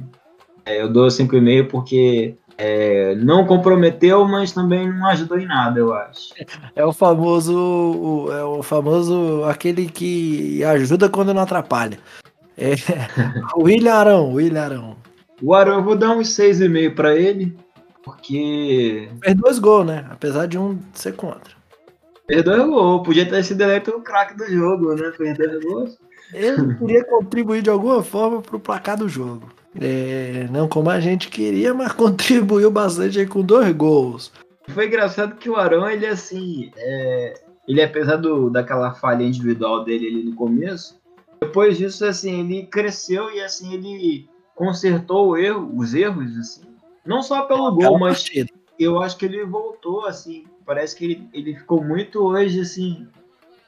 é, 0.64 0.80
eu 0.80 0.88
dou 0.88 1.09
5,5 1.09 1.68
porque 1.68 2.36
é, 2.63 3.15
não 3.15 3.47
comprometeu, 3.47 4.29
mas 4.29 4.53
também 4.53 4.87
não 4.87 5.07
ajudou 5.07 5.39
em 5.39 5.47
nada, 5.47 5.81
eu 5.81 5.95
acho. 5.95 6.35
É 6.77 6.85
o 6.85 6.93
famoso, 6.93 8.29
é 8.31 8.45
o 8.45 8.63
famoso 8.63 9.43
aquele 9.45 9.89
que 9.89 10.63
ajuda 10.65 11.09
quando 11.09 11.33
não 11.33 11.41
atrapalha. 11.41 11.99
É, 12.59 12.75
o 13.57 13.63
William 13.63 13.95
Arão, 13.95 14.35
William 14.35 14.63
Arão. 14.63 14.97
O 15.43 15.55
Arão 15.55 15.77
eu 15.77 15.83
vou 15.83 15.97
dar 15.97 16.11
uns 16.11 16.29
6,5 16.37 16.95
para 16.95 17.17
ele, 17.17 17.57
porque 18.05 19.09
fez 19.25 19.35
dois 19.37 19.59
gols, 19.59 19.87
né? 19.87 20.05
Apesar 20.11 20.47
de 20.47 20.59
um 20.59 20.79
ser 20.93 21.15
contra. 21.17 21.55
Fez 22.27 22.45
dois 22.45 22.63
gols, 22.63 23.07
podia 23.07 23.27
ter 23.27 23.43
sido 23.43 23.63
eleito 23.63 23.91
o 23.91 24.03
craque 24.03 24.37
do 24.37 24.45
jogo, 24.45 24.95
né? 24.95 25.11
Fez 25.17 25.35
dois 25.39 25.65
gols. 25.65 25.99
Ele 26.35 26.75
queria 26.75 27.05
contribuir 27.05 27.63
de 27.63 27.71
alguma 27.71 28.03
forma 28.03 28.43
para 28.43 28.57
o 28.57 28.61
placar 28.61 28.99
do 28.99 29.09
jogo. 29.09 29.49
É, 29.79 30.49
não 30.51 30.68
como 30.68 30.91
a 30.91 30.99
gente 30.99 31.29
queria, 31.29 31.73
mas 31.75 31.93
contribuiu 31.95 32.71
bastante 32.71 33.25
com 33.27 33.43
dois 33.43 33.73
gols. 33.73 34.33
Foi 34.68 34.87
engraçado 34.87 35.37
que 35.37 35.51
o 35.51 35.57
Arão, 35.57 35.89
ele 35.89 36.07
assim, 36.07 36.71
é, 36.77 37.35
ele 37.66 37.83
apesar 37.83 38.16
do, 38.16 38.51
daquela 38.51 38.95
falha 38.95 39.25
individual 39.25 39.85
dele 39.85 40.07
ali 40.07 40.23
no 40.25 40.35
começo, 40.35 41.01
depois 41.41 41.79
disso, 41.79 42.05
assim, 42.05 42.41
ele 42.41 42.66
cresceu 42.66 43.31
e 43.33 43.41
assim, 43.41 43.73
ele 43.73 44.29
consertou 44.55 45.39
erro, 45.39 45.73
os 45.75 45.95
erros, 45.95 46.37
assim, 46.37 46.62
não 47.05 47.23
só 47.23 47.43
pelo 47.43 47.73
gol, 47.73 47.99
mas 47.99 48.31
eu 48.79 49.01
acho 49.01 49.16
que 49.16 49.25
ele 49.25 49.45
voltou, 49.45 50.05
assim, 50.05 50.45
parece 50.66 50.95
que 50.95 51.05
ele, 51.05 51.29
ele 51.33 51.55
ficou 51.55 51.83
muito 51.83 52.21
hoje, 52.21 52.61
assim, 52.61 53.07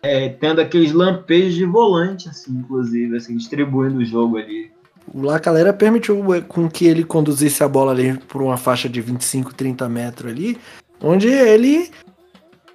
é, 0.03 0.29
tendo 0.29 0.61
aqueles 0.61 0.93
lampejos 0.93 1.55
de 1.55 1.65
volante, 1.65 2.29
assim, 2.29 2.53
inclusive, 2.53 3.17
assim, 3.17 3.37
distribuindo 3.37 3.99
o 3.99 4.05
jogo 4.05 4.37
ali. 4.37 4.71
O 5.13 5.23
Lacalera 5.23 5.73
permitiu 5.73 6.35
eh, 6.35 6.41
com 6.41 6.69
que 6.69 6.87
ele 6.87 7.05
conduzisse 7.05 7.63
a 7.65 7.69
bola 7.69 7.93
ali 7.93 8.17
por 8.29 8.43
uma 8.43 8.57
faixa 8.57 8.89
de 8.89 9.01
25, 9.01 9.55
30 9.55 9.89
metros 9.89 10.31
ali, 10.31 10.59
onde 11.01 11.29
ele 11.29 11.91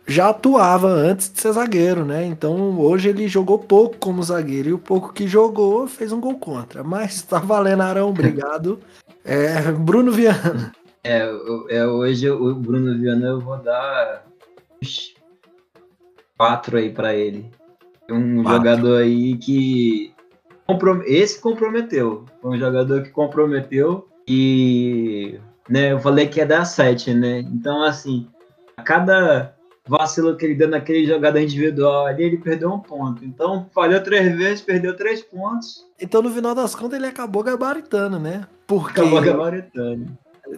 já 0.08 0.30
atuava 0.30 0.88
antes 0.88 1.32
de 1.32 1.42
ser 1.42 1.52
zagueiro, 1.52 2.06
né? 2.06 2.26
Então 2.26 2.80
hoje 2.80 3.10
ele 3.10 3.28
jogou 3.28 3.60
pouco 3.60 3.98
como 3.98 4.24
zagueiro 4.24 4.70
e 4.70 4.74
o 4.74 4.80
pouco 4.80 5.12
que 5.12 5.28
jogou 5.28 5.88
fez 5.88 6.12
um 6.12 6.22
gol 6.22 6.38
contra. 6.38 6.84
Mas 6.84 7.22
tá 7.28 7.40
valendo, 7.40 7.84
Arão, 7.84 8.10
obrigado. 8.10 8.80
É, 9.24 9.72
Bruno 9.74 10.12
Viana. 10.12 10.72
É, 11.04 11.30
é, 11.70 11.86
hoje 11.86 12.30
o 12.30 12.56
Bruno 12.56 12.98
Viana 12.98 13.28
eu 13.28 13.42
vou 13.42 13.58
dar 13.58 14.26
quatro 16.38 16.78
aí 16.78 16.90
para 16.90 17.14
ele. 17.14 17.52
Um 18.10 18.44
quatro. 18.44 18.58
jogador 18.58 19.02
aí 19.02 19.38
que 19.38 20.14
esse 21.06 21.40
comprometeu. 21.40 22.26
Foi 22.42 22.52
um 22.52 22.60
jogador 22.60 23.04
que 23.04 23.10
comprometeu 23.10 24.08
e 24.28 25.40
né, 25.70 25.94
eu 25.94 26.00
falei 26.00 26.28
que 26.28 26.40
ia 26.40 26.46
dar 26.46 26.66
7, 26.66 27.14
né? 27.14 27.40
Então, 27.40 27.84
assim, 27.84 28.28
a 28.76 28.84
cada 28.84 29.54
vacilo 29.88 30.36
que 30.36 30.46
ele 30.46 30.56
deu 30.56 30.68
naquele 30.68 31.06
jogador 31.06 31.40
individual 31.40 32.06
ali, 32.06 32.24
ele 32.24 32.38
perdeu 32.38 32.72
um 32.72 32.80
ponto. 32.80 33.24
Então, 33.24 33.70
falhou 33.74 34.02
três 34.02 34.36
vezes, 34.38 34.62
perdeu 34.62 34.96
três 34.96 35.22
pontos. 35.22 35.86
Então, 36.00 36.22
no 36.22 36.30
final 36.30 36.54
das 36.54 36.76
contas, 36.76 36.98
ele 37.00 37.08
acabou 37.08 37.42
gabaritando, 37.44 38.20
né? 38.20 38.46
Porque, 38.66 39.00
acabou 39.00 39.22
gabaritando. 39.22 40.06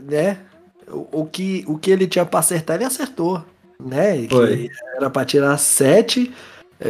Né? 0.10 0.39
O, 0.88 1.22
o, 1.22 1.26
que, 1.26 1.64
o 1.68 1.78
que 1.78 1.91
ele 1.91 2.07
tinha 2.07 2.26
para 2.26 2.39
acertar, 2.39 2.76
ele 2.76 2.86
acertou. 2.86 3.43
Né? 3.80 4.28
Foi. 4.28 4.68
Que 4.68 4.72
era 4.95 5.10
para 5.10 5.26
tirar 5.26 5.57
sete. 5.57 6.34
É, 6.80 6.89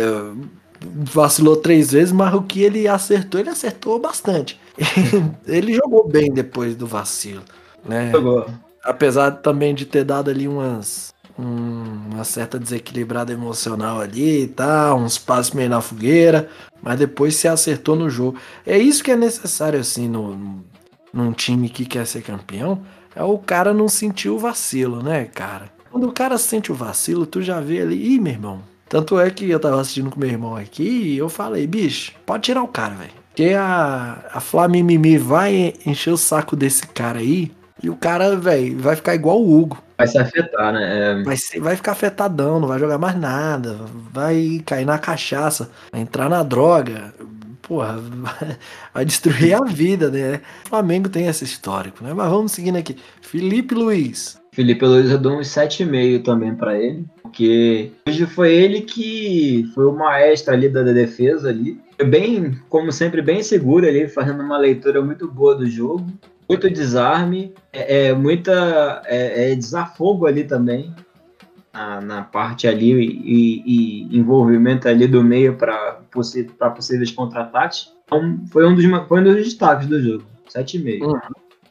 vacilou 0.81 1.57
três 1.57 1.91
vezes, 1.91 2.11
mas 2.11 2.33
o 2.33 2.41
que 2.41 2.61
ele 2.61 2.87
acertou, 2.87 3.39
ele 3.39 3.49
acertou 3.49 3.99
bastante. 3.99 4.59
ele 5.45 5.73
jogou 5.73 6.07
bem 6.07 6.31
depois 6.31 6.75
do 6.75 6.87
vacilo, 6.87 7.43
né? 7.85 8.11
Jogou. 8.11 8.45
Apesar 8.83 9.31
também 9.31 9.75
de 9.75 9.85
ter 9.85 10.03
dado 10.03 10.29
ali 10.29 10.47
umas 10.47 11.13
uma 11.41 12.25
certa 12.25 12.59
desequilibrada 12.59 13.31
emocional 13.31 14.01
ali 14.01 14.43
e 14.43 14.47
tal, 14.47 14.99
uns 14.99 15.17
passos 15.17 15.53
meio 15.53 15.69
na 15.69 15.79
fogueira, 15.79 16.49
mas 16.81 16.99
depois 16.99 17.35
se 17.35 17.47
acertou 17.47 17.95
no 17.95 18.09
jogo. 18.09 18.37
É 18.65 18.77
isso 18.77 19.01
que 19.01 19.11
é 19.11 19.15
necessário 19.15 19.79
assim 19.79 20.09
no, 20.09 20.61
num 21.13 21.31
time 21.31 21.69
que 21.69 21.85
quer 21.85 22.05
ser 22.05 22.21
campeão, 22.23 22.81
é 23.15 23.23
o 23.23 23.37
cara 23.37 23.73
não 23.73 23.87
sentir 23.87 24.29
o 24.29 24.37
vacilo, 24.37 25.01
né, 25.01 25.25
cara? 25.25 25.71
Quando 25.89 26.07
o 26.07 26.11
cara 26.11 26.37
sente 26.37 26.71
o 26.71 26.75
vacilo, 26.75 27.25
tu 27.25 27.41
já 27.41 27.59
vê 27.59 27.81
ali, 27.81 28.15
ih, 28.15 28.19
meu 28.19 28.33
irmão. 28.33 28.61
Tanto 28.89 29.19
é 29.19 29.29
que 29.29 29.47
eu 29.47 29.59
tava 29.59 29.79
assistindo 29.79 30.09
com 30.09 30.19
meu 30.19 30.29
irmão 30.29 30.55
aqui 30.55 30.83
e 31.13 31.17
eu 31.17 31.29
falei, 31.29 31.67
bicho, 31.67 32.11
pode 32.25 32.43
tirar 32.43 32.63
o 32.63 32.67
cara, 32.67 32.95
velho. 32.95 33.11
Porque 33.29 33.53
a, 33.53 34.25
a 34.33 34.39
Flamimimi 34.39 35.17
vai 35.17 35.73
encher 35.85 36.11
o 36.11 36.17
saco 36.17 36.55
desse 36.55 36.85
cara 36.87 37.19
aí 37.19 37.51
e 37.81 37.89
o 37.89 37.95
cara, 37.95 38.35
velho, 38.35 38.79
vai 38.79 38.95
ficar 38.95 39.13
igual 39.13 39.39
o 39.39 39.59
Hugo. 39.59 39.81
Vai 39.97 40.07
se 40.07 40.17
afetar, 40.17 40.73
né? 40.73 41.19
É... 41.19 41.23
Vai, 41.23 41.37
ser, 41.37 41.59
vai 41.59 41.75
ficar 41.75 41.91
afetadão, 41.91 42.59
não 42.59 42.67
vai 42.67 42.79
jogar 42.79 42.97
mais 42.97 43.15
nada, 43.15 43.77
vai 44.11 44.61
cair 44.65 44.85
na 44.85 44.97
cachaça, 44.97 45.69
vai 45.91 46.01
entrar 46.01 46.27
na 46.27 46.41
droga. 46.41 47.13
Porra, 47.61 47.99
vai 48.91 49.05
destruir 49.05 49.53
a 49.53 49.63
vida, 49.63 50.09
né? 50.09 50.41
O 50.65 50.69
Flamengo 50.69 51.07
tem 51.09 51.27
esse 51.27 51.43
histórico, 51.43 52.03
né? 52.03 52.13
Mas 52.13 52.29
vamos 52.29 52.51
seguindo 52.51 52.77
aqui. 52.77 52.97
Felipe 53.21 53.75
Luiz. 53.75 54.38
Felipe 54.51 54.85
Luiz 54.85 55.11
eu 55.11 55.17
dou 55.17 55.39
uns 55.39 55.47
7,5 55.47 56.23
também 56.23 56.55
para 56.55 56.77
ele, 56.77 57.05
porque 57.21 57.91
hoje 58.07 58.25
foi 58.25 58.53
ele 58.53 58.81
que 58.81 59.69
foi 59.73 59.85
o 59.85 59.93
maestro 59.93 60.53
ali 60.53 60.67
da 60.67 60.83
defesa 60.83 61.49
ali. 61.49 61.79
Bem, 62.07 62.57
como 62.69 62.91
sempre, 62.91 63.21
bem 63.21 63.43
seguro 63.43 63.87
ali, 63.87 64.07
fazendo 64.07 64.41
uma 64.41 64.57
leitura 64.57 65.01
muito 65.01 65.27
boa 65.27 65.55
do 65.55 65.67
jogo 65.67 66.05
muito 66.49 66.67
desarme, 66.67 67.53
é, 67.71 68.07
é 68.07 68.13
muita 68.13 69.03
é, 69.05 69.51
é, 69.51 69.55
desafogo 69.55 70.25
ali 70.25 70.43
também 70.43 70.93
na, 71.71 72.01
na 72.01 72.21
parte 72.23 72.67
ali 72.67 72.91
e, 72.91 73.63
e, 74.09 74.17
envolvimento 74.17 74.87
ali 74.87 75.07
do 75.07 75.23
meio 75.23 75.55
para 75.55 75.99
possíveis 76.11 77.11
contra-ataques. 77.11 77.93
Então, 78.05 78.43
foi 78.51 78.67
um 78.67 78.73
dos 78.73 78.83
foi 79.07 79.21
um 79.21 79.23
dos 79.23 79.35
destaques 79.35 79.87
do 79.87 80.01
jogo, 80.01 80.23
7,5. 80.51 81.03
Uhum, 81.03 81.19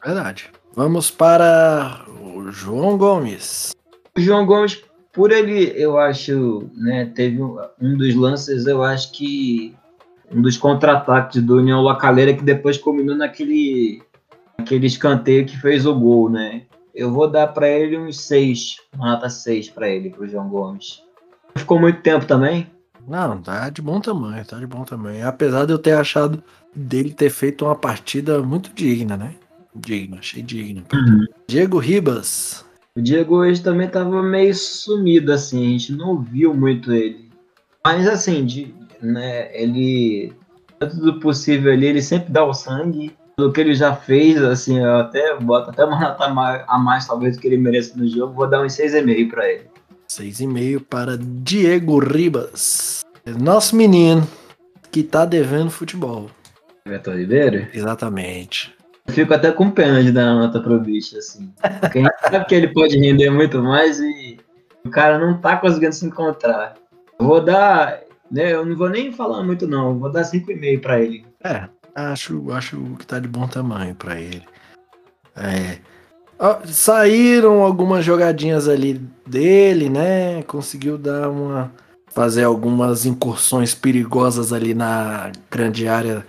verdade. 0.03 0.49
Vamos 0.73 1.11
para 1.11 2.05
João 2.51 2.97
Gomes. 2.97 3.75
O 4.17 4.21
João 4.21 4.45
Gomes, 4.45 4.81
por 5.13 5.31
ele, 5.31 5.73
eu 5.75 5.97
acho, 5.97 6.69
né, 6.75 7.11
teve 7.15 7.41
um, 7.41 7.57
um 7.81 7.97
dos 7.97 8.15
lances, 8.15 8.65
eu 8.65 8.83
acho 8.83 9.11
que 9.11 9.75
um 10.31 10.41
dos 10.41 10.57
contra-ataques 10.57 11.41
do 11.41 11.57
União 11.57 11.81
Lacaleira 11.81 12.33
que 12.33 12.43
depois 12.43 12.77
culminou 12.77 13.15
naquele 13.15 14.01
aquele 14.57 14.87
escanteio 14.87 15.45
que 15.45 15.57
fez 15.57 15.85
o 15.85 15.95
gol, 15.95 16.29
né? 16.29 16.63
Eu 16.93 17.11
vou 17.11 17.29
dar 17.29 17.47
para 17.47 17.69
ele 17.69 17.97
uns 17.97 18.19
6, 18.21 18.77
uma 18.93 19.11
nota 19.13 19.29
6 19.29 19.69
para 19.69 19.87
ele, 19.87 20.09
pro 20.09 20.27
João 20.27 20.49
Gomes. 20.49 21.01
Ficou 21.55 21.79
muito 21.79 22.01
tempo 22.01 22.25
também? 22.25 22.69
Não, 23.07 23.41
tá 23.41 23.69
de 23.69 23.81
bom 23.81 23.99
tamanho, 23.99 24.45
tá 24.45 24.57
de 24.57 24.67
bom 24.67 24.83
tamanho. 24.83 25.27
Apesar 25.27 25.65
de 25.65 25.71
eu 25.71 25.79
ter 25.79 25.93
achado 25.93 26.43
dele 26.75 27.11
ter 27.11 27.29
feito 27.29 27.65
uma 27.65 27.75
partida 27.75 28.41
muito 28.43 28.71
digna, 28.73 29.17
né? 29.17 29.33
Digna, 29.75 30.17
achei 30.19 30.41
digna. 30.41 30.83
Uhum. 30.93 31.25
Diego 31.47 31.77
Ribas. 31.77 32.65
O 32.95 33.01
Diego 33.01 33.37
hoje 33.37 33.61
também 33.61 33.87
tava 33.87 34.21
meio 34.21 34.53
sumido, 34.53 35.31
assim, 35.31 35.67
a 35.67 35.69
gente 35.69 35.93
não 35.93 36.21
viu 36.21 36.53
muito 36.53 36.91
ele. 36.91 37.29
Mas 37.85 38.07
assim, 38.07 38.45
de, 38.45 38.73
né, 39.01 39.49
ele, 39.53 40.33
dentro 40.79 40.97
do 40.97 41.19
possível 41.19 41.71
ali, 41.71 41.85
ele 41.85 42.01
sempre 42.01 42.31
dá 42.31 42.43
o 42.43 42.53
sangue 42.53 43.15
pelo 43.37 43.53
que 43.53 43.61
ele 43.61 43.73
já 43.73 43.95
fez, 43.95 44.41
assim, 44.43 44.79
eu 44.79 44.97
até 44.97 45.37
boto 45.37 45.69
até 45.69 45.85
uma 45.85 45.97
nota 45.97 46.25
a 46.25 46.77
mais, 46.77 47.07
talvez, 47.07 47.37
do 47.37 47.41
que 47.41 47.47
ele 47.47 47.57
mereça 47.57 47.97
no 47.97 48.05
jogo, 48.05 48.33
vou 48.33 48.49
dar 48.49 48.61
uns 48.61 48.73
6,5 48.73 49.29
para 49.29 49.49
ele. 49.49 49.63
6,5 50.09 50.83
para 50.89 51.17
Diego 51.17 51.99
Ribas. 51.99 53.01
Nosso 53.39 53.75
menino 53.75 54.27
que 54.91 55.03
tá 55.03 55.23
devendo 55.23 55.69
futebol. 55.69 56.29
Everton 56.85 57.13
Ribeiro? 57.13 57.67
Exatamente. 57.73 58.75
Eu 59.09 59.13
fico 59.13 59.33
até 59.33 59.51
com 59.51 59.71
pena 59.71 60.03
de 60.03 60.11
dar 60.11 60.33
uma 60.33 60.45
nota 60.45 60.59
pro 60.59 60.79
bicho, 60.79 61.17
assim. 61.17 61.51
Porque 61.79 61.99
a 61.99 62.01
gente 62.03 62.19
sabe 62.21 62.45
que 62.45 62.55
ele 62.55 62.67
pode 62.67 62.95
render 62.97 63.31
muito 63.31 63.61
mais 63.61 63.99
e 63.99 64.37
o 64.85 64.89
cara 64.89 65.17
não 65.17 65.37
tá 65.39 65.57
conseguindo 65.57 65.93
se 65.93 66.05
encontrar. 66.05 66.75
Eu 67.19 67.25
vou 67.25 67.43
dar. 67.43 68.01
Né, 68.31 68.53
eu 68.53 68.63
não 68.63 68.77
vou 68.77 68.89
nem 68.89 69.11
falar 69.11 69.43
muito, 69.43 69.67
não. 69.67 69.97
Vou 69.97 70.11
dar 70.11 70.21
5,5 70.21 70.81
para 70.81 71.01
ele. 71.01 71.25
É, 71.43 71.67
Acho, 71.95 72.51
acho 72.51 72.77
que 72.97 73.05
tá 73.05 73.19
de 73.19 73.27
bom 73.27 73.47
tamanho 73.47 73.95
para 73.95 74.19
ele. 74.19 74.43
É. 75.35 75.79
Saíram 76.67 77.61
algumas 77.61 78.05
jogadinhas 78.05 78.67
ali 78.67 79.01
dele, 79.25 79.89
né? 79.89 80.43
Conseguiu 80.43 80.97
dar 80.97 81.29
uma. 81.29 81.71
fazer 82.07 82.43
algumas 82.43 83.05
incursões 83.05 83.73
perigosas 83.73 84.53
ali 84.53 84.73
na 84.73 85.31
grande 85.49 85.87
área 85.87 86.25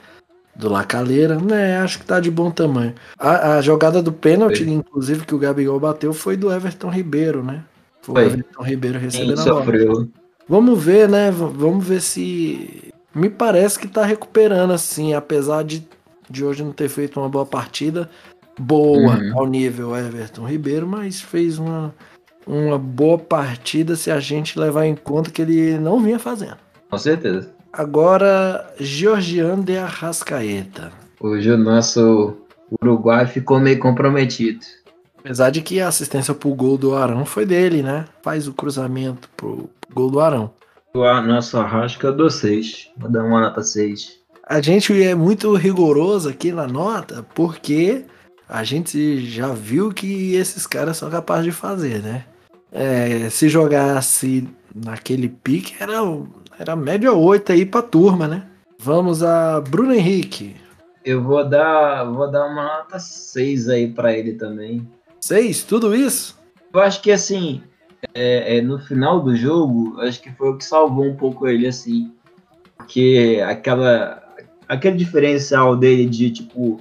do 0.60 0.68
Lacaleira, 0.68 1.38
né? 1.38 1.78
Acho 1.78 1.98
que 1.98 2.04
tá 2.04 2.20
de 2.20 2.30
bom 2.30 2.50
tamanho. 2.50 2.94
A, 3.18 3.56
a 3.56 3.62
jogada 3.62 4.02
do 4.02 4.12
pênalti, 4.12 4.62
inclusive, 4.62 5.24
que 5.24 5.34
o 5.34 5.38
Gabigol 5.38 5.80
bateu, 5.80 6.12
foi 6.12 6.36
do 6.36 6.52
Everton 6.52 6.90
Ribeiro, 6.90 7.42
né? 7.42 7.64
Foi, 8.02 8.14
foi. 8.14 8.24
o 8.24 8.26
Everton 8.26 8.62
Ribeiro 8.62 8.98
recebendo 8.98 9.40
a 9.40 9.44
bola. 9.44 10.08
Vamos 10.48 10.82
ver, 10.82 11.08
né? 11.08 11.30
Vamos 11.30 11.86
ver 11.86 12.00
se 12.00 12.92
me 13.14 13.30
parece 13.30 13.78
que 13.78 13.88
tá 13.88 14.04
recuperando, 14.04 14.72
assim, 14.72 15.14
apesar 15.14 15.64
de, 15.64 15.86
de 16.28 16.44
hoje 16.44 16.62
não 16.62 16.72
ter 16.72 16.88
feito 16.88 17.18
uma 17.18 17.28
boa 17.28 17.46
partida. 17.46 18.10
Boa 18.58 19.16
uhum. 19.16 19.38
ao 19.38 19.46
nível 19.46 19.96
Everton 19.96 20.44
Ribeiro, 20.44 20.86
mas 20.86 21.20
fez 21.20 21.58
uma, 21.58 21.94
uma 22.46 22.78
boa 22.78 23.16
partida 23.16 23.96
se 23.96 24.10
a 24.10 24.20
gente 24.20 24.58
levar 24.58 24.84
em 24.84 24.94
conta 24.94 25.30
que 25.30 25.40
ele 25.40 25.78
não 25.78 26.00
vinha 26.00 26.18
fazendo. 26.18 26.58
Com 26.90 26.98
certeza. 26.98 27.50
Agora, 27.72 28.68
Georgiano 28.78 29.62
de 29.62 29.78
Arrascaeta. 29.78 30.92
Hoje 31.20 31.50
o 31.52 31.56
nosso 31.56 32.36
Uruguai 32.82 33.26
ficou 33.26 33.60
meio 33.60 33.78
comprometido. 33.78 34.60
Apesar 35.18 35.50
de 35.50 35.62
que 35.62 35.80
a 35.80 35.88
assistência 35.88 36.34
pro 36.34 36.54
gol 36.54 36.76
do 36.76 36.96
Arão 36.96 37.24
foi 37.24 37.46
dele, 37.46 37.82
né? 37.82 38.06
Faz 38.22 38.48
o 38.48 38.52
cruzamento 38.52 39.28
pro, 39.36 39.70
pro 39.80 39.94
gol 39.94 40.10
do 40.10 40.20
Arão. 40.20 40.50
A 40.94 41.20
nossa 41.20 41.62
rasca 41.62 42.08
eu 42.08 42.16
dou 42.16 42.28
6. 42.28 42.90
Vou 42.96 43.08
dar 43.08 43.22
uma 43.22 43.40
nota 43.40 43.62
6. 43.62 44.18
A 44.48 44.60
gente 44.60 45.00
é 45.00 45.14
muito 45.14 45.54
rigoroso 45.54 46.28
aqui 46.28 46.50
na 46.50 46.66
nota 46.66 47.24
porque 47.34 48.04
a 48.48 48.64
gente 48.64 49.24
já 49.24 49.52
viu 49.52 49.92
que 49.92 50.34
esses 50.34 50.66
caras 50.66 50.96
são 50.96 51.08
capazes 51.08 51.44
de 51.44 51.52
fazer, 51.52 52.02
né? 52.02 52.24
É, 52.72 53.30
se 53.30 53.48
jogasse 53.48 54.48
naquele 54.74 55.28
pique, 55.28 55.74
era, 55.78 56.02
era 56.60 56.76
média 56.76 57.10
8 57.10 57.52
aí 57.52 57.64
pra 57.64 57.80
turma, 57.80 58.28
né? 58.28 58.46
Vamos 58.78 59.22
a 59.22 59.62
Bruno 59.62 59.94
Henrique. 59.94 60.54
Eu 61.02 61.22
vou 61.22 61.42
dar, 61.42 62.04
vou 62.04 62.30
dar 62.30 62.46
uma 62.46 62.62
nota 62.62 62.98
6 62.98 63.70
aí 63.70 63.88
para 63.88 64.12
ele 64.12 64.34
também. 64.34 64.86
6? 65.22 65.62
Tudo 65.64 65.94
isso? 65.94 66.38
Eu 66.72 66.80
acho 66.80 67.00
que 67.00 67.10
assim, 67.10 67.62
é, 68.12 68.58
é, 68.58 68.60
no 68.60 68.78
final 68.78 69.20
do 69.20 69.34
jogo, 69.34 69.98
acho 70.02 70.20
que 70.20 70.30
foi 70.32 70.50
o 70.50 70.58
que 70.58 70.64
salvou 70.64 71.06
um 71.06 71.16
pouco 71.16 71.48
ele, 71.48 71.66
assim. 71.66 72.12
Porque 72.76 73.42
aquela, 73.42 74.22
aquele 74.68 74.98
diferencial 74.98 75.74
dele 75.74 76.04
de, 76.04 76.30
tipo, 76.30 76.78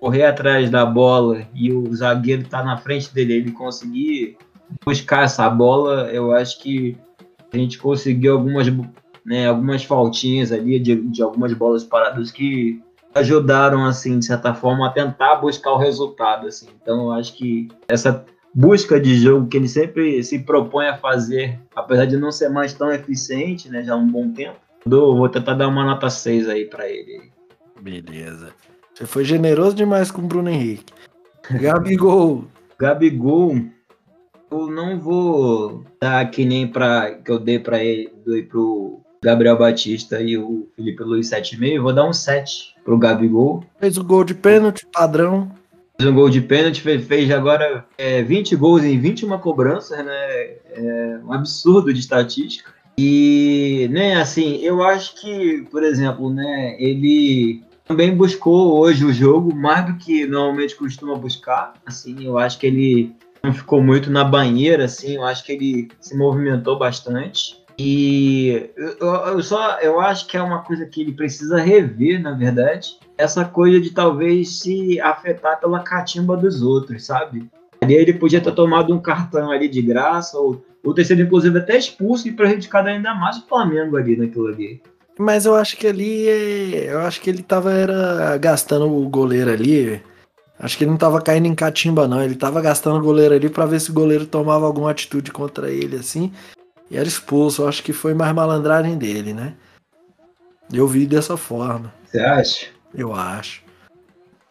correr 0.00 0.24
atrás 0.24 0.70
da 0.70 0.86
bola 0.86 1.42
e 1.54 1.70
o 1.70 1.94
zagueiro 1.94 2.48
tá 2.48 2.64
na 2.64 2.78
frente 2.78 3.12
dele, 3.12 3.34
ele 3.34 3.52
conseguir 3.52 4.38
buscar 4.86 5.24
essa 5.24 5.50
bola, 5.50 6.10
eu 6.12 6.32
acho 6.32 6.62
que 6.62 6.96
a 7.52 7.56
gente 7.56 7.78
conseguiu 7.78 8.34
algumas, 8.34 8.66
né, 9.28 9.46
algumas 9.46 9.84
faltinhas 9.84 10.50
ali 10.50 10.80
de, 10.80 10.96
de 10.96 11.22
algumas 11.22 11.52
bolas 11.52 11.84
paradas 11.84 12.30
que 12.30 12.80
ajudaram, 13.14 13.84
assim, 13.84 14.18
de 14.18 14.24
certa 14.24 14.54
forma, 14.54 14.86
a 14.86 14.90
tentar 14.90 15.36
buscar 15.36 15.72
o 15.72 15.76
resultado, 15.76 16.46
assim. 16.46 16.68
Então, 16.80 17.04
eu 17.04 17.12
acho 17.12 17.36
que 17.36 17.68
essa 17.88 18.24
busca 18.54 18.98
de 18.98 19.16
jogo 19.16 19.46
que 19.46 19.58
ele 19.58 19.68
sempre 19.68 20.24
se 20.24 20.38
propõe 20.38 20.88
a 20.88 20.96
fazer, 20.96 21.60
apesar 21.76 22.06
de 22.06 22.16
não 22.16 22.32
ser 22.32 22.48
mais 22.48 22.72
tão 22.72 22.90
eficiente, 22.90 23.68
né, 23.68 23.82
já 23.82 23.92
há 23.92 23.96
um 23.96 24.06
bom 24.06 24.32
tempo. 24.32 24.56
vou 24.86 25.28
tentar 25.28 25.54
dar 25.54 25.68
uma 25.68 25.84
nota 25.84 26.08
6 26.08 26.48
aí 26.48 26.64
para 26.64 26.88
ele. 26.88 27.30
Beleza. 27.78 28.48
Você 28.94 29.04
foi 29.04 29.24
generoso 29.24 29.76
demais 29.76 30.10
com 30.10 30.22
o 30.22 30.26
Bruno 30.26 30.48
Henrique. 30.48 30.92
Gabigol. 31.50 32.44
Gabigol, 32.80 33.56
eu 34.50 34.70
não 34.70 34.98
vou 34.98 35.84
dar 36.00 36.30
que 36.30 36.46
nem 36.46 36.66
para 36.66 37.12
que 37.16 37.30
eu 37.30 37.38
dei 37.38 37.58
para 37.58 37.84
ele, 37.84 38.10
dei 38.24 38.42
pro 38.42 39.02
Gabriel 39.22 39.58
Batista 39.58 40.20
e 40.20 40.36
o 40.36 40.68
Felipe 40.76 41.02
Luiz 41.02 41.30
7,5, 41.30 41.80
vou 41.80 41.92
dar 41.92 42.04
um 42.04 42.12
7 42.12 42.74
pro 42.84 42.98
Gabigol. 42.98 43.64
Fez 43.80 43.98
o 43.98 44.04
gol 44.04 44.24
de 44.24 44.34
pênalti, 44.34 44.86
padrão 44.92 45.50
fez 45.98 46.08
um 46.08 46.14
gol 46.14 46.30
de 46.30 46.40
pênalti, 46.40 46.80
fez, 46.80 47.04
fez 47.04 47.30
agora 47.32 47.84
é, 47.98 48.22
20 48.22 48.54
gols 48.54 48.84
em 48.84 48.98
21 49.00 49.36
cobranças, 49.38 49.98
né? 50.04 50.12
É 50.70 51.20
um 51.24 51.32
absurdo 51.32 51.92
de 51.92 51.98
estatística. 51.98 52.72
E, 52.96 53.88
né, 53.90 54.14
assim, 54.16 54.56
eu 54.56 54.82
acho 54.82 55.20
que, 55.20 55.66
por 55.70 55.82
exemplo, 55.82 56.32
né, 56.32 56.76
ele 56.78 57.62
também 57.84 58.14
buscou 58.14 58.78
hoje 58.78 59.04
o 59.04 59.12
jogo 59.12 59.54
mais 59.54 59.86
do 59.86 59.96
que 59.96 60.26
normalmente 60.26 60.76
costuma 60.76 61.14
buscar. 61.16 61.74
Assim, 61.86 62.24
eu 62.24 62.38
acho 62.38 62.58
que 62.58 62.66
ele 62.66 63.14
não 63.42 63.52
ficou 63.52 63.82
muito 63.82 64.10
na 64.10 64.24
banheira, 64.24 64.84
assim, 64.84 65.14
eu 65.14 65.24
acho 65.24 65.44
que 65.44 65.52
ele 65.52 65.88
se 66.00 66.16
movimentou 66.16 66.78
bastante. 66.78 67.62
E 67.78 68.70
eu, 68.76 68.96
eu, 69.00 69.42
só 69.42 69.78
eu 69.80 70.00
acho 70.00 70.26
que 70.26 70.36
é 70.36 70.42
uma 70.42 70.62
coisa 70.62 70.84
que 70.84 71.00
ele 71.00 71.12
precisa 71.12 71.58
rever, 71.58 72.20
na 72.20 72.32
verdade, 72.32 72.98
essa 73.16 73.44
coisa 73.44 73.80
de 73.80 73.90
talvez 73.90 74.58
se 74.58 75.00
afetar 75.00 75.60
pela 75.60 75.80
catimba 75.80 76.36
dos 76.36 76.60
outros, 76.60 77.06
sabe? 77.06 77.48
Ali 77.80 77.94
ele 77.94 78.12
podia 78.14 78.40
ter 78.40 78.52
tomado 78.52 78.92
um 78.92 79.00
cartão 79.00 79.52
ali 79.52 79.68
de 79.68 79.80
graça, 79.80 80.36
ou, 80.36 80.64
ou 80.84 80.92
ter 80.92 81.04
sido 81.04 81.22
inclusive 81.22 81.56
até 81.56 81.78
expulso 81.78 82.26
e 82.26 82.32
prejudicado 82.32 82.88
ainda 82.88 83.14
mais 83.14 83.36
o 83.38 83.46
Flamengo 83.46 83.96
ali 83.96 84.16
naquilo 84.16 84.48
ali. 84.48 84.82
Mas 85.16 85.46
eu 85.46 85.54
acho 85.54 85.76
que 85.76 85.86
ali, 85.86 86.26
eu 86.26 86.98
acho 87.00 87.20
que 87.20 87.30
ele 87.30 87.42
tava 87.42 87.72
era, 87.72 88.36
gastando 88.38 88.92
o 88.92 89.08
goleiro 89.08 89.52
ali. 89.52 90.02
Acho 90.58 90.76
que 90.76 90.82
ele 90.82 90.90
não 90.90 90.98
tava 90.98 91.20
caindo 91.20 91.46
em 91.46 91.54
catimba, 91.54 92.08
não. 92.08 92.22
Ele 92.22 92.34
tava 92.34 92.60
gastando 92.60 92.98
o 92.98 93.02
goleiro 93.02 93.34
ali 93.34 93.48
para 93.48 93.66
ver 93.66 93.80
se 93.80 93.90
o 93.90 93.94
goleiro 93.94 94.26
tomava 94.26 94.66
alguma 94.66 94.90
atitude 94.90 95.30
contra 95.30 95.70
ele, 95.70 95.96
assim 95.96 96.32
e 96.90 96.96
era 96.96 97.06
expulso. 97.06 97.62
Eu 97.62 97.68
acho 97.68 97.82
que 97.82 97.92
foi 97.92 98.14
mais 98.14 98.32
malandragem 98.34 98.96
dele, 98.96 99.32
né? 99.32 99.54
Eu 100.72 100.86
vi 100.86 101.06
dessa 101.06 101.36
forma. 101.36 101.92
Você 102.04 102.18
acha? 102.20 102.66
Eu 102.94 103.14
acho. 103.14 103.62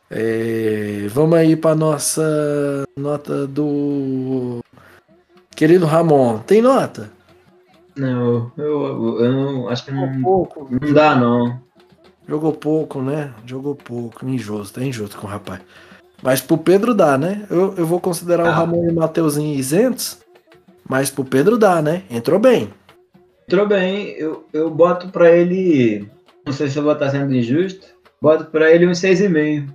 É, 0.10 1.08
vamos 1.10 1.38
aí 1.38 1.56
para 1.56 1.76
nossa 1.76 2.86
nota 2.98 3.46
do 3.46 4.64
querido 5.56 5.86
Ramon. 5.86 6.40
Tem 6.40 6.62
nota? 6.62 7.12
Não, 7.96 8.52
eu, 8.58 9.20
eu 9.20 9.32
não 9.32 9.70
acho 9.70 9.86
que 9.86 9.92
não, 9.92 10.22
pouco. 10.22 10.68
não 10.70 10.94
dá 10.94 11.16
não. 11.16 11.60
Jogou 12.28 12.54
pouco, 12.54 13.02
né? 13.02 13.34
Jogou 13.46 13.76
pouco. 13.76 14.28
Injusto, 14.28 14.80
é 14.80 14.86
injusto 14.86 15.18
com 15.18 15.28
o 15.28 15.30
rapaz. 15.30 15.62
Mas 16.22 16.42
pro 16.42 16.58
Pedro 16.58 16.94
dá, 16.94 17.18
né? 17.18 17.46
Eu, 17.50 17.74
eu 17.78 17.86
vou 17.86 18.00
considerar 18.00 18.48
ah. 18.48 18.50
o 18.50 18.54
Ramon 18.54 18.86
e 18.86 18.92
o 18.92 18.96
Mateuzinho 18.96 19.58
isentos. 19.58 20.20
Mas 20.90 21.10
pro 21.10 21.24
Pedro 21.24 21.58
dá, 21.58 21.82
né? 21.82 22.04
Entrou 22.10 22.40
bem. 22.40 22.74
Entrou 23.48 23.68
bem. 23.68 24.10
Eu, 24.18 24.46
eu 24.54 24.70
boto 24.70 25.10
pra 25.10 25.32
ele. 25.32 26.10
Não 26.46 26.54
sei 26.54 26.70
se 26.70 26.78
eu 26.78 26.84
vou 26.84 26.94
estar 26.94 27.10
sendo 27.10 27.34
injusto. 27.34 27.88
Boto 28.22 28.46
pra 28.46 28.72
ele 28.72 28.88
um 28.88 28.92
6,5. 28.92 29.68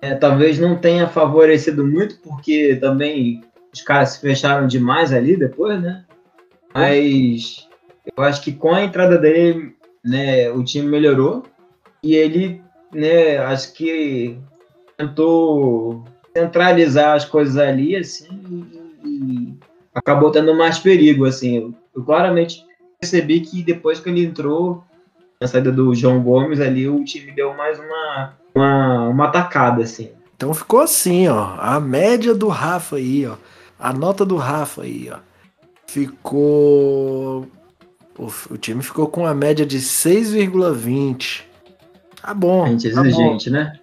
É, 0.00 0.14
talvez 0.14 0.58
não 0.58 0.76
tenha 0.76 1.08
favorecido 1.08 1.84
muito, 1.84 2.18
porque 2.20 2.76
também 2.76 3.42
os 3.72 3.82
caras 3.82 4.10
se 4.10 4.20
fecharam 4.20 4.66
demais 4.66 5.12
ali 5.12 5.36
depois, 5.36 5.80
né? 5.80 6.04
Mas 6.72 7.68
eu 8.16 8.22
acho 8.22 8.42
que 8.42 8.52
com 8.52 8.72
a 8.72 8.84
entrada 8.84 9.18
dele, 9.18 9.74
né, 10.04 10.50
o 10.50 10.62
time 10.62 10.88
melhorou. 10.88 11.44
E 12.02 12.14
ele, 12.14 12.62
né, 12.92 13.38
acho 13.38 13.72
que 13.74 14.38
tentou 14.96 16.04
centralizar 16.36 17.16
as 17.16 17.24
coisas 17.24 17.56
ali, 17.56 17.96
assim, 17.96 18.66
e, 19.04 19.54
acabou 19.94 20.30
tendo 20.30 20.54
mais 20.54 20.78
perigo, 20.78 21.24
assim. 21.24 21.56
Eu, 21.56 21.74
eu, 21.94 22.04
claramente 22.04 22.64
percebi 23.00 23.40
que 23.40 23.62
depois 23.62 24.00
que 24.00 24.08
ele 24.08 24.24
entrou 24.24 24.82
na 25.40 25.46
saída 25.46 25.70
do 25.70 25.94
João 25.94 26.22
Gomes 26.22 26.60
ali, 26.60 26.88
o 26.88 27.04
time 27.04 27.32
deu 27.32 27.54
mais 27.54 27.78
uma, 27.78 28.34
uma, 28.54 29.08
uma 29.08 29.24
atacada, 29.26 29.82
assim. 29.82 30.10
Então 30.36 30.54
ficou 30.54 30.80
assim, 30.80 31.28
ó. 31.28 31.56
A 31.58 31.80
média 31.80 32.34
do 32.34 32.48
Rafa 32.48 32.96
aí, 32.96 33.26
ó. 33.26 33.36
A 33.78 33.92
nota 33.92 34.24
do 34.24 34.36
Rafa 34.36 34.82
aí, 34.82 35.08
ó. 35.12 35.18
Ficou. 35.86 37.46
O, 38.18 38.26
o 38.50 38.56
time 38.58 38.82
ficou 38.82 39.06
com 39.08 39.26
a 39.26 39.34
média 39.34 39.64
de 39.64 39.78
6,20. 39.78 41.42
Tá 42.20 42.34
bom. 42.34 42.64
A 42.64 42.68
gente 42.68 42.88
é 42.88 42.90
exigente, 42.90 43.50
tá 43.50 43.56
né? 43.56 43.77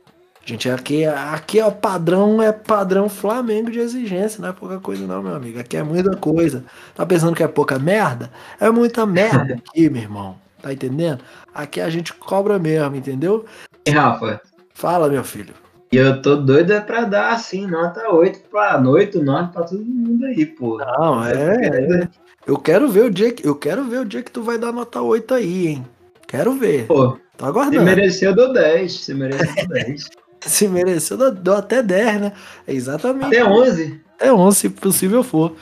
Gente, 0.47 0.69
aqui, 0.69 1.03
aqui 1.05 1.59
é 1.59 1.65
o 1.65 1.71
padrão, 1.71 2.39
é 2.39 2.51
padrão 2.51 3.09
Flamengo 3.09 3.71
de 3.71 3.79
exigência, 3.79 4.39
não 4.39 4.49
é 4.49 4.53
pouca 4.53 4.79
coisa 4.79 5.07
não, 5.07 5.23
meu 5.23 5.33
amigo. 5.33 5.59
Aqui 5.59 5.75
é 5.75 5.81
muita 5.81 6.15
coisa. 6.15 6.63
Tá 6.93 7.03
pensando 7.03 7.35
que 7.35 7.41
é 7.41 7.47
pouca 7.47 7.79
merda? 7.79 8.29
É 8.59 8.69
muita 8.69 9.07
merda 9.07 9.55
aqui, 9.67 9.89
meu 9.89 10.03
irmão. 10.03 10.35
Tá 10.61 10.71
entendendo? 10.71 11.19
Aqui 11.51 11.81
a 11.81 11.89
gente 11.89 12.13
cobra 12.13 12.59
mesmo, 12.59 12.95
entendeu? 12.95 13.43
E 13.87 13.89
Rafa? 13.89 14.39
Fala, 14.71 15.09
meu 15.09 15.23
filho. 15.23 15.55
E 15.91 15.97
eu 15.97 16.21
tô 16.21 16.35
doido 16.35 16.73
é 16.73 16.79
pra 16.79 17.05
dar, 17.05 17.33
assim, 17.33 17.65
nota 17.65 18.07
8 18.11 18.47
pra 18.49 18.79
noite, 18.79 19.17
9 19.17 19.51
pra 19.51 19.63
todo 19.63 19.83
mundo 19.83 20.25
aí, 20.25 20.45
pô. 20.45 20.77
Não, 20.77 21.25
é, 21.25 22.03
é. 22.03 22.07
Eu 22.45 22.57
quero 22.59 22.87
ver 22.87 23.05
o 23.05 23.09
dia 23.09 23.31
que, 23.31 23.47
eu 23.47 23.55
quero 23.55 23.83
ver 23.85 24.01
o 24.01 24.05
dia 24.05 24.21
que 24.21 24.29
tu 24.29 24.43
vai 24.43 24.59
dar 24.59 24.71
nota 24.71 25.01
8 25.01 25.33
aí, 25.33 25.67
hein? 25.69 25.85
Quero 26.27 26.53
ver. 26.53 26.85
Pô, 26.85 27.17
tô 27.35 27.45
aguardando. 27.45 27.79
Se 27.79 27.83
mereceu, 27.95 28.29
eu 28.29 28.35
dou 28.35 28.53
10. 28.53 28.93
Se 28.93 29.13
mereceu, 29.15 29.47
eu 29.47 29.67
dou 29.67 29.67
10. 29.69 30.09
Se 30.47 30.67
mereceu, 30.67 31.17
dou 31.31 31.55
até 31.55 31.81
10, 31.81 32.21
né? 32.21 32.31
É 32.67 32.73
exatamente. 32.73 33.25
Até 33.25 33.43
11. 33.43 34.01
Até 34.15 34.31
11, 34.33 34.57
se 34.57 34.69
possível 34.69 35.23
for. 35.23 35.55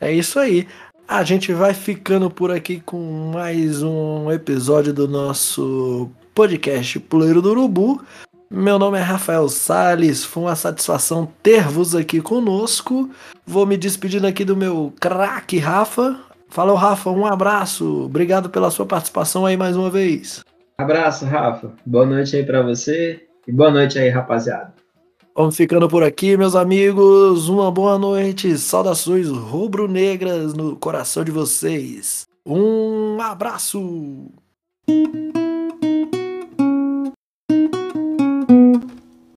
É 0.00 0.10
isso 0.10 0.38
aí. 0.38 0.66
A 1.06 1.22
gente 1.22 1.52
vai 1.52 1.74
ficando 1.74 2.30
por 2.30 2.50
aqui 2.50 2.80
com 2.80 3.32
mais 3.34 3.82
um 3.82 4.30
episódio 4.30 4.94
do 4.94 5.06
nosso 5.06 6.10
podcast 6.34 6.98
Puleiro 7.00 7.42
do 7.42 7.50
Urubu. 7.50 8.02
Meu 8.50 8.78
nome 8.78 8.98
é 8.98 9.02
Rafael 9.02 9.48
Sales, 9.48 10.24
foi 10.24 10.44
uma 10.44 10.56
satisfação 10.56 11.28
ter-vos 11.42 11.94
aqui 11.94 12.20
conosco. 12.20 13.10
Vou 13.46 13.66
me 13.66 13.76
despedindo 13.76 14.26
aqui 14.26 14.44
do 14.44 14.56
meu 14.56 14.92
craque 14.98 15.58
Rafa. 15.58 16.18
Falou, 16.48 16.76
Rafa, 16.76 17.10
um 17.10 17.26
abraço. 17.26 18.04
Obrigado 18.04 18.48
pela 18.48 18.70
sua 18.70 18.86
participação 18.86 19.44
aí 19.44 19.56
mais 19.56 19.76
uma 19.76 19.90
vez. 19.90 20.42
Abraço, 20.78 21.26
Rafa. 21.26 21.72
Boa 21.84 22.06
noite 22.06 22.34
aí 22.34 22.44
para 22.44 22.62
você 22.62 23.29
e 23.46 23.52
boa 23.52 23.70
noite 23.70 23.98
aí, 23.98 24.08
rapaziada. 24.08 24.74
Vamos 25.34 25.56
ficando 25.56 25.88
por 25.88 26.02
aqui, 26.02 26.36
meus 26.36 26.54
amigos. 26.54 27.48
Uma 27.48 27.70
boa 27.70 27.98
noite. 27.98 28.58
Saudações 28.58 29.28
rubro-negras 29.28 30.52
no 30.52 30.76
coração 30.76 31.24
de 31.24 31.30
vocês. 31.30 32.26
Um 32.44 33.20
abraço. 33.20 34.30